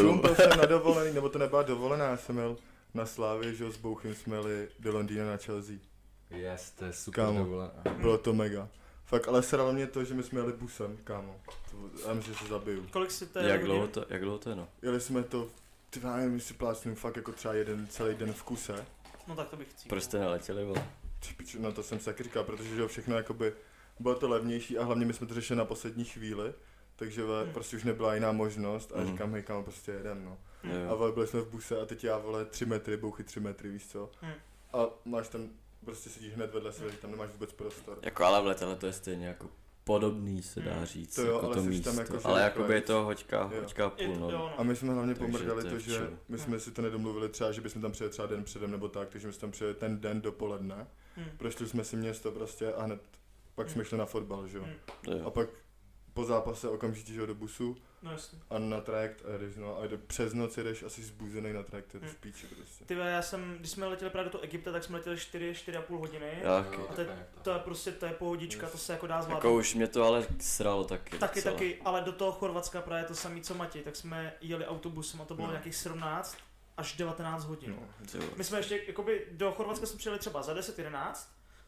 [0.00, 2.56] čum, byl jsem na dovolený, nebo to nebyla dovolená, já jsem jel
[2.94, 5.76] na Slávě, že jo, s Bouchem jsme jeli do Londýna na Chelsea.
[6.30, 7.38] Yes, to je super Kámo.
[7.38, 7.72] dovolená.
[8.00, 8.68] Bylo to mega.
[9.06, 11.40] Fakt, ale sralo mě to, že my jsme jeli busem, kámo.
[11.70, 12.86] To, já myslím, že se zabiju.
[12.92, 14.68] Kolik si to je jak dlouho to, jak dlouho to je no?
[14.82, 15.48] Jeli jsme to,
[15.90, 18.86] ty nevím, jestli plácnu fakt jako třeba jeden celý den v kuse.
[19.26, 19.88] No tak to bych chci.
[19.88, 20.86] Proč jste neletěli, vole?
[21.36, 23.52] Pičo, No to jsem si taky říkal, protože že jo, všechno jakoby,
[24.00, 26.54] bylo to levnější a hlavně my jsme to řešili na poslední chvíli.
[26.96, 27.52] Takže ve, Hmm.
[27.52, 29.06] prostě už nebyla jiná možnost a Mhm.
[29.06, 30.38] říkám, hej kámo, prostě jedem, no.
[30.62, 30.90] Hmm.
[30.90, 33.70] A vole, byli jsme v buse a teď já vole 3 metry, bouchy 3 metry,
[33.70, 34.10] víš co?
[34.20, 34.32] Hmm.
[34.72, 35.48] A máš tam,
[35.84, 37.98] prostě sedíš hned vedle sebe, tam nemáš vůbec prostor.
[38.02, 39.48] Jako ale v letele to je stejně jako
[39.84, 40.84] podobný, se dá Hmm.
[40.86, 41.90] říct, To jo, jako ale to místo.
[41.90, 43.60] tam jako, ale jakoby je to hoďka, Jo.
[43.60, 44.30] hoďka půl, no.
[44.30, 44.60] no.
[44.60, 47.60] A my jsme hlavně Takže pomrdali to že my jsme si to nedomluvili třeba, že
[47.60, 50.20] bychom tam přijeli třeba den předem nebo tak, takže my jsme tam přijeli ten den
[50.20, 50.86] dopoledne.
[51.16, 51.26] Hmm.
[51.36, 53.00] Prošli jsme si město prostě a hned
[53.54, 53.84] pak jsme Hmm.
[53.88, 54.64] šli na fotbal, že jo.
[55.06, 55.26] Hmm.
[55.26, 55.48] A pak
[56.14, 58.38] po zápase okamžitě že jo, do busu No jasně.
[58.50, 61.86] a na trajekt a jedeš, no a jde, přes noc jedeš asi zbuzený na trajekt,
[61.90, 62.14] to je to Hmm.
[62.14, 62.84] v píči prostě.
[62.84, 65.98] Ty já jsem, když jsme letěli právě do toho Egypta, tak jsme letěli 4, 4,5
[65.98, 66.38] hodiny.
[66.42, 66.76] Já Jo, taky.
[66.82, 66.94] A
[67.34, 67.40] to.
[67.42, 69.36] To je prostě, to je pohodička, to se jako dá zvládnout.
[69.48, 71.18] Jako už mě to ale sralo taky.
[71.18, 71.54] Taky, docela.
[71.54, 75.24] taky, ale do toho Chorvatska právě to samé, co Matěj, tak jsme jeli autobusem a
[75.24, 75.52] to bylo No.
[75.52, 76.36] nějakých 17
[76.76, 77.76] až 19 hodin.
[77.80, 78.22] No.
[78.36, 81.12] My jsme ještě, jakoby, do Chorvatska jsme přijeli třeba za 10-11,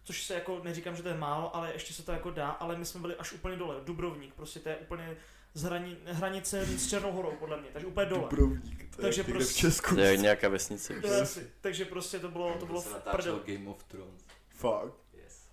[0.07, 2.77] což se jako, neříkám, že to je málo, ale ještě se to jako dá, ale
[2.77, 5.17] my jsme byli až úplně dole, Dubrovník, prostě to je úplně
[5.55, 8.23] z hrani, hranice s Černou horou, podle mě, takže úplně dole.
[8.23, 9.95] Dubrovník, to Takže je prostě- v Česku.
[9.95, 11.01] To je nějaká vesnice.
[11.01, 13.57] To je asi, takže prostě to bylo, to bylo se v natáčel prdel.
[13.59, 14.23] Game of Thrones.
[14.49, 15.49] Fakt, Yes.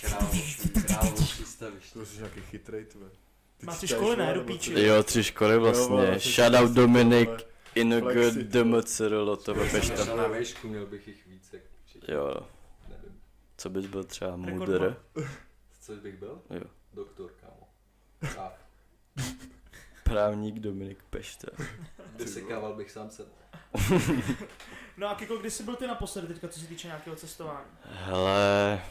[0.00, 1.98] Království přístaviště.
[1.98, 3.06] to jsi nějaký chytrej, tve.
[3.58, 4.80] Ty čítáš, školy, ne, do píči.
[4.80, 5.86] Jo, tři školy Jo, vlastně.
[5.88, 7.42] vole, Shoutout Dominik, vole.
[7.74, 10.04] Inog, Flexi, DMCR, Loto, Jsem Pešta.
[10.04, 12.12] šel na výšku, měl bych jich víc, jak určitě.
[12.12, 12.46] Jo.
[13.62, 14.96] Co bys byl třeba Rekord mudr?
[15.80, 16.42] Co bych byl?
[16.50, 16.64] Jo.
[16.94, 17.68] Doktor, kámo.
[18.38, 18.52] A
[20.04, 21.48] Právník Dominik Pešta.
[22.16, 23.30] vysekával bych sám sebe.
[24.96, 27.66] No a Kiko, kdy jsi byl ty naposledy teďka, co se týče nějakého cestování?
[27.84, 28.82] Hele,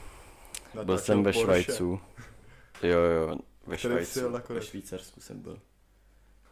[0.73, 1.63] byl Natáčel jsem ve Porsche.
[1.63, 2.01] Švajcu.
[2.83, 4.53] Jo, jo, ve Který Švajcu.
[4.53, 5.61] Ve Švýcarsku jsem byl.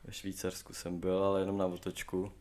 [0.03, 2.31] Ve Švýcarsku jsem byl, ale jenom na otočku.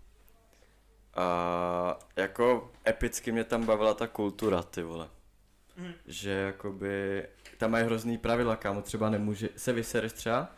[1.15, 5.09] A jako epicky mě tam bavila ta kultura, ty vole.
[5.79, 5.93] Mhm.
[6.07, 7.27] Že jakoby,
[7.59, 10.53] tam mají hrozný pravidla, kámo, třeba nemůže, se vysereš třeba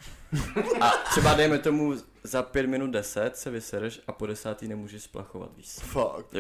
[0.81, 5.57] a třeba dejme tomu za pět minut deset se vysereš a po desátý nemůžeš splachovat,
[5.57, 5.67] víš.
[5.69, 6.35] Fakt.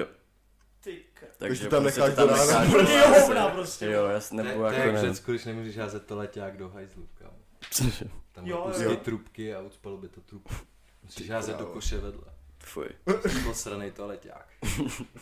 [0.80, 1.24] Ty k...
[1.36, 3.20] Takže tam prostě necháš to jo, rána.
[3.20, 3.86] hovna prostě.
[3.86, 5.10] Jo, jasně, To nebo to je jako nevím.
[5.10, 7.38] Řecku, když nemůžeš házet to leťák do hajzlu, kámo.
[7.70, 8.04] Cože?
[8.32, 8.96] Tam Jo, jo, jo.
[8.96, 10.48] trubky a ucpalo by to trup.
[11.02, 12.29] Musíš Ty házet do koše vedle.
[12.64, 12.86] Fuj.
[13.44, 14.46] Posranej to leťák.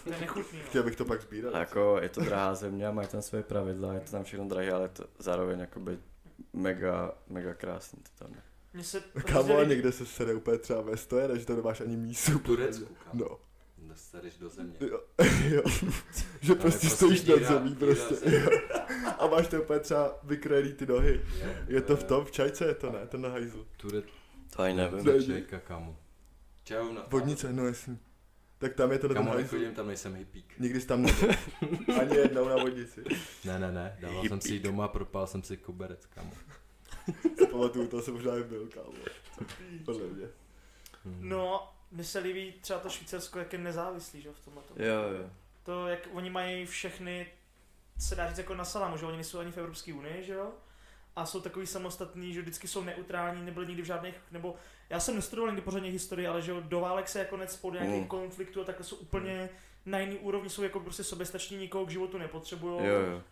[0.04, 0.64] To je nechutný, no.
[0.68, 1.54] Chtěl bych to pak sbírat.
[1.54, 4.48] A jako je to drahá země a mají tam své pravidla, je to tam všechno
[4.48, 5.98] drahé, ale je to zároveň jakoby
[6.52, 8.40] mega, mega krásný to tam je.
[8.74, 11.80] Mně se Kámo, a hrozně někde se sede úplně třeba ve stoje, že to nemáš
[11.80, 12.38] ani mísu.
[12.38, 13.24] V Turecku, kámo.
[13.28, 13.38] No,
[13.88, 14.74] Dostaneš do země.
[14.80, 15.00] jo,
[15.48, 15.62] jo.
[16.40, 18.14] že je prostě prostě stojíš nad zemí prostě.
[18.30, 18.50] jo.
[19.18, 21.20] A máš to úplně třeba vykrojený ty nohy.
[21.38, 23.06] Je, Je to v tom, v čajce je to, ne?
[23.06, 23.66] Ten na hajzlu.
[23.76, 24.02] Ture...
[24.56, 25.04] To ani nevím.
[25.04, 25.22] Ne.
[25.24, 25.96] Čejka, kámo.
[26.68, 27.04] Čau, na...
[27.08, 27.98] Vodnice, no jasný.
[28.58, 29.36] Tak tam je to hajzl.
[29.36, 30.58] nechodím, tam nejsem hippík.
[30.58, 31.30] Nikdy jsi tam nebyl.
[32.00, 33.04] Ani jednou na vodnici.
[33.44, 36.32] Ne, ne, ne, dával jsem si ji doma a propál jsem si koberec, kámo.
[37.38, 38.92] Si pamatuju, to jsem možná i byl, kámo.
[39.84, 40.26] Podle mě.
[41.04, 41.28] Hmm.
[41.28, 44.62] No, mně se líbí třeba to Švýcarsko, jak je nezávislý, že jo, v tomhle.
[44.76, 45.30] Jo, jo.
[45.62, 47.26] To, jak oni mají všechny,
[47.98, 50.52] se dá říct jako na salámu, že oni nejsou ani v Evropské unii, že jo?
[51.16, 54.56] A jsou takový samostatní, že vždycky jsou neutrální, nebyli nikdy v žádných, nebo
[54.90, 57.70] já jsem nestudoval nikdy pořádně historii, ale že jo, do válek se jako konec po
[57.70, 58.06] nějakých Mm.
[58.08, 59.48] konfliktů a takhle jsou úplně
[59.86, 62.80] na jiný úrovni, jsou jako prostě soběstační, nikoho k životu nepotřebují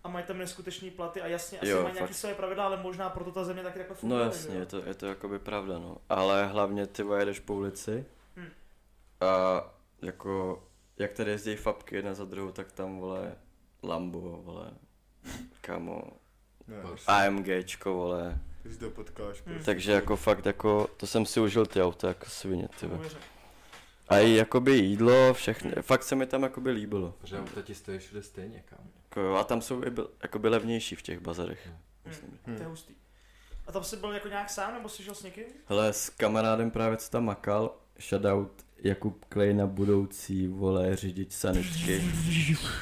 [0.04, 3.10] a mají tam neskutečný platy a jasně, asi Jo, mají nějaké své pravidla, ale možná
[3.10, 4.24] proto ta země taky takhle No funguje.
[4.24, 4.60] jasně, že jo?
[4.60, 5.96] je to, je to jakoby pravda, no.
[6.08, 8.04] Ale hlavně ty vole, jedeš po ulici
[8.36, 8.48] Hm.
[9.20, 9.64] a
[10.02, 10.62] jako,
[10.98, 13.34] jak tady jezdí fapky jedna za druhou, tak tam vole
[13.82, 14.70] Lambo, vole,
[15.60, 16.02] kamo,
[17.06, 18.38] AMGčko, vole.
[18.72, 19.42] Si to potkáš.
[19.42, 19.54] Hmm.
[19.54, 19.64] prostě.
[19.64, 22.90] Takže jako fakt jako, to jsem si užil ty auta jako svině, ty.
[24.08, 27.14] A i jakoby jídlo, všechny, fakt se mi tam jakoby líbilo.
[27.20, 28.90] Protože auta ti stojí všude stejně, kámo.
[29.04, 31.66] Jako, jo, a tam jsou i byl, jakoby levnější v těch bazarech.
[31.66, 31.76] Hmm.
[32.04, 32.38] Myslím.
[32.44, 32.94] To je hustý.
[33.66, 35.44] A tam jsi byl jako nějak sám, nebo jsi šel s někým?
[35.66, 42.02] Hele, s kamarádem právě co tam makal, shoutout Jakub Klejna budoucí, vole, řidič saničky.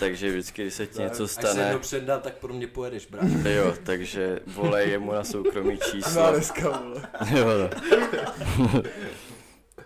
[0.01, 3.07] takže vždycky, když se ti něco Až se stane, jednou předám, tak pro mě pojedeš,
[3.07, 3.25] brat.
[3.57, 6.33] jo, takže volej jemu na soukromý číslo.
[6.33, 7.03] dneska, vole.
[7.39, 8.83] Jo, no.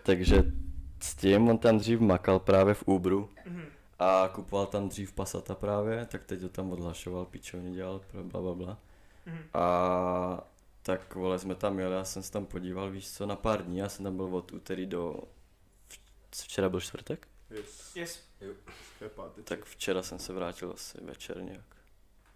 [0.03, 0.45] takže
[1.03, 3.63] s tím on tam dřív makal právě v Uberu Mhm.
[3.99, 8.55] a kupoval tam dřív Passata právě, tak teď ho tam odhlašoval, pičovně dělal, bla bla
[8.55, 8.79] bla.
[9.27, 9.39] Mhm.
[9.55, 10.49] A
[10.83, 13.79] tak vole jsme tam jeli, já jsem se tam podíval, víš co, na pár dní,
[13.79, 15.15] já jsem tam byl od úterý do...
[16.35, 17.29] Včera byl čtvrtek?
[17.51, 17.97] Yes.
[17.97, 18.23] Yes,
[19.15, 19.45] pátek.
[19.45, 21.65] Tak včera jsem se vrátil asi večer nějak.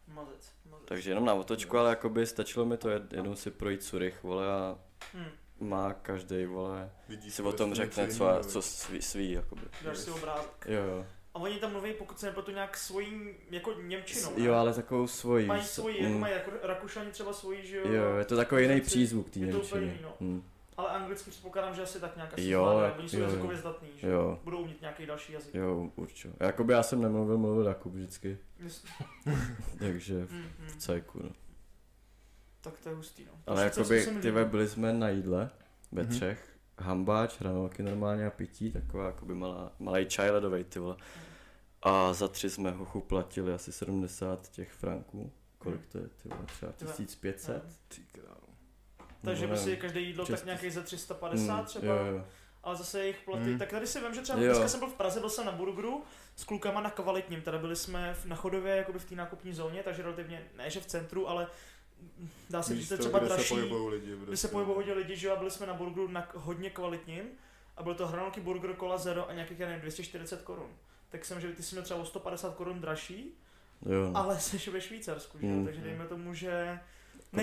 [0.09, 0.87] mazec, mazec.
[0.89, 4.47] Takže jenom na otočku, ale jakoby stačilo mi to jed, jednou si projít Curych, vole,
[4.53, 4.79] a
[5.15, 5.31] Hm.
[5.61, 9.63] má každý vole, Vidíš si o tom řekne, co, jiného, co svý, svý, jakoby.
[9.85, 10.67] Dáš si obrázek.
[10.67, 11.07] Jo, jo.
[11.35, 14.31] A oni tam mluví, pokud se nepletu, nějak svojí, jako Němčinou.
[14.39, 14.45] ne?
[14.45, 15.47] Jo, ale takovou svoji.
[15.47, 16.21] Mají co, svoji, jako mm.
[16.21, 17.89] mají jako Rakušani třeba svoji, že jo?
[17.93, 20.01] Jo, je to takový jiný přízvuk té je to úplně Němčiny.
[20.01, 20.27] jiný, no.
[20.27, 20.45] Mm.
[20.77, 23.89] Ale anglicky předpokládám, že asi tak nějak asi Jo, zvládají, oni jsou jo, jazykově zdatní,
[23.97, 24.41] že Jo.
[24.45, 25.55] Budou umět nějaký další jazyk.
[25.55, 26.35] Jo, určitě.
[26.41, 28.39] Jakoby já jsem nemluvil, mluvil Jakub vždycky.
[29.79, 30.67] Takže Hm, hm.
[30.67, 31.31] v cajku, no.
[32.61, 33.33] Tak to je hustý, no.
[33.47, 35.51] Ale jakoby, ty byli jsme na jídle
[35.93, 36.11] ve Mhm.
[36.11, 36.49] třech.
[36.79, 40.97] Hambáč, hranolky normálně a pití, taková jakoby malá, malý čaj ledovej, ty vole.
[41.83, 45.33] A za tři jsme hochu platili asi 70 těch franků.
[45.59, 46.97] Kolik to je, ty vole, třeba Ty vole.
[46.97, 47.65] 1500?
[47.65, 47.71] No.
[47.89, 48.52] Ty krávo.
[49.25, 52.25] Takže by si každé jídlo tak nějaký za 350 Mm, třeba, Jo, jo.
[52.63, 53.59] ale zase jejich platy, Mm.
[53.59, 54.45] tak tady si vím, že třeba Jo.
[54.45, 56.03] dneska jsem byl v Praze, byl jsem na Burgeru
[56.37, 59.83] s klukama na kvalitním, teda byli jsme v, na chodově, jakoby v té nákupní zóně,
[59.83, 61.47] takže relativně, ne že v centru, ale
[62.51, 64.07] dá se říct, že to třeba kde se dražší, pohybují lidi.
[64.07, 64.49] kde se prostě.
[64.49, 67.25] pohybují hodně lidi, že jo, a byli jsme na Burgeru na hodně kvalitním
[67.77, 70.71] a byl to hranolky Burger Cola Zero a nějakých, já nevím, 240 korun.
[71.09, 73.35] Tak jsem, že ty jsi měl třeba o 150 korun dražší,
[73.87, 74.17] jo no.
[74.17, 75.65] ale jsi ve Švýcarsku, že jo, Mm.
[75.65, 76.79] takže dejme tomu, že...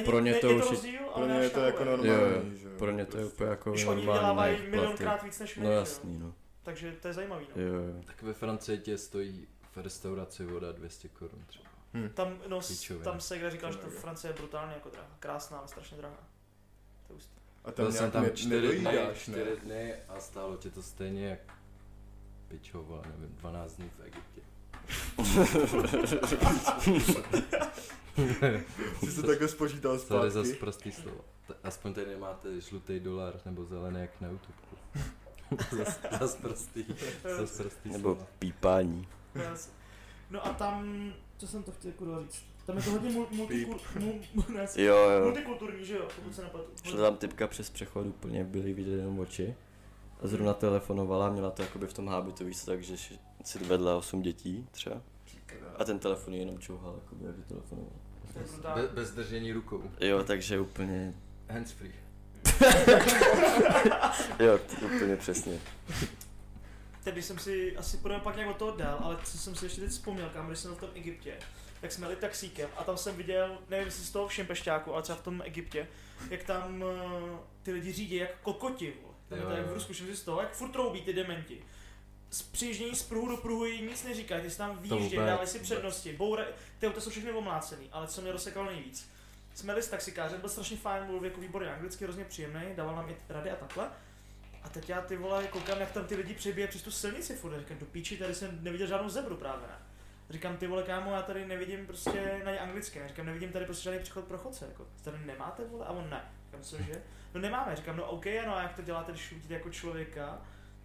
[0.05, 2.67] pro ně to je už to rozdíl, ale Pro ně je to jako normální, že
[2.67, 2.71] jo.
[2.77, 3.35] Pro ně to je prostě.
[3.35, 5.79] úplně jako Když oni normální vydělávají na jejich milionkrát víc než my, No jo.
[5.79, 6.33] jasný, no.
[6.63, 7.45] takže to je zajímavý.
[7.55, 7.61] No.
[7.63, 8.03] Jo, jo.
[8.05, 11.69] Tak ve Francii tě stojí v restauraci voda 200 korun třeba.
[11.93, 12.09] Hm.
[12.13, 13.11] Tam, no, Píčovina.
[13.11, 13.89] tam se kde říkal, že to.
[13.89, 15.09] Francie je brutálně jako drahá.
[15.19, 16.17] Krásná, ale strašně drahá.
[17.07, 17.33] To je hustý.
[17.65, 21.27] A tam Byl jsem tam ne- čtyři dny, čtyři dny a stálo tě to stejně
[21.29, 21.39] jak
[22.47, 24.41] pičova, nevím, 12 dní v Egyptě.
[28.99, 30.59] Jsi se takhle spočítal Sorry za zpátky.
[30.59, 31.21] prostý slovo.
[31.63, 34.57] Aspoň tady nemáte žlutý dolar nebo zelený jak na YouTube.
[35.85, 36.85] zas, zas prostý,
[37.37, 38.27] zas prostý Nebo slova.
[38.39, 39.07] pípání.
[40.29, 42.43] No a tam, co jsem to chtěl kurva říct?
[42.65, 44.19] Tam je to hodně mul- multikur, mu,
[44.53, 45.23] ne, Jo, jo.
[45.25, 46.71] multikulturní, že jo, pokud se nepletu.
[46.83, 49.55] Šla tam typka přes přechod úplně, byly vidět jenom oči.
[50.23, 52.97] A zrovna telefonovala, měla to jakoby v tom hábitu, víš takže
[53.43, 55.01] si vedla 8 dětí třeba.
[55.77, 57.93] A ten telefon jenom čouhal, jakoby, jak telefonoval.
[58.33, 58.81] Brutální.
[58.81, 59.91] Be, bez držení rukou.
[59.99, 61.13] Jo, takže úplně,
[61.49, 61.93] Hands free.
[64.39, 65.59] jo, úplně přesně.
[67.03, 69.65] Teď když jsem si, asi půjdeme pak nějak od toho dál, ale co jsem si
[69.65, 71.33] ještě teď vzpomněl, kam když jsem byl v tom Egyptě,
[71.81, 75.01] tak jsme jeli taxíkem a tam jsem viděl, nevím jestli z toho všem pešťáku, ale
[75.01, 75.87] třeba v tom Egyptě,
[76.29, 76.89] jak tam uh,
[77.63, 79.13] ty lidi řídí jak kokoti, vole.
[79.29, 79.73] Tam je Jo, to jak v.
[79.73, 81.61] Rusku, všim si z toho, jak furt troubí ty dementi.
[82.29, 85.59] Z přijíždění z pruhu do pruhu jí nic neříkají, ty si tam výjíždějí, dávají si
[85.59, 86.47] přednosti, boure,
[86.79, 89.09] ty auta jsou všechny omlácený, ale co mě rozsekalo nejvíc.
[89.55, 93.09] Jsme jeli s taxikářem, byl strašně fajn, mluvil jako výborně anglicky, hrozně příjemný, dával nám
[93.09, 93.89] i rady a takhle.
[94.63, 97.59] A teď já ty vole koukám, jak tam ty lidi přebíje přes tu silnici furt.
[97.59, 99.75] Říkám, do píči, tady jsem neviděl žádnou zebru právě ne.
[100.29, 103.07] Říkám, ty vole kámo, já tady nevidím prostě na ně anglicky, ne?
[103.07, 104.87] Říkám, nevidím tady prostě žádný přechod pro chodce, jako.
[105.03, 105.85] Tady nemáte vole?
[105.85, 106.31] A on ne.
[106.45, 107.03] Říkám, cože?
[107.33, 110.41] No nemáme, říkám, no OK, ano, a jak to děláte, když vidíte jako člověka,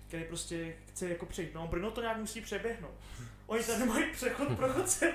[0.09, 2.95] který prostě chce jako přejít, no Brno to nějak musí přeběhnout.
[3.47, 5.13] Oni tady nemají přechod pro chodce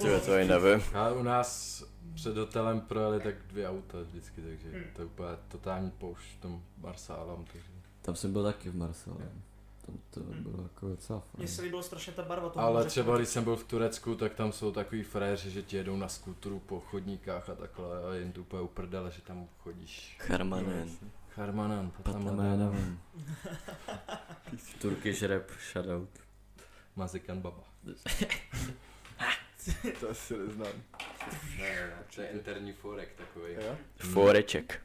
[0.00, 0.20] vole.
[0.20, 0.82] to ani nevím.
[0.94, 1.82] A u nás
[2.14, 4.84] před hotelem projeli tak dvě auta vždycky, takže Hmm.
[4.96, 7.66] to je úplně totální poušť v tom Marsálám, takže.
[8.02, 9.16] Tam jsem byl taky v Marsale.
[9.86, 10.42] Tam to Hmm.
[10.42, 13.56] bylo jako docela Mně se líbilo strašně ta barva toho Ale třeba když jsem byl
[13.56, 17.54] v Turecku, tak tam jsou takový fréři, že ti jedou na skútru po chodníkách a
[17.54, 20.16] takhle a jen to úplně uprdele, že tam chodíš.
[20.20, 20.90] Charmanen.
[21.34, 22.98] Charmanan, Patamanen.
[24.80, 26.08] Turkish rap, shoutout.
[26.96, 27.62] Mazikan Baba.
[30.00, 30.72] To asi neznám.
[31.58, 33.52] Ne, to je interní forek takový.
[33.54, 33.76] Jo?
[33.96, 34.80] Foreček.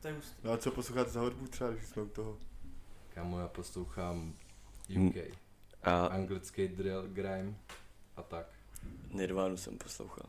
[0.00, 0.34] To je hustý.
[0.44, 2.38] No a co posloucháte za hudbu třeba, když jsme u toho?
[3.14, 4.34] Kámo, já poslouchám
[4.90, 5.06] Hmm.
[5.08, 5.14] UK,
[5.82, 7.54] A anglický drill, grime
[8.16, 8.46] a tak.
[9.10, 10.26] Nirvánu jsem poslouchal.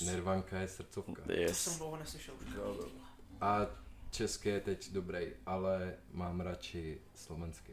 [0.00, 1.22] Nirvanka je srdcovka.
[1.22, 1.76] To jsem Yes.
[1.78, 2.46] dlouho neslyšel už.
[3.40, 3.66] A
[4.14, 7.72] český je teď dobrý, ale mám radši slovenský.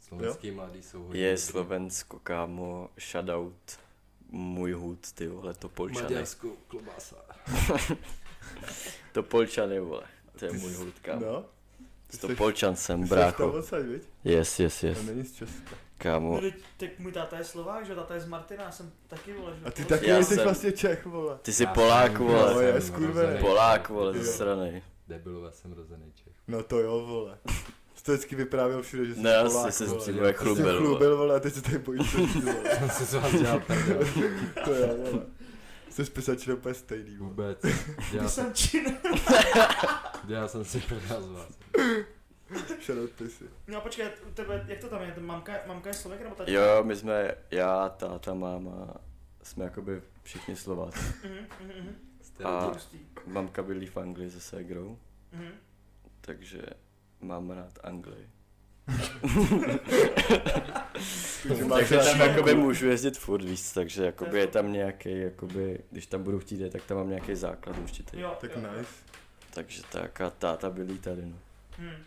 [0.00, 1.42] Slovenský mladý jsou hodně Je dobrý.
[1.42, 3.78] Slovensko, kámo, shoutout.
[4.28, 6.02] Můj hud, ty vole, to polčany.
[6.04, 7.16] Maďarskou klobása.
[9.12, 10.02] To polčany, vole.
[10.38, 11.20] To je můj hud, kámo.
[11.26, 11.44] No,
[12.10, 13.62] Stopolčan jsem, Ty jsi tam brácho.
[14.24, 14.98] Yes, yes, yes.
[14.98, 15.70] A není z Česka.
[15.98, 18.92] Kámo, No, teď, tak můj táta je Slovák, že táta je z Martina, já jsem
[19.08, 21.38] taky vole, že A ty to- taky Já jsi jsem- vlastně Čech, vole.
[21.42, 22.64] ty jsi Já Polák, jsem- No, vole.
[22.64, 23.38] je, jsem.
[23.40, 24.22] Polák, vole, Jo.
[24.24, 24.82] ze strany.
[25.08, 26.32] Debilové jsem rozený Čech.
[26.48, 27.38] No to jo, vole.
[27.94, 30.00] Jsi to vždycky vyprávěl všude, že jsi Ne, Polák, si se vole.
[30.00, 30.78] Jsi se chlubil, vole.
[30.78, 32.10] chlubil, vole, a teď se tady bojíš.
[32.78, 33.98] Jsem si z vás dělal prdel.
[34.64, 35.26] To jo, vole.
[35.90, 37.28] Jsi spisačně úplně stejný, vole.
[37.28, 37.58] Vůbec.
[38.12, 38.52] Dělal jsem,
[40.24, 41.58] dělal jsem si prdel z vás.
[42.86, 43.44] Shoutout ty si.
[43.68, 46.52] No a počkej, u tebe, jak to tam je, mamka, mamka je Slověk nebo tady?
[46.52, 48.94] Jo, my jsme, já, táta, máma,
[49.42, 50.98] jsme jakoby všichni Slováci.
[51.24, 51.94] Mhm, mhm, mhm.
[52.44, 52.72] A-.
[53.26, 54.98] Mamka bydlí v Anglii se ségrou,
[55.32, 55.48] Mhm.
[56.20, 56.62] takže
[57.20, 58.28] mám rád Anglii.
[61.68, 66.22] Takže tam jakoby můžu jezdit furt víc, takže jakoby je tam nějaký, jakoby, když tam
[66.22, 68.20] budu chtít, tak tam mám nějaký základ určitě.
[68.20, 68.90] Jo, Tak jo, nice.
[69.54, 71.36] Takže tak a táta bydlí tady, no.
[71.78, 72.04] Hmm.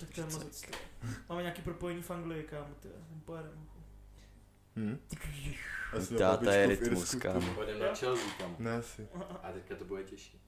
[0.00, 0.62] Tak to je moc.
[1.28, 2.88] Máme nějaký propojení v Anglii, kámo, ty,
[3.24, 3.54] pojedeme.
[4.76, 4.98] Hm?
[6.10, 7.40] Na Táta je rytmus, kámo.
[7.40, 7.46] ty.
[7.54, 8.56] Půjdeme na Chelsea tam.
[8.58, 9.08] Ne, asi.
[9.42, 10.40] A teďka to bude těžší.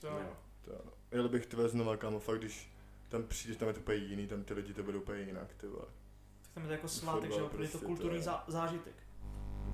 [0.00, 0.36] To, Jo.
[0.64, 0.80] To jo.
[1.12, 2.72] Jel bych tvé znova, kámo, fakt, když
[3.08, 5.66] tam přijdeš, tam je to úplně jiný, tam ty lidi to budou úplně jinak, ty
[5.66, 5.84] vole.
[6.42, 8.94] tak tam je to jako svátek, že protože je to prostě, kulturní to zá, zážitek.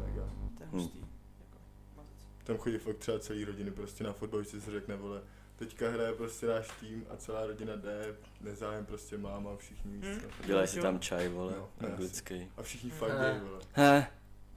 [0.07, 0.31] Mega.
[0.57, 0.71] To je Hm.
[0.79, 0.99] hustý.
[1.41, 1.59] Jako,
[1.97, 2.15] mazec.
[2.45, 5.23] Tam chodí fakt třeba celý rodiny prostě na fotbal, když si se řekne, vole,
[5.57, 10.05] teďka hraje prostě náš tým a celá rodina jde, nezájem prostě máma, všichni víc.
[10.05, 10.21] Hm.
[10.21, 10.47] co.
[10.47, 12.51] Dělají si tam čaj, vole, No, ne, anglický.
[12.57, 12.95] A všichni Hm.
[12.99, 13.31] fakt Ne.
[13.31, 13.61] jdej, vole.
[13.73, 14.07] He,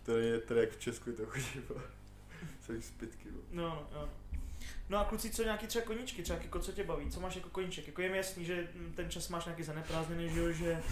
[0.05, 1.81] To je tady jak v Česku to chodí, vole.
[2.65, 3.43] Celý zbytky, vole.
[3.51, 4.09] No, no, jo.
[4.89, 7.49] No a kluci, co nějaký třeba koníčky, třeba jako co tě baví, co máš jako
[7.49, 7.87] koníček?
[7.87, 10.83] Jako je mi jasný, že ten čas máš nějaký zaneprázdněný, že jo, že,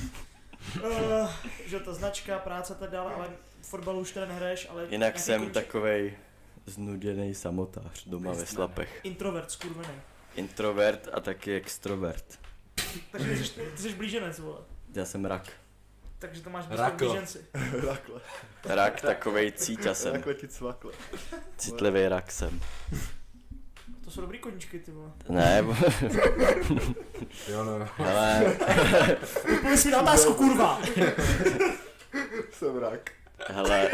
[0.84, 1.30] uh,
[1.66, 3.28] že jo, ta značka, práce a tak dále, ale
[3.62, 5.64] fotbalu už teda nehraješ, ale jinak jsem koníček?
[5.66, 6.18] takovej
[6.66, 9.00] znuděný samotář doma ve slapech.
[9.04, 9.94] Introvert, skurvený.
[10.36, 12.40] Introvert a taky extrovert.
[13.12, 14.58] Takže ty jsi, ty jsi blíženec, vole.
[14.96, 15.52] Já jsem rak.
[16.20, 16.98] Takže to máš Rakl.
[16.98, 17.46] blízko blíženci.
[17.88, 18.22] Rakle.
[18.66, 20.14] Rak takovej cíťa jsem.
[20.14, 20.92] Rakle ti cvakle.
[21.58, 22.60] Citlivý rak jsem.
[24.04, 25.12] To jsou dobrý koníčky, ty vole.
[25.30, 25.76] Ne, bo-
[27.52, 27.90] Jo no.
[27.98, 28.58] hele,
[29.56, 30.82] Odpověď si na otázku, kurva!
[32.52, 33.12] Jsem rak.
[33.48, 33.90] Hele,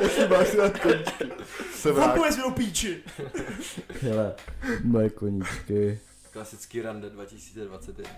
[0.00, 1.24] Jestli máš rád koníčky.
[1.74, 2.08] Jsem rak.
[2.08, 3.02] Odpověď mi do píči!
[4.02, 4.34] hele,
[4.84, 6.00] moje koníčky.
[6.32, 8.10] Klasický rande 2021.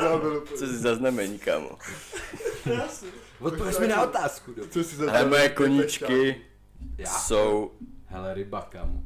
[0.00, 1.70] Zábil, Co si za znamení, kámo?
[3.40, 4.66] Odpověď mi na otázku, do.
[4.68, 6.36] Co jsi za Hele, moje koníčky
[6.98, 7.06] Já?
[7.10, 7.72] jsou
[8.06, 9.02] Hele, ryba, kámo.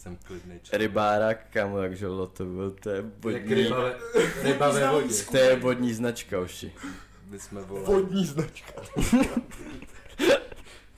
[0.00, 0.80] Jsem klidnej člověk.
[0.80, 3.94] rybárak, kámo, takže loto byl, to je Jak vodní, ryba ve,
[4.42, 5.14] ryba ve vodě.
[5.30, 6.72] to je vodní značka, oši.
[7.26, 7.86] My jsme volali.
[7.86, 8.82] Vodní značka.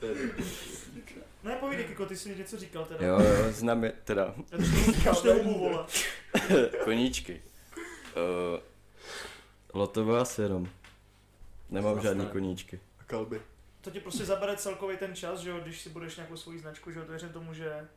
[0.00, 0.14] To je.
[1.44, 3.06] Ne, povídej, Kiko, ty jsi něco říkal teda.
[3.06, 4.34] Jo, jo, znám je, teda,
[5.04, 5.86] Já to že hubu, vole.
[6.84, 7.42] koníčky.
[7.76, 8.60] Uh,
[9.74, 10.68] loto byl asi jenom.
[11.70, 12.30] Nemám Zase žádný ne.
[12.30, 12.80] koníčky.
[13.00, 13.40] A kalby.
[13.80, 16.90] To ti prostě zabere celkový ten čas, že jo, když si budeš nějakou svoji značku,
[16.90, 17.88] že jo, to věřím tomu, že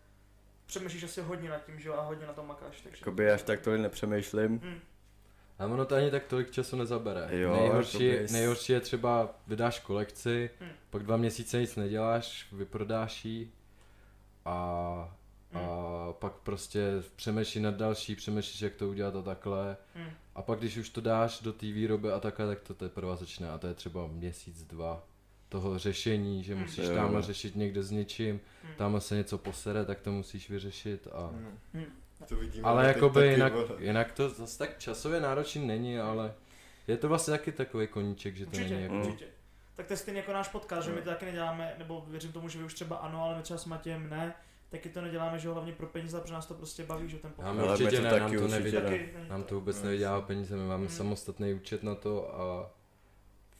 [0.76, 2.97] přemýšlíš asi hodně nad tím, že jo, a hodně na tom makáš, takže...
[3.01, 4.59] Jakoby až tak tolik nepřemýšlím.
[4.63, 4.80] Hm.
[5.59, 7.28] A ono to ani tak tolik času nezabere.
[7.39, 10.69] Jo, nejhorší, jakoby s- nejhorší je třeba vydáš kolekci, Hm.
[10.89, 13.51] pak dva měsíce nic neděláš, vyprodáš ji
[14.45, 15.15] a,
[15.51, 15.57] Hm.
[15.57, 16.82] a pak prostě
[17.15, 19.78] přemýšlíš nad další, přemýšlíš jak to udělat a takhle.
[19.95, 20.09] Hm.
[20.36, 23.49] A pak když už to dáš do té výroby a takhle, tak to teprve začne
[23.49, 25.03] a to je třeba měsíc, dva
[25.60, 26.60] toho řešení, že Hm.
[26.60, 26.95] musíš Jo.
[26.95, 28.68] tamhle řešit někde s něčím, Hm.
[28.78, 31.30] tamhle se něco posere, tak to musíš vyřešit a...
[31.74, 31.86] Mm.
[32.28, 32.68] To vidíme.
[32.68, 36.34] Ale jakoby taky, jinak, jinak to zase tak časově náročný není, ale
[36.88, 38.95] je to vlastně taky takový koníček, že to Určitě, není jako...
[38.95, 39.26] určitě.
[39.76, 41.03] Tak to je stejně jako náš podcast, že my Hmm.
[41.03, 43.66] to taky neděláme, nebo věřím tomu, že vy už třeba ano, ale my třeba s
[43.66, 44.34] Matějem ne,
[44.70, 47.32] taky to neděláme, že jo, hlavně pro peníze, protože nás to prostě baví, že ten
[47.38, 47.60] Nám podcast.
[47.60, 48.89] Ale určitě ne, taky nám to nevydělá.
[49.30, 50.95] Nám to vůbec nevydělá peníze, my máme Hmm.
[50.95, 52.72] samostatný účet na to a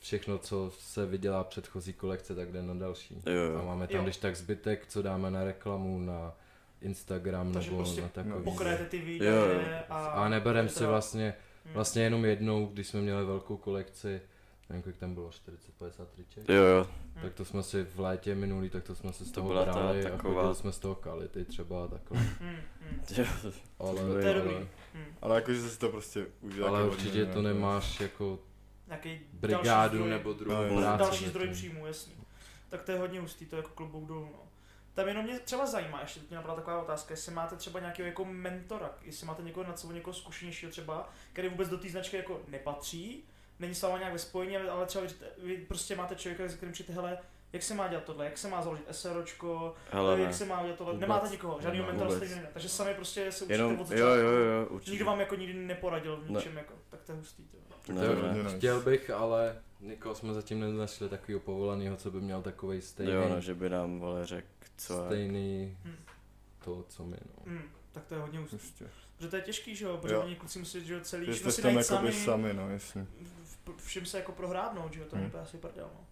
[0.06, 3.22] všechno, co se vydělá předchozí kolekce, tak jde na další.
[3.26, 4.03] Jo, A máme tam Jo.
[4.03, 6.34] když tak zbytek, co dáme na reklamu, na
[6.82, 8.34] Instagram Takže nebo prostě na takový.
[8.36, 9.97] no, Pokrajete ty Jo, výdaje a...
[10.08, 11.34] A neberem to si vlastně,
[11.66, 11.70] Hm.
[11.74, 14.22] vlastně jenom jednou, když jsme měli velkou kolekci,
[14.70, 16.49] nevím, kolik tam bylo, 40-50 triček.
[16.49, 16.88] Jo, jo.
[17.16, 17.20] Hm.
[17.22, 19.72] Tak to jsme si v létě minulý, tak to jsme si z To toho ta
[19.72, 22.18] brali a taková- chodili jsme z toho kality třeba a takhle.
[22.39, 23.26] Hm, hm, Jo,
[23.80, 24.56] Ale, To je ale, dobrý.
[24.93, 25.06] hm.
[25.22, 26.68] Ale jakože si to prostě užil.
[26.68, 28.39] ale určitě to nemáš jako
[28.88, 30.10] Nějaký brigádu zdroj.
[30.10, 30.78] nebo druhou No, jo.
[30.78, 31.00] práci.
[31.00, 32.14] další zdroj příjmu, jasný.
[32.70, 34.40] Tak to je hodně hustý, to je jako klobouk dolů, no.
[34.94, 38.08] Tam jenom mě třeba zajímá, ještě teď mě napadla taková otázka, jestli máte třeba nějakého
[38.08, 42.18] jako mentora, jestli máte někoho nad sebou, někoho zkušenějšího třeba, který vůbec do té značky
[42.18, 43.24] jako nepatří,
[43.60, 45.14] není s váma nějak ve spojení, ale- ale třeba vy,
[45.44, 47.18] vy prostě máte člověka, se kterým říkáte, hele,
[47.54, 50.34] jak se má dělat tohle, jak se má založit SROčko, Hele, jak ne.
[50.34, 51.02] se má dělat tohle, Vůbec.
[51.10, 52.50] nemáte nikoho, žádný Nemám mentor stejně ne.
[52.54, 54.06] Takže sami prostě se učíte Jenom, od jo, začátku.
[54.22, 54.92] jo, jo, určitě.
[54.92, 56.38] Nikdo vám jako nikdy neporadil v Ne.
[56.38, 57.58] ničem jako, tak to je hustý to.
[57.88, 58.44] Tak Ne, to je ne.
[58.44, 58.58] nice.
[58.58, 63.30] Chtěl bych, ale nikoho jsme zatím nenašli takového povoleného, co by měl takový stejný, Jo,
[63.30, 65.06] no, že by nám, vole, řekl, co je.
[65.06, 65.96] stejný Hm.
[66.66, 67.44] to, co my, no.
[67.52, 67.62] Hmm,
[67.92, 68.58] tak to je hodně hustý.
[68.58, 68.86] Prostě.
[69.18, 71.62] Protože to je těžký, že jo, protože oni kluci musí, že jo, celý, všechno jste
[71.62, 73.08] si najít jakoby sami, sami, no, jasně.
[73.66, 75.28] v- všim se jako prohrádnout, že jo, to je Hmm.
[75.28, 76.06] úplně asi prdel, no.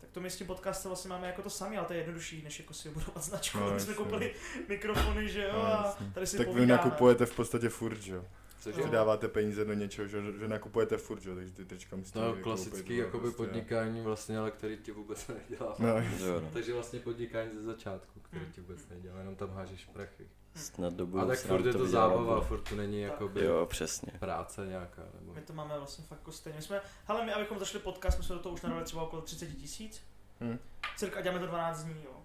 [0.00, 2.42] Tak to my s tím podcastem vlastně máme jako to samé, ale to je jednodušší,
[2.42, 3.58] než jako si budovat značku.
[3.58, 4.34] No, my jsme koupili
[4.68, 6.82] mikrofony, že jo, No, a tady si Tak vy povídáme.
[6.84, 8.24] nakupujete v podstatě furt, že jo?
[8.60, 8.82] Cože?
[8.82, 11.34] Že dáváte peníze do něčeho, že, že nakupujete furt, že?
[11.34, 13.36] Takže ty trička musíte No, jako klasický koupit, jakoby prostě.
[13.36, 15.74] podnikání vlastně, ale který ti vůbec nedělá.
[15.78, 15.88] No,
[16.40, 16.50] no.
[16.52, 18.52] Takže vlastně podnikání ze začátku, který Hmm.
[18.52, 20.28] ti vůbec nedělá, jenom tam hážeš prachy.
[20.54, 22.46] Snad do A tak furt je to to zábava, bude.
[22.46, 24.12] furt to není jakoby Jo, přesně.
[24.18, 25.32] práce nějaká, nebo...
[25.34, 26.56] My to máme vlastně fakt jako stejně.
[26.56, 29.22] My jsme, hele, my abychom začali podcast, my jsme do toho už nadali třeba okolo
[29.22, 30.02] 30 tisíc.
[30.40, 30.58] Hm.
[30.96, 32.22] Cirka a děláme to 12 dní, jo.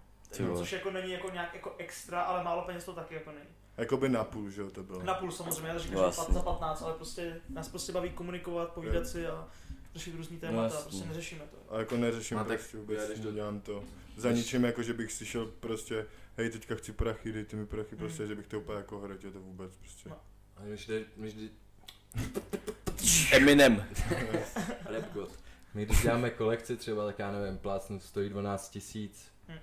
[0.58, 3.50] Což jako není jako nějak jako extra, ale málo peněz to taky jako není.
[3.82, 5.04] Jakoby na půl, že jo, to bylo.
[5.04, 6.26] Na půl samozřejmě, já říkám, že Vlastně.
[6.26, 9.48] pat- za 15, ale prostě nás prostě baví komunikovat, povídat si a
[9.96, 10.90] řešit různý témata, jasně.
[10.90, 11.74] prostě neřešíme to.
[11.76, 13.84] A jako neřeším A tak prostě vůbec, do- dělám to.
[14.18, 16.06] Za ničím, jako že bych si šel prostě,
[16.38, 18.30] hej, teďka chci prachy, dejte mi prachy, prostě, Mm.
[18.30, 20.10] že bych to úplně jako hrotil to vůbec, prostě.
[20.10, 20.16] No.
[20.58, 21.50] A my vždy, my vždy,
[23.32, 23.86] Eminem.
[24.86, 25.30] rap god.
[25.74, 29.60] My když děláme kolekci třeba, tak já nevím, plácnu stojí 12 tisíc, Hm.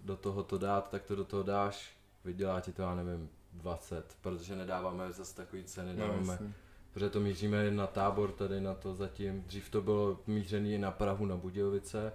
[0.00, 4.16] do toho to dát, tak to do toho dáš, vydělá ti to, já nevím, 20,
[4.20, 6.52] protože nedáváme zase takový ceny, No, dáváme, jasně.
[6.92, 11.26] protože to míříme na tábor tady na to zatím, dřív to bylo mířený na Prahu,
[11.26, 12.12] na Budějovice,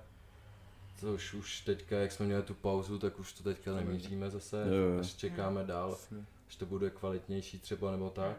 [0.99, 4.73] což už teďka, jak jsme měli tu pauzu, tak už to teďka nemíříme zase, Jo,
[4.73, 4.99] jo.
[4.99, 6.25] až čekáme dál, Jasně.
[6.47, 8.37] až to bude kvalitnější třeba nebo tak.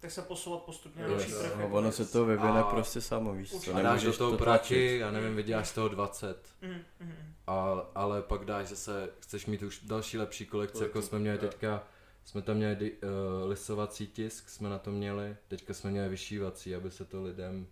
[0.00, 1.52] Tak se posouvat postupně na Jo, další trh.
[1.56, 1.96] No, jako ono věc.
[1.96, 3.74] se to vyvine A- prostě samo, víš co.
[3.76, 4.98] A dáš do toho to tlačit.
[5.00, 6.46] já nevím, vyděláš z toho 20.
[6.62, 7.34] Mm, mm, mm.
[7.46, 11.36] A, ale pak dáš zase, chceš mít už další lepší kolekce, jako Kolekci, jsme měli
[11.36, 11.40] jo.
[11.40, 11.82] teďka,
[12.28, 16.74] jsme tam měli di, uh, lisovací tisk, jsme na to měli, teďka jsme měli vyšívací,
[16.74, 17.66] aby se to lidem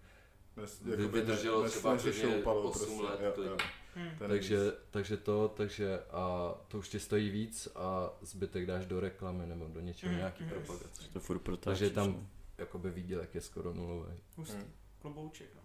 [0.57, 3.57] Nes, vydrželo ne- třeba klidně nešoupalo 8 let jo, jo.
[3.97, 4.03] Mm.
[4.05, 4.59] Je takže,
[4.91, 9.69] takže to, takže a to už ti stojí víc a zbytek dáš do reklamy nebo
[9.69, 10.51] do něčeho, Mm, nějaký mm.
[10.51, 11.03] propagace.
[11.13, 11.79] To furt protáčíš.
[11.79, 12.27] Takže tam no.
[12.59, 14.15] jakoby výdělek je skoro nulový.
[14.37, 14.57] Hustý.
[14.57, 14.73] Mm.
[15.03, 15.61] Klobouček, no.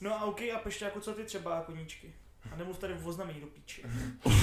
[0.00, 2.14] No a OK, a Pešťáku, co ty třeba koníčky?
[2.52, 3.82] A nemluv tady o znamení do píči.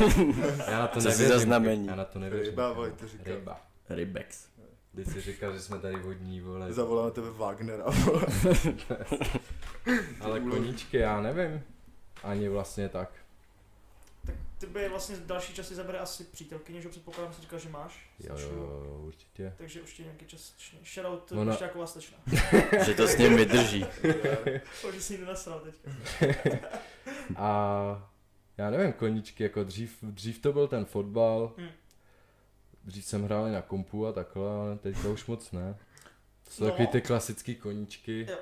[0.72, 1.88] Já na to Co nevěřím, za znamení?
[1.88, 2.50] já na to nevěřím.
[2.50, 2.76] Ryba, kámo.
[2.76, 3.24] vole, to říká.
[3.26, 3.62] Ryba.
[3.90, 4.48] Rybex.
[4.92, 6.74] Když jsi říkal, že jsme tady vodní, vole.
[6.74, 8.26] Zavoláme tebe Wagnera, vole.
[10.22, 11.62] Ale koníčky, já nevím.
[12.24, 13.10] Ani vlastně tak.
[14.68, 18.10] By vlastně další časy zabere asi přítelkyně, že jo, předpokládám, si říkal, že máš.
[18.20, 19.54] Jo, jo, jo, určitě.
[19.58, 20.54] Takže určitě nějaký čas.
[20.94, 21.52] Shoutout Ona- Ona...
[21.52, 22.18] Pešťáková slečna.
[22.86, 23.86] Že to s ním vydrží.
[24.88, 25.92] O, že si ji nenasral teďka.
[27.36, 28.12] A
[28.58, 31.54] já nevím, koníčky, jako dřív, dřív to byl ten fotbal.
[31.58, 31.70] Hmm.
[32.84, 35.76] Dřív jsem hrál i na kompu a takhle, ale teďka už moc ne.
[36.44, 36.70] To jsou No.
[36.72, 38.26] takový ty klasický koníčky.
[38.30, 38.38] Jo.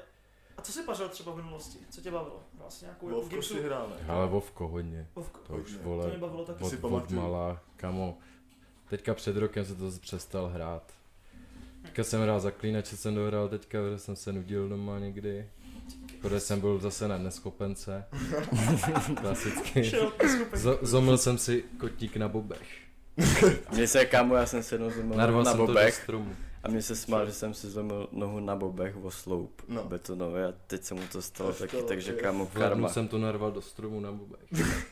[0.62, 1.78] A co jsi pařil třeba v minulosti?
[1.90, 2.40] Co tě bavilo?
[2.60, 3.54] Vlastně nějakou jako gipsu?
[3.54, 4.08] si hrál, ne?
[4.08, 5.08] Ale Vovko hodně.
[5.16, 5.40] Vovko.
[5.48, 5.78] To už Hodně.
[5.78, 6.64] To vole, mě bavilo taky.
[6.64, 8.18] od, si od malá, kamo.
[8.90, 10.94] Teďka před rokem se to přestal hrát.
[11.82, 15.50] Teďka jsem hrál zaklínače, jsem dohrál teďka, protože jsem se nudil doma někdy.
[16.22, 18.06] Protože jsem byl zase na neschopence.
[19.22, 19.92] Klasicky.
[20.54, 22.68] Z- zomil jsem si kotník na bobech.
[23.72, 26.36] Mně se, kámo, já jsem se jednou Narval na jsem to do bobech stromu.
[26.64, 29.84] A mě se smál, že jsem si zlomil nohu na bobech o sloup No.
[29.84, 32.90] betonový a teď se mu to stalo To taky, stalo, takže kámo, karma.
[32.90, 34.40] jsem to narval do stromu na bobech.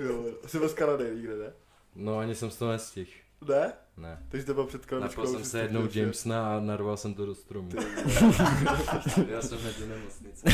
[0.00, 1.52] Jo, Jsi byl z Kanady někde, ne?
[1.94, 3.10] No ani jsem to nestihl.
[3.48, 3.72] Ne?
[3.96, 4.26] Ne.
[4.28, 4.90] Takže to bylo před.
[5.00, 7.68] Napil jsem se jednou Jamesona a narval jsem to do stromu.
[7.70, 7.76] Ty,
[9.28, 10.44] Já jsem mezi nemocnice.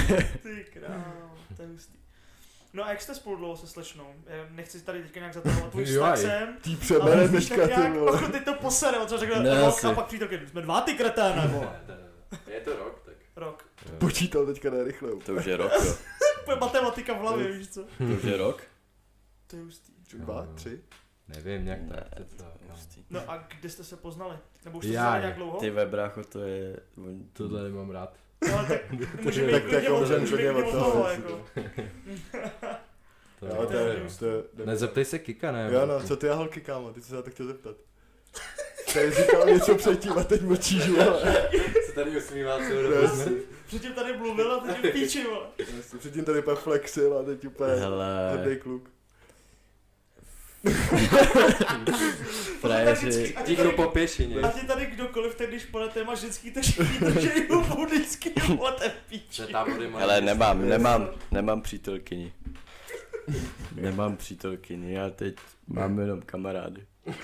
[0.43, 1.03] Ty král,
[1.57, 1.97] to je hustý.
[2.77, 4.15] No a jak jste spolu dlouho se slečnou?
[4.27, 6.57] Já nechci tady teďka nějak zatahovat tvůj vztah sem.
[6.67, 8.13] Ale přebere teďka, tak ty vole.
[8.13, 10.95] pokud teď to posere, o co řekne Ne, rok a pak přítelky, jsme dva ty
[10.95, 11.81] kreténe, vole.
[12.47, 13.15] Je to rok, tak.
[13.37, 13.65] Rok.
[13.99, 15.11] Počítal teďka nejrychle.
[15.27, 15.95] To už je rok, jo.
[16.61, 17.85] Matematika v hlavě, víš co?
[17.99, 18.63] To už je rok?
[19.47, 19.93] To je hustý.
[20.15, 20.81] Dva, tři.
[21.29, 22.27] Nevím, nějak Ne, tak.
[22.37, 23.05] to hustý.
[23.11, 24.37] No a kde jste se poznali?
[24.65, 25.59] Nebo už jste se znali nějak dlouho?
[25.59, 26.81] Ty ve brácho, to je...
[27.33, 28.17] Tohle nemám rád.
[28.51, 28.81] No, tak
[29.23, 31.45] může být Tak jako od- můžeme může být od toho, jako.
[33.41, 35.69] To Jo, je, to to je to se Kika, ne?
[35.73, 37.77] Jo, no, co ty a holky, kámo, ty jsi se na to chtěl zeptat.
[38.95, 41.49] Tady říkal něco předtím a teď mlčíš, vole.
[41.87, 43.37] se tady usmívá celou No, dobu.
[43.67, 45.47] Předtím tady mluvil a teď je píči, vole.
[45.99, 48.91] Předtím tady úplně flexil a teď úplně Hele, hrdý kluk.
[52.61, 54.37] frajeři, ti tady- po pěšině.
[54.37, 58.73] A ti tady kdokoliv, tak když půjde téma ženský, tak všichni drží hubu vždycky, vole,
[58.73, 59.43] ten píči.
[59.99, 62.33] Hele, nemám, nemám, nemám přítelkyni.
[63.75, 65.37] Nemám přítelkyni, já teď
[65.67, 66.87] mám jenom kamarády.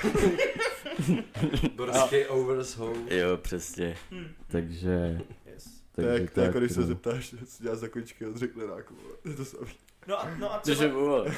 [1.76, 3.09] Brzký overs home.
[3.09, 3.97] Jo, přesně.
[4.11, 4.26] Hm.
[4.49, 5.20] Takže...
[5.55, 5.64] Yes.
[5.95, 6.86] To je, takže jak, to je jako když se no.
[6.86, 9.14] zeptáš, co dělá za kočky od řeklenáku, vole.
[9.22, 9.70] To je to samý.
[10.07, 11.30] No a, no a Cože třeba, vole.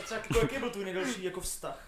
[0.00, 1.78] a třeba jako, jaký byl tvůj nejdelší jako vztah?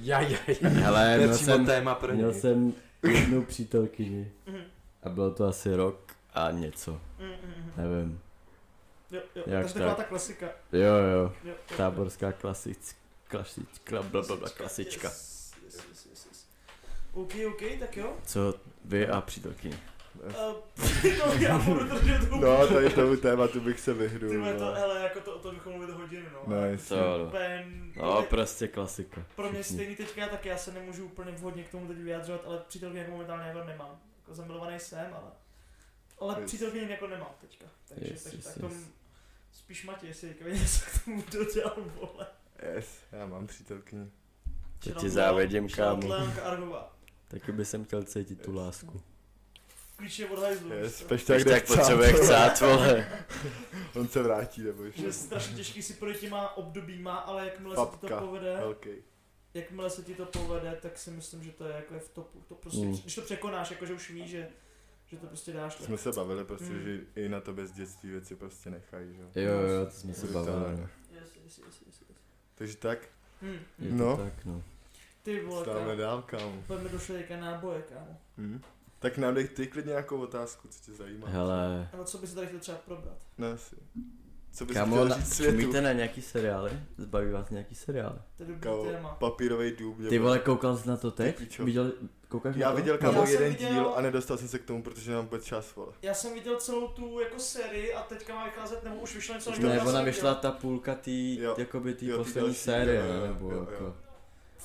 [0.00, 0.68] Ja, ja, ja.
[0.68, 4.62] Hele, To je měl přímo jsem, téma pro měl jsem jednu přítelkyni Mhm.
[5.02, 7.72] a bylo to asi rok a něco, mm, mm.
[7.76, 8.20] nevím.
[9.10, 10.04] Jo, jo, Jak takže taková tak?
[10.06, 10.46] ta klasika.
[10.72, 12.96] Jo, jo, Jo, jo, táborská klasic,
[13.28, 15.08] klasička, blablabla, klasička.
[15.08, 16.46] Yes, yes, yes, yes, yes.
[17.14, 18.16] OK, OK, tak jo.
[18.26, 18.54] Co
[18.84, 19.78] vy a přítelkyni?
[20.26, 22.44] Uh, no, já budu držet hubu.
[22.44, 24.30] No, tady tomu tématu bych se vyhnul.
[24.30, 24.78] Ty to, vole.
[24.78, 26.40] hele, jako to, to bychom mluvili hodinu, no.
[26.46, 26.96] No, To jasně.
[26.96, 27.30] jo,
[27.96, 28.02] no.
[28.02, 29.24] No, prostě klasika.
[29.36, 32.62] pro mě stejný teďka, tak já se nemůžu úplně vhodně k tomu teď vyjadřovat, ale
[32.68, 33.98] přítelkyně jako momentálně jako nemám.
[34.20, 35.30] Jako zamilovaný jsem, ale...
[36.18, 36.46] Ale Yes.
[36.46, 37.64] přítelkyně jako nemám teďka.
[37.88, 38.80] Takže, Yes, takže yes, tak tom yes.
[39.52, 42.26] spíš Matěj, jestli teďka něco k tomu dodělal, vole.
[42.74, 44.10] Yes, já mám přítelkyni.
[44.78, 46.76] To ti out kámo.
[47.28, 49.00] Taky by jsem chtěl cítit tu lásku.
[49.96, 50.70] Klíče od hajzlu.
[50.72, 53.06] Yes, pešťák Tak, jde tak chcát, potřebuje chcát, vole.
[53.94, 55.02] On se vrátí, nebo ještě.
[55.02, 58.90] je strašně těžký si projít těma obdobíma, ale jakmile se ti Papka, to povede, velký.
[59.54, 62.42] jakmile se ti to povede, tak si myslím, že to je jako je v topu.
[62.48, 62.92] To prostě, Mm.
[62.96, 64.48] když to překonáš, jako že už víš, že,
[65.06, 65.74] že to prostě dáš.
[65.76, 66.82] tak- Jsme se bavili prostě, Mm.
[66.82, 69.28] že i na tobě z dětství věci prostě nechají, že jo.
[69.34, 70.56] Jo, jo, to jsme se bavili.
[70.80, 70.90] Yes,
[71.44, 72.18] yes, yes, yes, yes.
[72.54, 72.98] Takže tak,
[73.42, 73.58] Hm.
[73.78, 74.16] Je to No.
[74.16, 74.62] tak, no.
[75.22, 75.96] Ty vole, stáváme kámo.
[76.00, 76.62] dál, kámo.
[76.66, 78.20] Pojďme do šlejka náboje, kámo.
[78.36, 78.62] Mhm.
[79.06, 81.26] Tak nám dej ty klidně nějakou otázku, co tě zajímá.
[81.28, 83.14] Hele, A na co by se tady chtěl třeba probrat?
[83.38, 83.76] Ne, asi.
[84.52, 85.54] Co bys kámo, chtěl na, říct světu?
[85.54, 86.70] umíte na nějaký seriály?
[86.98, 88.18] Zbaví vás nějaký seriály?
[88.36, 89.08] To je dobrý téma.
[89.20, 90.06] papírový dům.
[90.08, 91.58] Ty vole, koukal jsi na to teď?
[91.58, 91.92] Viděl,
[92.28, 92.76] koukáš Já na to?
[92.76, 95.74] viděl jsem jeden viděl- díl a nedostal jsem se k tomu, protože nemám vůbec čas,
[95.76, 95.92] vole.
[96.02, 99.50] Já jsem viděl celou tu jako sérii a teďka má vycházet, nebo už vyšlo něco
[99.50, 101.54] nového, Ne, ona vyšla ta půlka tý, Jo.
[101.58, 103.66] jakoby tý Jo, ty poslední série, jo, jo, ne, nebo jo, jo.
[103.70, 103.96] jako.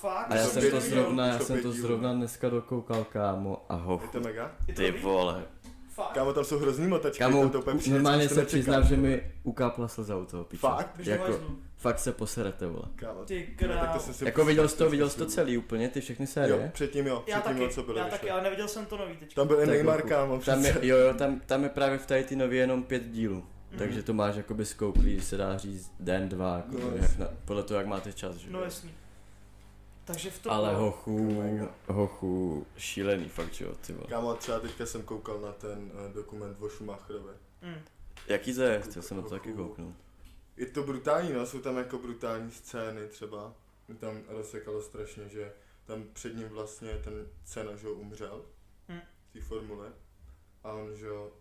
[0.02, 0.32] Fakt?
[0.32, 3.82] A já to jsem to zrovna, já jsem to zrovna dneska dokoukal, kámo, a Je
[3.82, 4.10] hoch.
[4.12, 4.52] to mega?
[4.68, 5.44] Je Ty vole.
[5.90, 6.12] Fakt?
[6.14, 9.24] Kámo, tam jsou hrozný motačky, Kámo, tam to úplně přijde, normálně se přiznám, že mi
[9.44, 10.60] ukápla slza u toho piče.
[10.62, 11.00] Fakt?
[11.00, 11.40] Jako,
[11.78, 12.84] fakt se poserete, vole.
[12.96, 13.94] Kámo, Ty no, tak král.
[13.94, 16.24] to jsem si Jako viděl jsi to, pustil, viděl jsi to celý úplně, ty všechny
[16.24, 16.72] Jo, série?
[16.74, 18.18] předtím jo, Já předtím taky, jo, co bylo já vyšlo.
[18.18, 19.42] taky, ale neviděl jsem to nový teďka.
[19.42, 20.88] Tam byl i Neymar, kámo, Tam je, přece.
[20.88, 23.36] jo, jo, tam, tam je právě v tady ty nově jenom pět dílů.
[23.70, 23.80] Mhm.
[23.80, 27.64] Takže to máš jakoby skouklý, se dá říct den, dva, jako No, jak na, podle
[27.64, 28.52] toho, jak máte čas, že?
[28.52, 28.66] No jo.
[28.66, 28.92] jasný.
[30.06, 30.52] Takže v tom...
[30.52, 31.76] Ale hochu, Mega.
[31.88, 34.08] hochu, šílený fakt, že jo, ty vole.
[34.10, 37.34] Kámo, třeba teďka jsem koukal na ten uh, dokument o Schumacherovi.
[37.62, 37.82] Mm.
[38.28, 38.82] Jaký to je?
[38.82, 39.96] Chtěl jsem na to taky kouknout.
[40.58, 43.54] Je to brutální, no, jsou tam jako brutální scény třeba.
[43.88, 45.54] Mě Tam rozsekalo strašně, že
[45.86, 48.42] tam před ním vlastně ten cena, že jo, umřel
[48.88, 49.02] Hmm.
[49.30, 49.94] v té formule.
[50.64, 51.32] A on, že jo,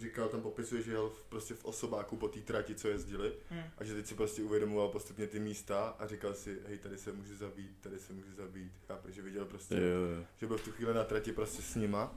[0.00, 3.32] říkal, tam popisuje, že jel v, prostě v osobáku po té trati, co jezdili.
[3.50, 3.62] Mm.
[3.78, 7.12] A že teď si prostě uvědomoval postupně ty místa a říkal si, hej, tady se
[7.12, 8.72] můžu zabít, tady se můžu zabít.
[8.88, 10.24] Chápeš, že viděl prostě, Jo, jo.
[10.36, 12.14] že byl v tu chvíli na trati prostě s nima.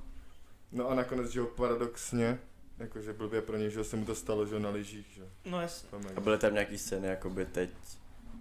[0.72, 2.40] No a nakonec, že jo, paradoxně,
[2.78, 5.28] jakože blbě pro něj, že se mu to stalo, že jo, na lyžích, že jo.
[5.46, 5.90] No jasně.
[6.16, 7.70] A byly tam nějaký scény, jakoby teď,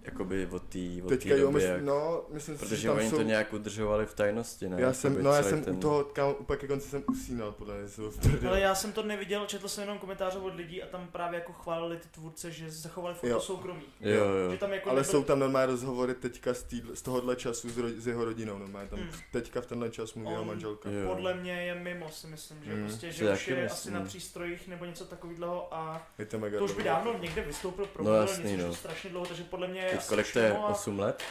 [0.07, 2.87] jakoby od té od Teďka té jo, doby, mysl, jak, no, myslím si, že protože
[2.87, 3.15] tam oni jsou...
[3.15, 4.81] to nějak udržovali v tajnosti, ne?
[4.81, 5.75] já jsem, Jakoby no já jsem ten...
[5.75, 7.87] u toho, kámo, úplně ke konci jsem usínal, podle mě,
[8.21, 8.47] prdeli.
[8.47, 11.53] Ale já jsem to neviděl, četl jsem jenom komentáře od lidí a tam právě jako
[11.53, 13.35] chválili ty tvůrce, že zachovali furt Jo.
[13.35, 13.81] to soukromí.
[14.01, 14.51] Jo, jo.
[14.51, 17.69] Že tam jako Ale nebyl- jsou tam normálně rozhovory teďka z, týdle, z tohohle času
[17.69, 19.09] s, ro, s jeho rodinou, normálně tam Hmm.
[19.31, 20.89] teďka v tenhle čas mluví jeho manželka.
[20.89, 21.09] Jo.
[21.09, 22.83] Podle mě je mimo, si myslím, že Mm.
[22.87, 23.71] prostě, že už je myslím.
[23.71, 27.41] asi na přístrojích nebo něco takového a Je to mega to už by dávno někde
[27.41, 28.73] vystoupil pro No jasný, něco, no.
[28.73, 30.49] strašně dlouho, takže podle mě Teď kolik to je?
[30.53, 31.23] mimo a- 8 let?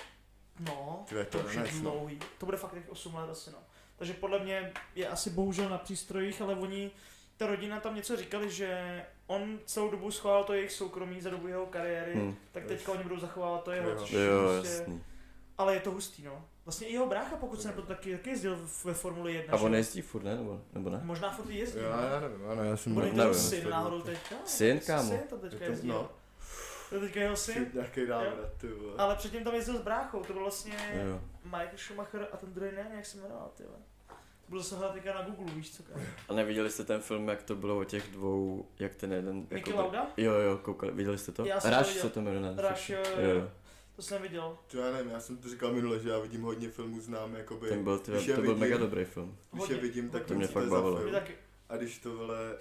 [0.60, 1.80] No, Ty, to to už je no.
[1.80, 2.18] dlouhý.
[2.38, 3.58] To bude fakt těch 8 let asi no.
[3.96, 6.90] Takže podle mě je asi bohužel na přístrojích, ale oni,
[7.36, 11.48] ta rodina tam něco říkali, že on celou dobu schoval to jejich soukromí za dobu
[11.48, 12.34] jeho kariéry, Hm.
[12.52, 13.90] tak teďka oni budou zachovávat to jeho.
[13.90, 13.96] Jo.
[13.98, 14.20] což Jo,
[14.60, 15.04] prostě- jasný.
[15.58, 16.44] Ale je to hustý, no.
[16.64, 19.54] Vlastně i jeho brácha, pokud se nepletu, taky, taky jezdil ve Formuli 1.
[19.54, 20.36] A on jezdí furt, ne?
[20.36, 21.00] Nebo, nebo ne?
[21.04, 21.78] Možná furt i jezdí.
[21.80, 22.02] Já, no.
[22.08, 23.16] já nevím, ano, já jsem Bude nevím.
[23.16, 23.48] to jeho nevím.
[23.50, 24.34] syn náhodou teďka?
[24.44, 25.08] Syn, kámo.
[25.08, 26.08] Syn to teďka Je to- jezdí, no.
[26.98, 27.66] To je teďka jeho syn.
[27.74, 28.94] Nějaký návrat, ty vole.
[28.98, 31.20] Ale předtím tam jezdil s bráchou, to byl vlastně Jo.
[31.44, 33.78] Michael Schumacher a ten druhý ne, jak se jmenoval, ty vole.
[34.08, 36.04] To bylo zase hledat teďka na Google, víš co, kámo.
[36.28, 39.36] A neviděli jste ten film, jak to bylo o těch dvou, jak ten jeden...
[39.36, 40.06] Niki jakoby- Lauda?
[40.16, 41.44] Jo, jo, koukali, viděli jste to?
[41.44, 42.54] Já jsem to Rush se to jmenuje.
[42.70, 43.50] Rush, jo, jo, jo.
[43.96, 44.58] To jsem viděl.
[44.66, 47.68] To já nevím, já jsem to říkal minule, že já vidím hodně filmů znám, jakoby,
[47.68, 49.36] Ten byl, je to byl vidím- mega dobrý film.
[49.52, 50.24] když je vidím, tak.
[50.24, 51.20] To mě fakt je za bavilo.
[51.68, 52.56] A když to vole,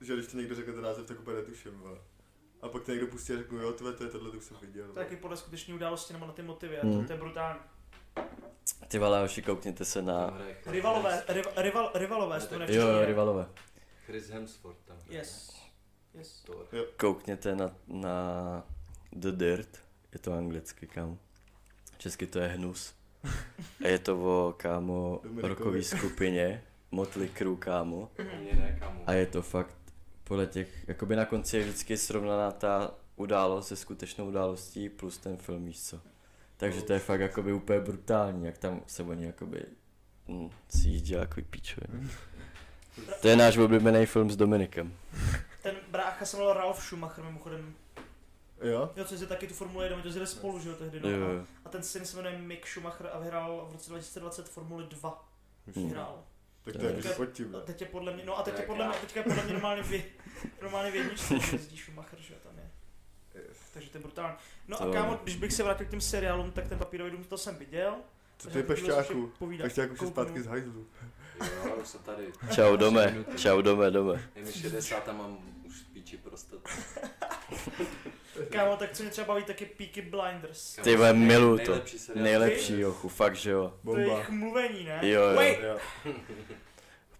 [0.00, 1.98] že když to někdo řekne ten název, tak úplně netuším, vole.
[2.62, 4.56] A pak to někdo pustí a řeknu, jo, tvé, to je tohle, to už jsem
[4.60, 4.82] viděl.
[4.86, 4.94] vole.
[4.94, 7.00] Taky podle skutečné události nebo na ty motivy, a Mm.
[7.00, 7.60] to, to je brutální.
[8.88, 10.38] Ty vole, hoši, koukněte se na...
[10.66, 13.46] Rivalové, rival, rival, rivalové, Ne, to tak- v Jo, jo, rivalové.
[14.06, 15.18] Chris Hemsworth tam hraje.
[15.18, 15.52] Yes.
[16.14, 16.42] Yes.
[16.46, 18.22] To, Koukněte na, na
[19.12, 19.78] The Dirt,
[20.12, 21.18] je to anglicky, kámo.
[21.98, 22.94] Česky to je Hnus.
[23.84, 28.10] A je to o, kámo, rokový skupině, Motley Crue, kámo.
[28.18, 28.80] ne.
[29.06, 29.76] A je to fakt
[30.32, 35.36] podle těch, jakoby na konci je vždycky srovnaná ta událost se skutečnou událostí plus ten
[35.36, 36.00] film, víš co.
[36.56, 39.64] Takže to je fakt jakoby úplně brutální, jak tam se oni jakoby
[40.28, 41.88] hm, si jíždí jako píčově.
[43.22, 44.94] To je náš oblíbený film s Dominikem.
[45.62, 47.74] Ten brácha se jmenoval Ralf Schumacher mimochodem.
[48.62, 48.90] Jo?
[48.96, 51.00] Jo, co je taky tu Formule 1, my to jeli spolu, že jo, tehdy.
[51.00, 51.08] No.
[51.08, 51.44] Jo.
[51.64, 55.28] A ten syn se jmenuje Mick Schumacher a vyhrál v roce 2020 Formuli 2.
[55.76, 55.94] Hmm.
[56.64, 57.56] Tak to je Tak- jako pod tím.
[57.56, 59.52] A teď je podle mě, no a teď je podle mě, teďka je podle mě
[59.52, 60.02] normálně v,
[60.62, 62.70] normálně v jedničce, že jezdí Schumacher, že jo, tam je.
[63.74, 64.36] Takže to je brutální.
[64.68, 67.24] No To- a kámo, když bych se vrátil k těm seriálům, tak ten papírový dům
[67.24, 67.94] to jsem viděl.
[68.38, 69.32] Co ty pešťáku?
[69.62, 70.10] Pešťáku Kouknu.
[70.10, 70.86] zpátky z hajzlu.
[71.40, 72.32] Jo, už jsem tady.
[72.54, 74.28] Čau dome, čau dome, dome.
[74.34, 76.60] Je mi 60 a mám už píči prostat.
[78.50, 80.78] Kámo, tak co mě třeba baví, tak je Peaky Blinders.
[80.82, 81.70] Ty vole, miluju to.
[81.70, 82.24] Nejlepší seriál.
[82.24, 83.68] Nejlepší jochu, fakt že jo.
[83.84, 84.12] To je Bomba.
[84.12, 84.98] jejich mluvení, ne?
[85.02, 85.36] Jo, jo.
[85.36, 85.78] Wait, Jo.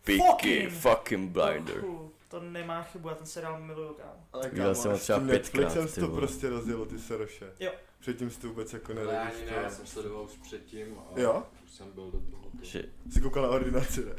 [0.05, 1.75] Peaky, Fucking- fucking blinder.
[1.75, 4.27] trochu, To nemá chybu, já ten seriál miluju, kámo.
[4.33, 7.53] Ale Viděl kámo, jsem ho třeba pětkrát, si to prostě rozjelo, ty seroše.
[7.61, 7.73] Jo.
[8.01, 9.70] Předtím jsi to vůbec jako Ale ani ne, já neregistroval.
[9.70, 11.43] jsem sledoval už předtím a Jo?
[11.64, 12.43] už jsem byl do toho.
[12.62, 14.12] Že, Jsi koukal na ordinaci, ne?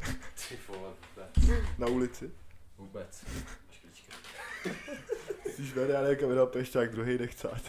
[0.48, 0.90] Ty vole.
[1.78, 2.30] Na ulici.
[2.78, 3.24] Vůbec.
[5.56, 7.62] Jsi vede, já nevím, kam vydal pešťák, druhý nechcát.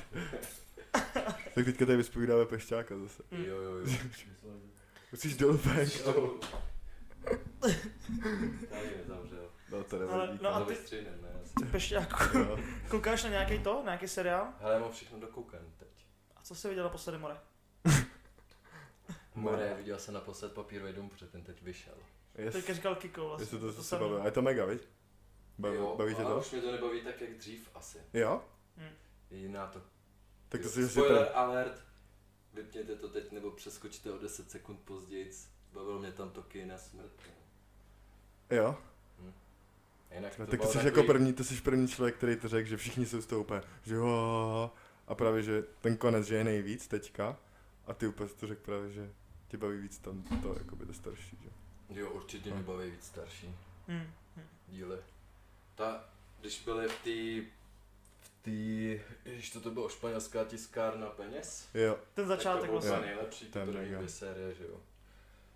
[1.55, 3.23] tak teďka tady vyspovídáme pešťáka zase.
[3.31, 3.43] Mm.
[3.45, 3.85] Jo, jo, jo.
[5.11, 5.89] Musíš dolů bank.
[8.69, 9.49] Tady mě zavřel.
[9.71, 10.39] No to Ale- nevadí.
[10.41, 11.29] no a No, ty- vystřihnem, ne?
[11.59, 12.37] Ty pešťáku.
[12.37, 12.59] Jo.
[12.89, 14.47] Koukáš na nějaký to, na nějaký seriál?
[14.59, 15.87] Hele, já mám všechno dokoukaný teď.
[16.37, 17.35] A co jsi viděl naposledy, More?
[19.35, 21.93] More, viděl jsem naposled papírový dům, protože ten teď vyšel.
[22.37, 22.53] Yes.
[22.53, 23.43] Teďka říkal Kiko vlastně.
[23.43, 24.09] Jestli to, to se samý.
[24.09, 24.21] baví.
[24.21, 24.81] A je to mega, viď?
[25.57, 26.39] Baví, jo, baví tě ale to?
[26.39, 27.97] už mě to nebaví tak, jak dřív asi.
[28.13, 28.43] Jo?
[29.31, 29.81] Je jiná to.
[30.49, 31.83] Tak to si Spoiler alert.
[32.53, 35.31] Vypněte to teď nebo přeskočte o 10 sekund později.
[35.73, 37.11] Bavilo mě tam to ky na smrt.
[38.51, 38.57] no.
[38.57, 38.77] Jo?
[40.15, 42.47] Jinak No, to tak to jsi takový- jako první, to jsi první člověk, který to
[42.47, 44.71] řekl, že všichni jsou z toho úplně, že jo,
[45.07, 47.37] a právě, že ten konec, že je nejvíc teďka,
[47.87, 49.13] a ty úplně to řekl právě, že
[49.47, 51.49] tě baví víc tam to, jakoby to starší, že?
[51.99, 53.55] Jo, určitě mě baví víc starší
[53.87, 54.07] Hmm.
[54.67, 54.97] díly.
[55.75, 56.03] Ta,
[56.41, 57.49] když byly v té
[58.19, 62.99] v té, když to, to bylo španělská tiskárna peněz, Jo, Ten začátek to vlastně.
[62.99, 63.97] nejlepší, To to je první mega.
[63.97, 64.77] dvě série, že jo.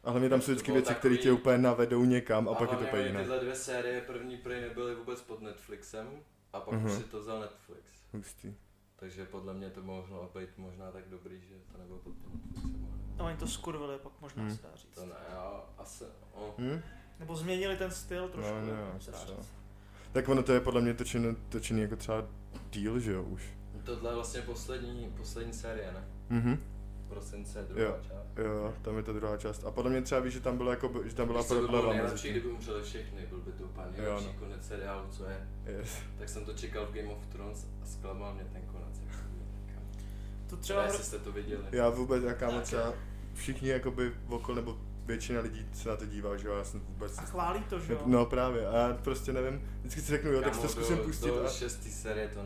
[0.03, 2.78] a hlavně tam jsou To vždycky věci, které tě úplně navedou někam a pak je
[2.78, 3.20] to úplně jiné.
[3.20, 6.07] Tyhle dvě série, první prej nebyly vůbec pod Netflixem
[6.53, 6.86] a pak Mhm.
[6.86, 7.82] už si to vzal Netflix.
[8.13, 8.53] Hustý.
[8.95, 12.76] Takže podle mě to mohlo být možná tak dobrý, že to nebylo pod tím Netflixem.
[12.86, 14.55] ale No oni to skurvili, pak možná Hmm.
[14.55, 14.95] se dá říct.
[14.95, 16.03] To ne, já asi,
[16.34, 16.82] o, Hm?
[17.20, 19.49] Nebo změnili ten styl trošku, No, no, jako se dá říct.
[20.12, 22.26] Tak ono to je podle mě točený, točený jako třeba
[22.72, 23.43] díl, že jo, už.
[23.84, 26.03] tohle je vlastně poslední, poslední série, ne?
[26.30, 26.60] Mhm.
[27.10, 27.97] Prosince, druhá Jo.
[28.01, 28.28] část.
[28.38, 29.64] Jo, jo, tam je ta druhá část.
[29.66, 31.88] A podle mě třeba víš, že tam byla jako, že tam byla by bylo prodleva
[31.88, 34.34] mezi nejlepší, kdyby umřeli všechny, byl by to úplně Jo, nejlepší no.
[34.39, 35.47] konec seriálu, co je.
[35.66, 35.97] Yes.
[36.20, 39.01] Tak jsem to čekal v Game of Thrones a zklamal mě ten konec.
[40.49, 41.64] To Třeba jestli jste to viděli.
[41.72, 42.93] Já vůbec, kámo třeba
[43.34, 44.78] všichni jakoby okolo, nebo
[45.10, 47.18] většina lidí se na to dívá, že jo, já jsem vůbec...
[47.18, 48.01] a chválí to, že jo?
[48.05, 51.03] No právě, a já prostě nevím, vždycky si řeknu, jo, tak si to zkusím do,
[51.03, 51.49] pustit do a...
[51.49, 52.41] šestý série je to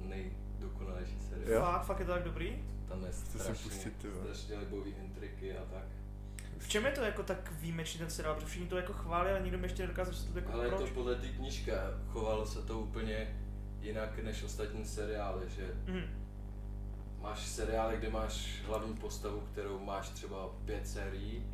[0.00, 1.52] nejdokonalejší série.
[1.54, 1.60] Jo.
[1.60, 2.64] Fakt, fakt je to tak dobrý?
[2.88, 5.84] Tam je strašně, pustit, strašně libový intriky a tak.
[6.58, 8.34] V čem je to jako tak výjimečný ten seriál?
[8.34, 10.76] Protože všichni to jako chválí, ale nikdo mi ještě nedokázal vysvětlit jako Ale je to
[10.76, 10.90] proč.
[10.90, 11.70] podle té knížky,
[12.08, 13.36] chovalo se to úplně
[13.80, 16.02] jinak než ostatní seriály, že Mhm.
[17.20, 21.46] máš seriály, kde máš hlavní postavu, kterou máš třeba pět sérií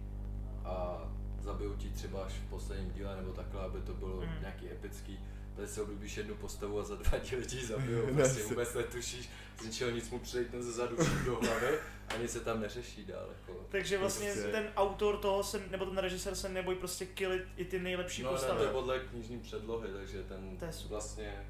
[0.67, 1.09] a
[1.41, 4.41] zabijou ti třeba až v posledním díle nebo takhle, aby to bylo Mhm.
[4.41, 5.21] nějaký epický.
[5.57, 8.75] Tady se oblíbíš jednu postavu a za dva díly ti zabijou, Ne, prostě si- vůbec
[8.75, 10.97] netušíš, z ničeho nic mu přejít ze zadu
[11.27, 11.79] do hlavy,
[12.15, 13.27] ani se tam neřeší dál.
[13.29, 13.61] Jako.
[13.71, 17.65] Takže vlastně Prostě- ten autor toho se, nebo ten režisér se nebojí prostě killit i
[17.65, 18.59] ty nejlepší No, ne, postavy.
[18.59, 20.91] to je podle knižní předlohy, takže ten To je super.
[20.91, 21.47] vlastně,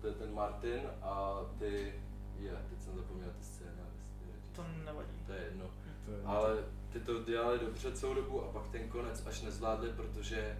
[0.00, 1.94] to je ten Martin a ty,
[2.38, 4.24] je, teď jsem zapomněl ty scénáristy.
[4.52, 5.22] To nevadí.
[5.26, 5.64] To je jedno.
[6.06, 6.56] To je- Ale
[6.92, 10.58] ty to dělali dobře celou dobu a pak ten konec až nezvládli, protože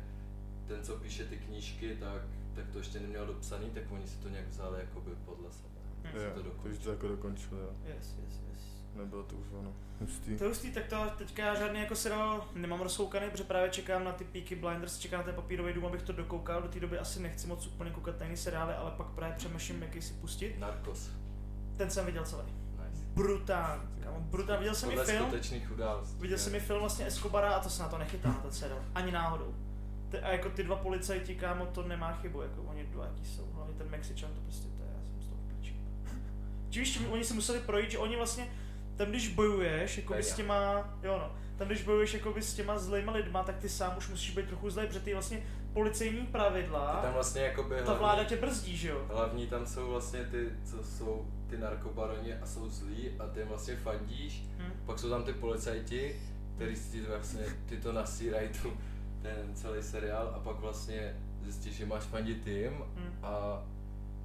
[0.66, 2.22] ten, co píše ty knížky, tak,
[2.54, 5.68] tak to ještě neměl dopsaný, tak oni si to nějak vzali jakoby podle sebe.
[6.02, 6.08] Hm.
[6.14, 6.76] Jo, to dokončili.
[6.76, 7.70] už to jako dokončili, jo.
[7.84, 8.60] Yes, yes, yes.
[8.94, 9.72] Nebylo to už ono.
[10.00, 10.36] Hustý.
[10.36, 14.04] To je hustý, tak to teďka já žádný jako seriál nemám rozkoukaný, protože právě čekám
[14.04, 16.98] na ty Peaky Blinders, čekám na ten papírový dům, abych to dokoukal, do té doby
[16.98, 20.58] asi nechci moc úplně koukat na jiný seriály, ale pak právě přemýšlím, jaký si pustit.
[20.58, 21.10] Narcos.
[21.76, 22.42] Ten jsem viděl celý.
[23.14, 24.58] Brutální, kámo, brutální.
[24.58, 26.20] Viděl jsem i film, skutečných událostí.
[26.20, 29.12] viděl jsem i film vlastně Escobara a to se na to nechytá ten seriál, ani
[29.12, 29.54] náhodou.
[30.10, 33.52] ty, a jako ty dva policajti, kámo, to nemá chybu, jako oni dva, jaký jsou,
[33.52, 35.76] hlavně ten Mexičan, to prostě, to je, já jsem z toho píči.
[36.70, 38.48] Či víš, čím oni si museli projít, že oni vlastně,
[38.96, 43.12] tam když bojuješ, jako s těma, jo no, tam když bojuješ jako s těma zlejma
[43.12, 45.42] lidma, tak ty sám už musíš být trochu zlej, protože ty vlastně
[45.72, 49.04] policejní pravidla, Ty tam vlastně jakoby ta hlavní, vláda tě brzdí, že jo?
[49.12, 53.76] hlavní tam jsou vlastně ty, co jsou ty narkobaroni a jsou zlí a ty vlastně
[53.76, 54.42] fandíš.
[54.58, 54.72] Hm.
[54.86, 56.22] Pak jsou tam ty policajti,
[56.56, 58.72] který si ti vlastně, ty to nasírají tu,
[59.22, 63.12] ten celý seriál a pak vlastně zjistíš, že máš fandit jim Hm.
[63.22, 63.62] a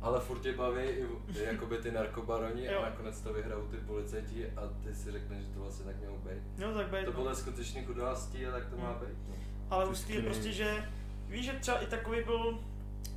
[0.02, 1.06] ale furt tě baví i,
[1.44, 5.60] jakoby ty narkobaroni a nakonec to vyhrajou ty policajti a ty si řekneš, že to
[5.60, 6.42] vlastně tak mělo být.
[6.64, 7.18] Jo, tak bejt, To no.
[7.18, 9.00] podle skutečných událostí a tak to má Hmm.
[9.00, 9.18] být.
[9.30, 9.36] No.
[9.70, 10.90] Ale hustý je prostě, že
[11.36, 12.60] víš, že třeba i takový byl,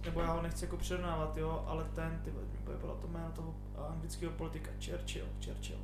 [0.04, 3.54] nebo já ho nechci jako přirovnávat, jo, ale ten, ty mi pojebalo to jméno toho
[3.88, 5.78] anglického politika, Churchill, Churchill.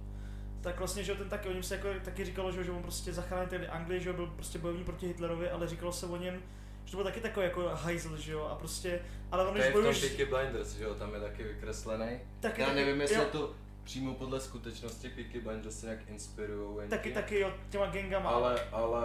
[0.60, 3.12] Tak vlastně, že ten taky, o něm se jako taky říkalo, že, že on prostě
[3.12, 6.42] zachránil tehdy Anglii, že jo, byl prostě bojovník proti Hitlerovi, ale říkalo se o něm,
[6.84, 9.64] že to byl taky takový jako hajzl, že jo, a prostě, ale on To když
[9.64, 12.18] je v tom bojuješ, Peaky Blinders, že jo, tam je taky vykreslený.
[12.40, 13.54] taky, Já nevím, jestli jo, je to
[13.84, 16.88] přímo podle skutečnosti Peaky Blinders se nějak inspirují.
[16.88, 18.30] taky, taky, jo, těma gangama.
[18.30, 19.02] Ale, ale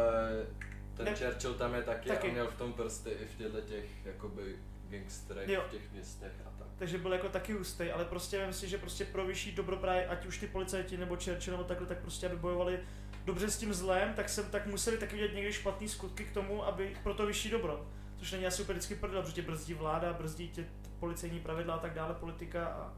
[1.03, 2.29] ten Ne- Churchill tam je taky, Taky.
[2.29, 4.55] a měl v tom prsty i v těchto těch jakoby
[4.89, 5.63] gangsterech Jo.
[5.67, 6.67] v těch městech a tak.
[6.77, 10.25] takže byl jako taky hustý, ale prostě si, že prostě pro vyšší dobro právě, ať
[10.25, 12.79] už ty policajti nebo Churchill nebo takhle, tak prostě aby bojovali
[13.25, 16.65] dobře s tím zlem, tak jsem tak museli taky vidět někdy špatný skutky k tomu,
[16.65, 17.87] aby pro to vyšší dobro.
[18.17, 20.65] Což není asi úplně vždycky prdel, protože tě brzdí vláda, brzdí tě
[20.99, 22.93] policejní pravidla a tak dále, politika a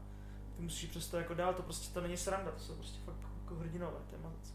[0.56, 3.54] ty musíš přesto jako dál, to prostě to není sranda, to jsou prostě fakt jako
[3.54, 4.51] hrdinové tématice.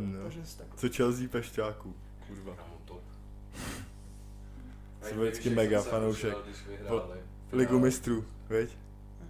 [0.00, 0.22] No.
[0.22, 0.40] Takže.
[0.76, 1.94] Co Chelsea pešťáků,
[2.28, 2.54] kurva.
[2.54, 2.80] Kámo.
[5.02, 6.36] Jsem vždycky mega fanoušek.
[7.52, 8.70] Ligu mistrů, veď?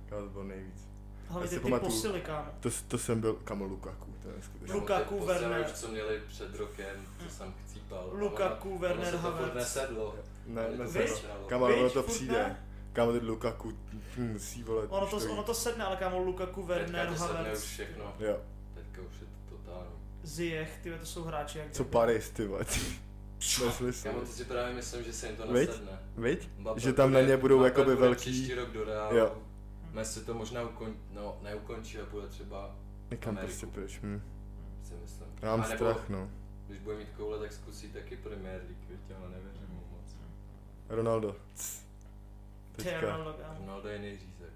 [0.08, 0.88] Kámo, to bylo nejvíc.
[1.28, 1.90] Hlavně si ty, ty pamatuju.
[1.92, 2.50] posily, kámo.
[2.60, 4.68] To, to jsem byl, kamo Lukaku, to je neskutečné.
[4.68, 5.66] Kámo, Lukaku, ty Werner.
[5.66, 8.10] už, co měli před rokem, co jsem chcípal.
[8.12, 9.54] Lukaku, Ono- Werner, to Havertz.
[9.54, 10.14] nesedlo.
[10.46, 11.08] Ne, to nesedlo.
[11.16, 11.44] začínalo.
[11.46, 12.32] Kámo, ale ono to přijde.
[12.32, 12.66] ne?
[12.92, 13.72] Kámo, ten Lukaku
[14.16, 14.86] hm, musí vole.
[14.88, 18.14] Ono to, ono to sedne, ale kámo Lukaku, Werner, Teďka to sedne už Havertz, všechno.
[18.18, 18.36] Jo,
[20.22, 22.64] Ziyech, ty to jsou hráči jak co Paris, ty vole.
[23.66, 24.08] Nesmysl.
[24.08, 25.68] Kámo, to si právě myslím, že se jim to Viď?
[25.68, 25.98] nesedne.
[26.16, 26.48] Viď?
[26.76, 29.16] Že tam na bude- ně budou Mbappé jakoby bude velký- příští rok do Realu.
[29.16, 29.36] Jo.
[29.92, 32.76] Messi to možná ukon, no, neukončí a bude třeba,
[33.10, 33.46] Někam Ameriku.
[33.60, 33.98] prostě pryč.
[34.02, 34.22] Hm.
[34.82, 35.26] si myslím.
[35.42, 36.30] Já mám strach, no.
[36.66, 40.16] Když bude mít koule, tak zkusí taky Premier League, viď, ale nevěřím mu moc.
[40.88, 41.36] Ronaldo.
[41.54, 41.82] Cs.
[42.76, 43.00] Teďka.
[43.00, 43.58] Ronaldo, kámo.
[43.60, 44.52] Ronaldo je nejřízek.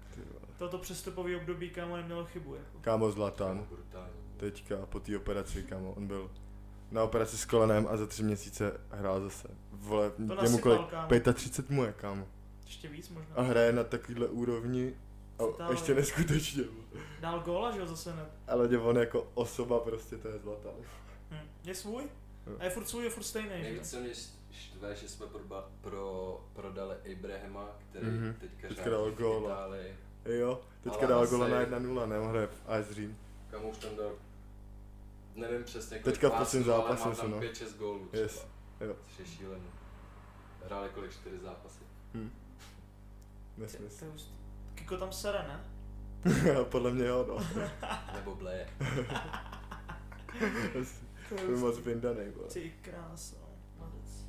[0.57, 2.77] Toto přestupový období, kámo, nemělo chybu, jako.
[2.81, 3.65] Kámo Zlatan.
[3.69, 4.13] Brutální.
[4.37, 6.31] Teďka po té operaci, kámo, on byl
[6.91, 9.47] na operaci s kolenem a za tři měsíce hrál zase.
[9.71, 10.89] Vole, jemu nasypal, kolik?
[10.89, 11.33] kámo.
[11.33, 12.27] 35 mu je, kámo.
[12.65, 13.35] Ještě víc možná.
[13.35, 14.95] A hraje na takovýhle úrovni
[15.59, 16.63] a ještě neskutečně.
[17.19, 18.25] Dal góla, že jo, zase ne.
[18.47, 20.73] Ale že on jako osoba prostě to je Zlatan.
[21.31, 21.35] Hm.
[21.63, 22.03] Je svůj?
[22.47, 22.55] Jo.
[22.59, 23.49] A je furt svůj, je furt stejný.
[23.49, 24.09] Nejvíc se mě
[24.51, 28.35] štve, že jsme proba, pro, prodali Abrahama, který Mhm.
[28.39, 29.67] teďka, Teďka dal góla.
[30.25, 33.17] Jo, teďka Ale dal gola na 1-0, nemohl v AS Řím.
[33.51, 34.11] Kam už tam dal,
[35.35, 37.39] nevím přesně kolik Teďka v pásů, posledním ale zápase má se, tam no.
[37.39, 38.23] 5-6 gólů třeba.
[38.23, 38.47] Yes,
[38.81, 38.95] jo.
[39.07, 39.65] Což je šílený.
[40.65, 41.79] Hráli kolik 4 zápasy.
[42.13, 42.31] Hm.
[43.55, 44.05] Ty- Nesmysl.
[44.05, 44.11] je.
[44.75, 45.59] Kiko tam sere, ne?
[46.63, 47.61] Podle mě jo, no.
[48.15, 48.69] Nebo bleje.
[51.29, 52.47] To Byl moc vyndanej, vole.
[52.49, 53.35] Ty krása.
[53.77, 54.25] Mladec.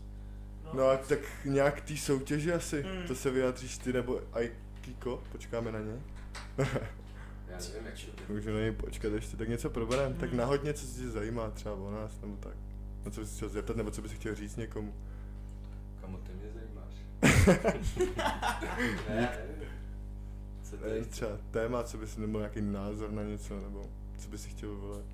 [0.72, 3.06] No a tak nějak té soutěži asi, Hmm.
[3.06, 6.00] to se vyjádříš ty nebo aj Kiko, počkáme na něj.
[7.56, 10.38] Já nevím, jak to Můžu na něj počkat ještě, tak něco proberem, tak Hmm.
[10.38, 12.54] nahodně, co se tě zajímá třeba o nás, nebo tak.
[13.04, 14.94] Na co bys se chtěl zeptat, nebo co bys chtěl říct někomu.
[16.00, 16.94] Kamo, ty mě zajímáš.
[19.08, 19.68] ne, nevím.
[20.62, 21.04] Co ty?
[21.10, 25.04] třeba téma, co bys, nebo nějaký názor na něco, nebo co bys si chtěl volat.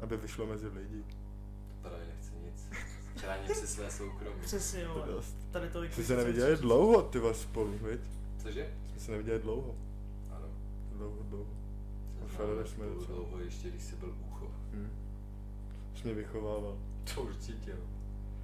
[0.00, 1.04] Aby vyšlo mezi lidi.
[1.82, 2.78] Právě nechci nic.
[3.20, 4.40] Chráním si své soukromí.
[4.42, 5.36] Přesně, dost.
[5.50, 8.00] Tady tolik Jsme lidí, se neviděli dlouho, ty vás spolu, viď?
[8.42, 8.70] Cože?
[8.90, 9.74] Jsme se neviděli dlouho.
[10.96, 11.46] Dlouho, dlouho.
[12.18, 14.46] Se A Federer jsme docela- dlouho, ještě když jsi byl ucho.
[14.72, 14.88] Hm.
[15.94, 16.76] Jsi mě vychovával.
[17.14, 17.76] To určitě, jo.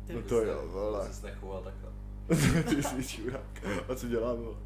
[0.06, 1.08] Ty, No Ty to jo, vole.
[1.08, 1.90] Ty jsi nechoval takhle.
[2.62, 3.64] ty jsi čurák.
[3.88, 4.56] A co dělám, vole?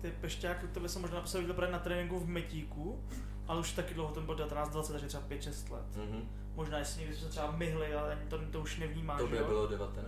[0.00, 3.00] ty pešťák, to by jsem možná napsal viděl právě na tréninku v Metíku,
[3.46, 5.96] ale už taky dlouho, ten byl 19-20, takže třeba 5-6 let.
[6.10, 6.22] Mhm.
[6.54, 9.44] Možná jestli někdy jsme třeba myhli, ale ani to, to už nevnímáš, To by jo?
[9.46, 10.06] bylo 19.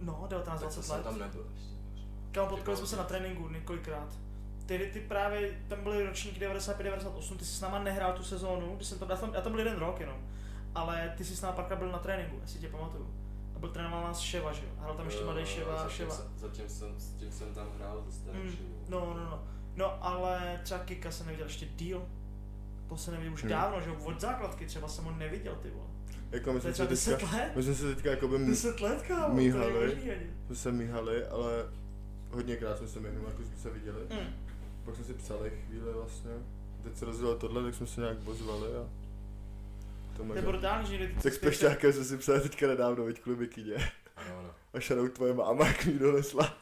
[0.00, 1.04] No, Tak to 19-20 jsem let.
[1.04, 1.70] tam nebyl ještě.
[2.32, 4.18] Kámo, potkali jsme se na tréninku několikrát.
[4.66, 8.88] Ty, ty právě, tam byly ročníky 95-98, ty jsi s náma nehrál tu sezónu, když
[8.88, 10.16] jsem tam, já tam, já tam byl jeden rok jenom.
[10.74, 13.14] Ale ty jsi s náma párkrát byl na tréninku, jestli tě pamatuju.
[13.56, 14.68] A byl trénoval nás Ševa, že jo?
[14.80, 16.14] Hrál tam ještě mladý Ševa, zatím Ševa.
[16.14, 18.56] jsem- Zatím jsem, s tím jsem tam hrál ze starým Mm,
[18.88, 19.44] no, no, no.
[19.76, 22.08] No, ale třeba Kika jsem neviděl ještě díl.
[22.88, 23.50] To se neviděl už Hmm.
[23.50, 23.96] dávno, že jo?
[24.04, 25.86] Od základky třeba jsem ho neviděl, ty vole.
[26.30, 27.52] Jako my To je jsme třeba se 10 teďka, let?
[27.56, 29.92] my jsme se teďka jako by 10 let, kámo, to Míhali.
[29.92, 30.12] ani.
[30.46, 31.52] jsme se míhali, ale
[32.30, 34.00] hodněkrát jsme se minuli, jako jsme se viděli.
[34.10, 34.45] Mm.
[34.86, 36.30] Pak jsme si psali chvíli vlastně.
[36.82, 38.88] Teď se rozdělilo tohle, tak jsme se nějak bozvali a...
[40.16, 43.36] To To je brutální, že Tak s Pešťákem jsme si psali teďka nedávno, veď kvůli
[43.36, 43.74] mikině.
[44.16, 44.54] Ano, ano.
[44.74, 46.58] A shoutout tvoje máma, jak mi donesla.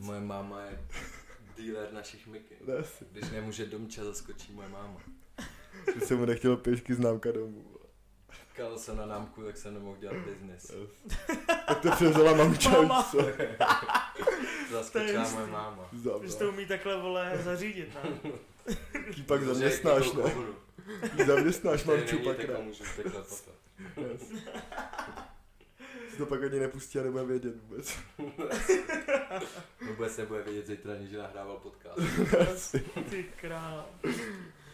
[0.00, 0.78] Moje máma je
[1.56, 2.56] dealer našich mikin.
[3.12, 5.00] Když nemůže domča, zaskočí moje máma.
[5.94, 7.75] Že jsem mu nechtěl pěšky známka domů.
[8.56, 10.70] Kal jsem na námku, tak jsem nemohl dělat business.
[11.68, 13.02] Tak to převzala mamča, Máma.
[13.02, 13.18] co?
[14.70, 15.90] Zaskočila moje máma.
[16.22, 18.32] Že to umí takhle, vole, zařídit, ne?
[19.14, 20.22] Ký pak zaměstnáš, ne?
[21.16, 22.54] Ký zaměstnáš mamču pak, tak ne?
[22.62, 23.54] můžu takhle potat.
[26.10, 27.96] Si to pak ani nepustí a nebude vědět vůbec.
[29.88, 32.72] Vůbec nebude vědět zítra, ani, že nahrával podcast.
[33.10, 33.86] Ty král.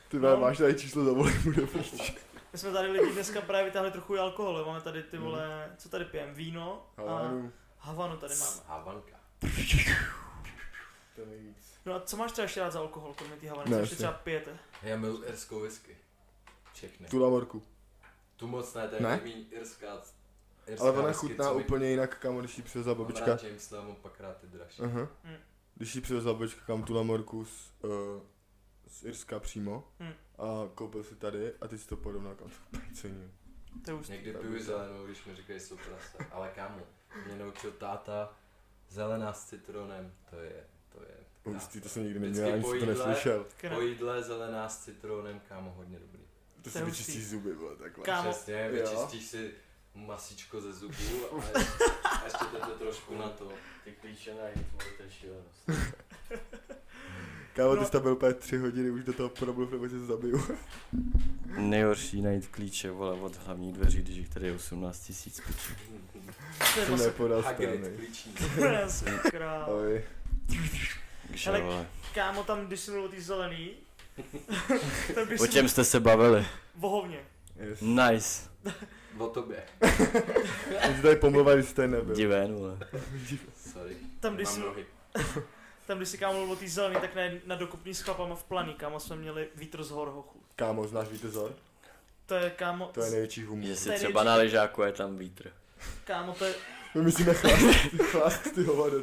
[0.08, 0.36] Ty No.
[0.36, 2.14] máš tady číslo za volej, bude píč.
[2.52, 5.88] My jsme tady lidi dneska právě vytáhli trochu i alkohol, máme tady ty vole, co
[5.88, 7.30] tady pijeme, víno a
[7.78, 8.56] Havanu, tady máme.
[8.66, 9.16] Havanka.
[11.16, 11.78] to nejvíc.
[11.86, 14.12] No a co máš třeba ještě rád za alkohol, kromě té Havany, co ještě třeba
[14.12, 14.58] pijete?
[14.82, 15.96] Já milu irskou whisky.
[16.72, 17.06] Všechny.
[17.08, 17.62] Tu lamorku.
[18.36, 19.20] Tu moc ne, to je Ne?
[19.50, 19.86] irská.
[20.66, 23.26] irská Ale ona whisky, chutná co mi- úplně jinak, kam když jí přivezla Mám babička.
[23.26, 24.82] rád Jamesa, mám pak rád ty dražší.
[24.82, 25.08] Aha.
[25.24, 25.36] Hm.
[25.74, 27.90] Když jí přivezla babička kam tu lamorku z, uh,
[28.92, 30.12] z Irska přímo Hm.
[30.38, 33.32] a koupil si tady a ty si to porovnal kam to je cení.
[33.84, 34.12] To je hustý.
[34.12, 36.18] Někdy piju zelenou, když mi říkají, že jsou prase.
[36.30, 36.78] Ale kámo,
[37.26, 38.36] mě naučil táta
[38.88, 40.12] zelená s citronem.
[40.30, 41.54] To je, to je.
[41.54, 43.46] Hustý, to jsem nikdy neměl, ani jsem to neslyšel.
[43.74, 46.20] Po jídle zelená s citronem, kámo, hodně dobrý.
[46.56, 47.30] To To si vyčistíš hustý.
[47.30, 48.04] zuby, vole, takhle.
[48.04, 48.30] Kámo.
[48.30, 49.54] Přesně, vyčistíš si
[49.94, 50.94] masičko ze zubů
[51.54, 51.58] a,
[52.08, 53.52] a ještě to trošku na to.
[53.84, 54.66] Ty klíče najít,
[54.96, 55.64] to je šílenost.
[57.56, 57.86] Kámo, ty No.
[57.86, 60.42] jsi tam byl úplně tři hodiny, už do toho problu, nebo tě zabiju.
[61.56, 65.72] Nejhorší najít klíče, vole, od hlavní dveří, když jich tady je 18 tisíc pičů.
[66.74, 67.88] To je Jsem nepodal správný.
[68.72, 69.64] Já jsem král.
[71.46, 71.86] Ale-.
[72.14, 73.70] Kámo, tam, když jsi mluvil o té zelený,
[75.40, 76.46] O čem jste se bavili?
[76.76, 77.18] vohovně.
[77.56, 77.80] Yes.
[77.80, 78.50] Nice.
[79.18, 79.62] O tobě.
[80.82, 82.14] Teď si tady pomluvají, že jste nebyl.
[82.14, 82.78] Divén, vole.
[83.72, 83.96] Sorry.
[84.20, 84.86] Tam, když Mám jsi, nohy.
[85.92, 88.44] Tam, když jsi kámo mluvil o té zelený, tak na, na dokupní s chlapama v
[88.44, 90.42] planý, kámo, jsme měli vítr z hor hochu.
[90.56, 91.54] Kámo, znáš Vítezor?
[92.26, 93.74] To je, kámo, To je největší humor.
[93.76, 95.52] Si Tady třeba na ležáku je tam vítr.
[96.04, 96.54] kámo, to je,
[96.94, 97.62] My musíme chlást,
[98.10, 98.96] chlást ty hovado.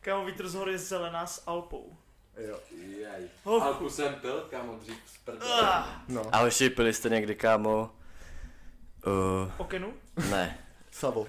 [0.00, 1.96] kámo, vítr z hor je zelená s Alpou.
[2.36, 2.58] Jo.
[3.00, 3.22] Jaj.
[3.44, 3.66] Hochu.
[3.66, 5.60] Alku jsem pil, kámo, dřív z prdele.
[5.62, 6.34] Ah, No.
[6.34, 7.90] A hoši, pili jste někdy, kámo?
[9.06, 9.94] Uh, okenu?
[10.30, 10.58] ne.
[10.90, 11.26] Savo.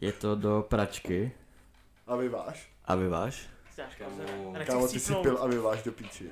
[0.00, 1.32] Je to do pračky.
[2.06, 2.68] A vy váš?
[2.84, 3.48] A vy váš?
[4.66, 4.88] Kámo.
[4.88, 6.30] ty si pil a vy váš do píči.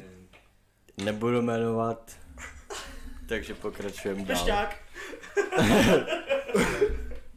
[1.04, 2.16] Nebudu jmenovat.
[3.28, 4.36] Takže pokračujeme dál.
[4.38, 4.82] Pešťák.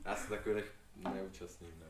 [0.06, 0.66] Já se takových
[0.98, 1.72] neúčastním.
[1.80, 1.86] Ne.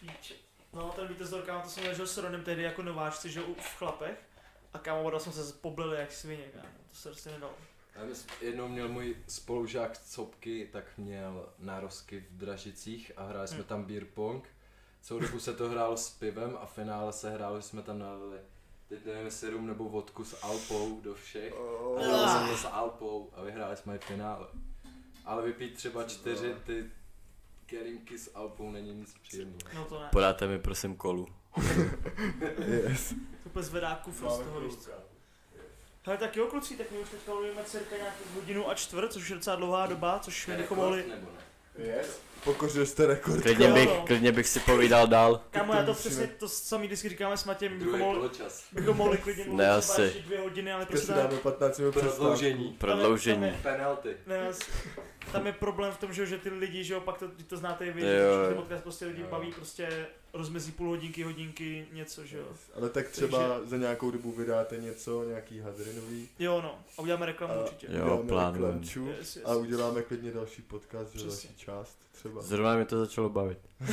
[0.00, 0.34] Píče.
[0.72, 4.18] No, ten hor, kámo, to jsem ležel s Ronem tehdy jako nováčci, že v chlapech.
[4.74, 6.68] A kámo, oba jsme se poblili jak svině, kámo.
[6.90, 7.52] To se prostě nedalo.
[7.94, 13.48] Já bys, jednou měl můj spolužák z Copky, tak měl nározky v Dražicích a hráli
[13.48, 13.64] jsme Hm.
[13.64, 14.48] tam beer pong.
[15.02, 17.98] Celou dobu se to hrálo s pivem a v finále se hrálo, že jsme tam
[17.98, 18.38] nalili
[18.90, 21.52] teď nevím, jestli rum nebo vodku s Alpou do všech.
[21.52, 22.00] A Oh.
[22.00, 24.46] dal jsem to s Alpou a vyhráli jsme i finále.
[25.24, 26.90] Ale vypít třeba čtyři ty
[27.66, 29.58] keringky s Alpou není nic příjemného.
[29.74, 30.08] No to ne.
[30.12, 31.26] Podáte mi prosím kolu.
[32.58, 33.08] Yes.
[33.08, 33.14] To
[33.48, 34.90] úplně zvedá kufr z toho, víš co.
[36.04, 39.28] Hele, tak jo, kluci, tak my už teďka mluvíme cirka nějakou hodinu a čtvrt, což
[39.28, 41.04] je docela dlouhá doba, což my bychom mohli...
[41.08, 41.84] Nebo ne?
[41.84, 42.20] Yes.
[42.44, 43.42] Pokořil jste rekord.
[43.42, 45.40] Klidně bych, klidně bych si povídal dál.
[45.50, 48.28] Kámo, já to musíme- přesně, to samý vždycky říkáme s Matějem, bychom mohli,
[48.72, 50.02] bychom mohli klidně mluvit Ne, asi.
[50.02, 51.92] ještě dvě hodiny, ale prostě dáme 15 minut.
[51.94, 52.76] Prodloužení.
[52.78, 53.52] Prodloužení.
[53.62, 54.16] Penalty.
[54.26, 54.62] Ne, asi-
[55.32, 57.56] tam je problém v tom, že, že ty lidi, že jo, pak to, ty to
[57.56, 59.26] znáte i vy, že ten podcast prostě lidi Jo.
[59.30, 62.44] baví prostě rozmezí půl hodinky, hodinky, něco, že jo.
[62.76, 66.28] Ale tak třeba za nějakou dobu vydáte něco, nějaký hadry nový.
[66.38, 67.86] Jo no, a uděláme reklamu A určitě.
[67.90, 68.66] Jo, plánujeme.
[68.68, 69.44] reklamču Yes, yes.
[69.46, 72.42] A uděláme klidně další podcast, že další část třeba.
[72.42, 73.58] Zrovna mi to začalo bavit.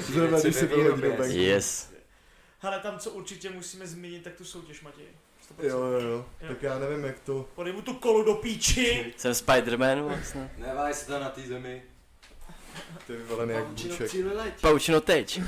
[0.00, 1.36] Zrovna když si byl hodinu venku.
[1.38, 1.90] Yes.
[2.58, 5.04] Hele, tam co určitě musíme zmínit, tak tu soutěž, Matěj.
[5.58, 5.68] 100%.
[5.68, 6.08] Jo, jo, jo.
[6.40, 6.48] Jo.
[6.48, 7.48] Tak já nevím, jak to...
[7.54, 9.14] Podej mu tu kolu do píči.
[9.16, 10.50] Jsem Spider-Man vlastně.
[10.58, 11.82] Neváj se to na té zemi.
[13.06, 14.10] Ty vyvolený jak bůček.
[14.60, 15.40] Paučino teď.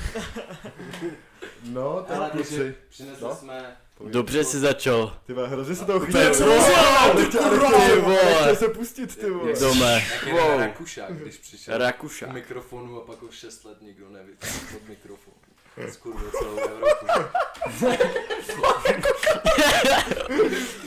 [1.63, 2.75] No, tak kluci.
[2.89, 3.37] přinesli No.
[3.37, 5.17] jsme Dobře si začal.
[5.27, 6.43] Ty vole, hrozně se toho Úplně chytí.
[6.43, 7.57] wow, Nechtěl ty
[8.01, 8.57] vole.
[8.57, 9.53] se pustit, ty vole.
[9.61, 10.05] Dome.
[10.13, 10.61] jak Wow.
[10.61, 12.33] Rakušák, když přišel k Rakuša.
[12.33, 15.35] mikrofonu a pak už 6 let nikdo nevytáhl pod mikrofon.
[15.93, 17.07] Skurvil celou Evropu.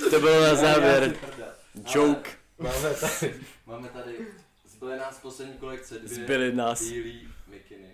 [0.10, 1.15] To bylo na závěr.
[1.95, 2.30] Joke.
[2.60, 3.34] Máme tady,
[3.65, 4.14] máme tady,
[4.69, 6.81] zbyly nás poslední kolekce dvě Zbyly nás.
[6.84, 7.88] bílý mikiny.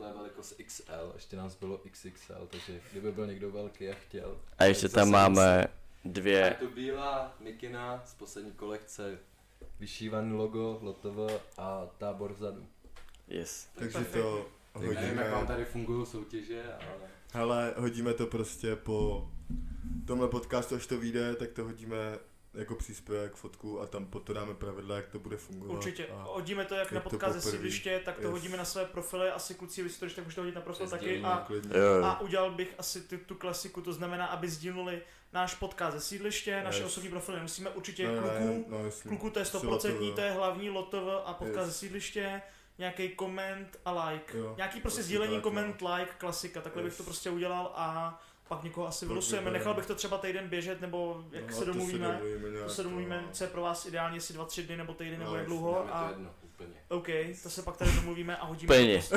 [0.00, 4.40] Tohle je velikost XL, ještě nás bylo XXL, takže kdyby byl někdo velký a chtěl.
[4.58, 5.60] A ještě tam máme
[6.04, 9.18] Je dvě, to bílá mikina z poslední kolekce,
[9.80, 12.66] vyšívaný logo, LOTV a tábor vzadu.
[13.28, 13.68] yes.
[13.74, 17.08] Takže to Tak nevím, jak vám hodíme, tady fungují soutěže, ale...
[17.32, 19.28] hele, hodíme to prostě po
[20.06, 22.18] tomhle podcastu, až to vyjde, tak to hodíme
[22.54, 25.72] jako příspěvek, fotku a tam potom dáme pravidla, jak to bude fungovat.
[25.74, 26.06] Určitě.
[26.06, 28.30] A Hodíme to jak je na to podcast ze sídliště, tak to Yes.
[28.30, 29.30] hodíme na své profily.
[29.30, 31.22] Asi kluci, vy si to když tak můžete hodit na profil Se taky.
[31.22, 31.48] A,
[32.04, 35.02] a udělal bych asi tu, tu klasiku, to znamená, aby sdíleli
[35.32, 36.86] náš podcast ze sídliště, naše Yes.
[36.86, 37.40] osobní profily.
[37.40, 38.78] Musíme určitě ne, kluků, no,
[39.08, 40.14] kluku to je Si 100%, LOTV.
[40.14, 41.66] to je hlavní lotov a podcast Yes.
[41.66, 42.42] ze sídliště,
[42.78, 44.38] nějaký koment a like.
[44.38, 46.96] Jo, Nějaký prostě asi sdílení, tak, koment, like, klasika, takhle bych Yes.
[46.98, 48.20] to prostě udělal a
[48.50, 49.50] pak někoho asi vylosujeme.
[49.50, 52.08] Nechal bych to třeba týden běžet, nebo jak No, se a to domluvíme.
[52.08, 53.28] domluvíme To nějak, se domluvíme, no.
[53.32, 55.56] co je pro vás ideálně, jestli dva, tři dny nebo týden nebo No, jak jasně,
[55.56, 55.72] dlouho.
[55.88, 56.74] To A jedno, úplně.
[56.88, 57.06] OK,
[57.42, 58.74] to se pak tady domluvíme a hodíme.
[58.76, 59.02] Úplně.
[59.08, 59.16] to.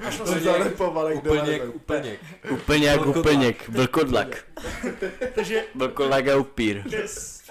[0.06, 2.18] Až To zalepoval, jak Úplně, úplně.
[2.50, 4.44] Úplně jak úplněk, vlkodlak.
[5.34, 6.82] Takže, Vlkodlak a upír.
[6.86, 7.44] yes,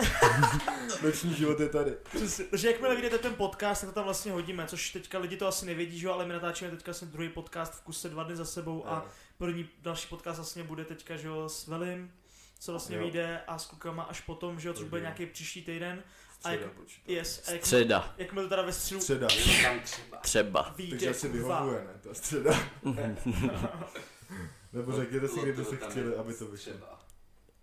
[1.02, 1.92] Noční život je tady.
[2.50, 5.66] takže jakmile vyjdete ten podcast, tak to tam vlastně hodíme, což teďka lidi to asi
[5.66, 8.44] nevědí, že jo, ale my natáčíme teďka vlastně druhý podcast v kuse dva dny za
[8.44, 9.06] sebou a
[9.38, 12.12] první další podcast vlastně bude teďka, že jo, s Velim,
[12.60, 13.02] co vlastně Jo.
[13.02, 16.02] vyjde a s klukama až potom, že jo, což bude nějaký příští týden.
[16.28, 17.14] A Středa jak, počítám.
[17.14, 18.14] yes, a jak, Středa.
[18.18, 19.26] jakmile to teda ve středu Středa.
[19.62, 20.16] Tam třeba.
[20.18, 20.74] Třeba.
[20.90, 22.00] Takže asi vyhovuje, ne?
[22.02, 22.58] Ta středa.
[24.72, 26.72] Nebo řekněte si, kdyby se chtěli, aby to vyšlo.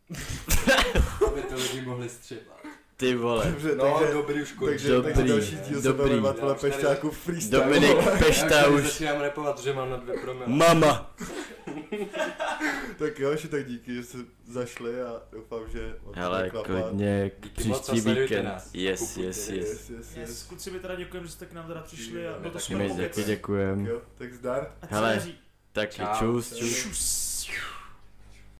[1.28, 2.58] aby to lidi mohli střebat.
[2.98, 3.46] Ty vole.
[3.52, 4.70] Dobře, No, takže, dobrý už končí.
[4.72, 6.02] takže, Dobrý, takže další díl se dobrý.
[6.04, 7.64] bude jmenovat vole Já už tady- Pešťáků freestyle.
[7.66, 7.98] Dominik.
[8.20, 10.48] Pešta Já už začínám repovat, že mám na dvě promile.
[10.48, 11.16] Mama.
[12.98, 14.18] Tak jo, že tak díky, že jste
[14.48, 18.46] zašli a doufám, že vám to Hele, klidně Díky příští víkend.
[18.46, 18.70] nás.
[18.74, 19.22] Yes, Kupujte.
[19.28, 19.50] yes, yes.
[19.50, 20.44] Yes, yes, Yes, yes.
[20.44, 22.78] kluci mi teda děkujeme, že jste k nám teda přišli a My bylo to super
[22.78, 23.16] My moc pověc.
[23.16, 23.86] taky děkujem.
[23.86, 24.72] Jo, tak zdar.
[24.90, 25.24] Hele.
[25.72, 26.76] Taky čus, čus.
[26.76, 27.48] Šus.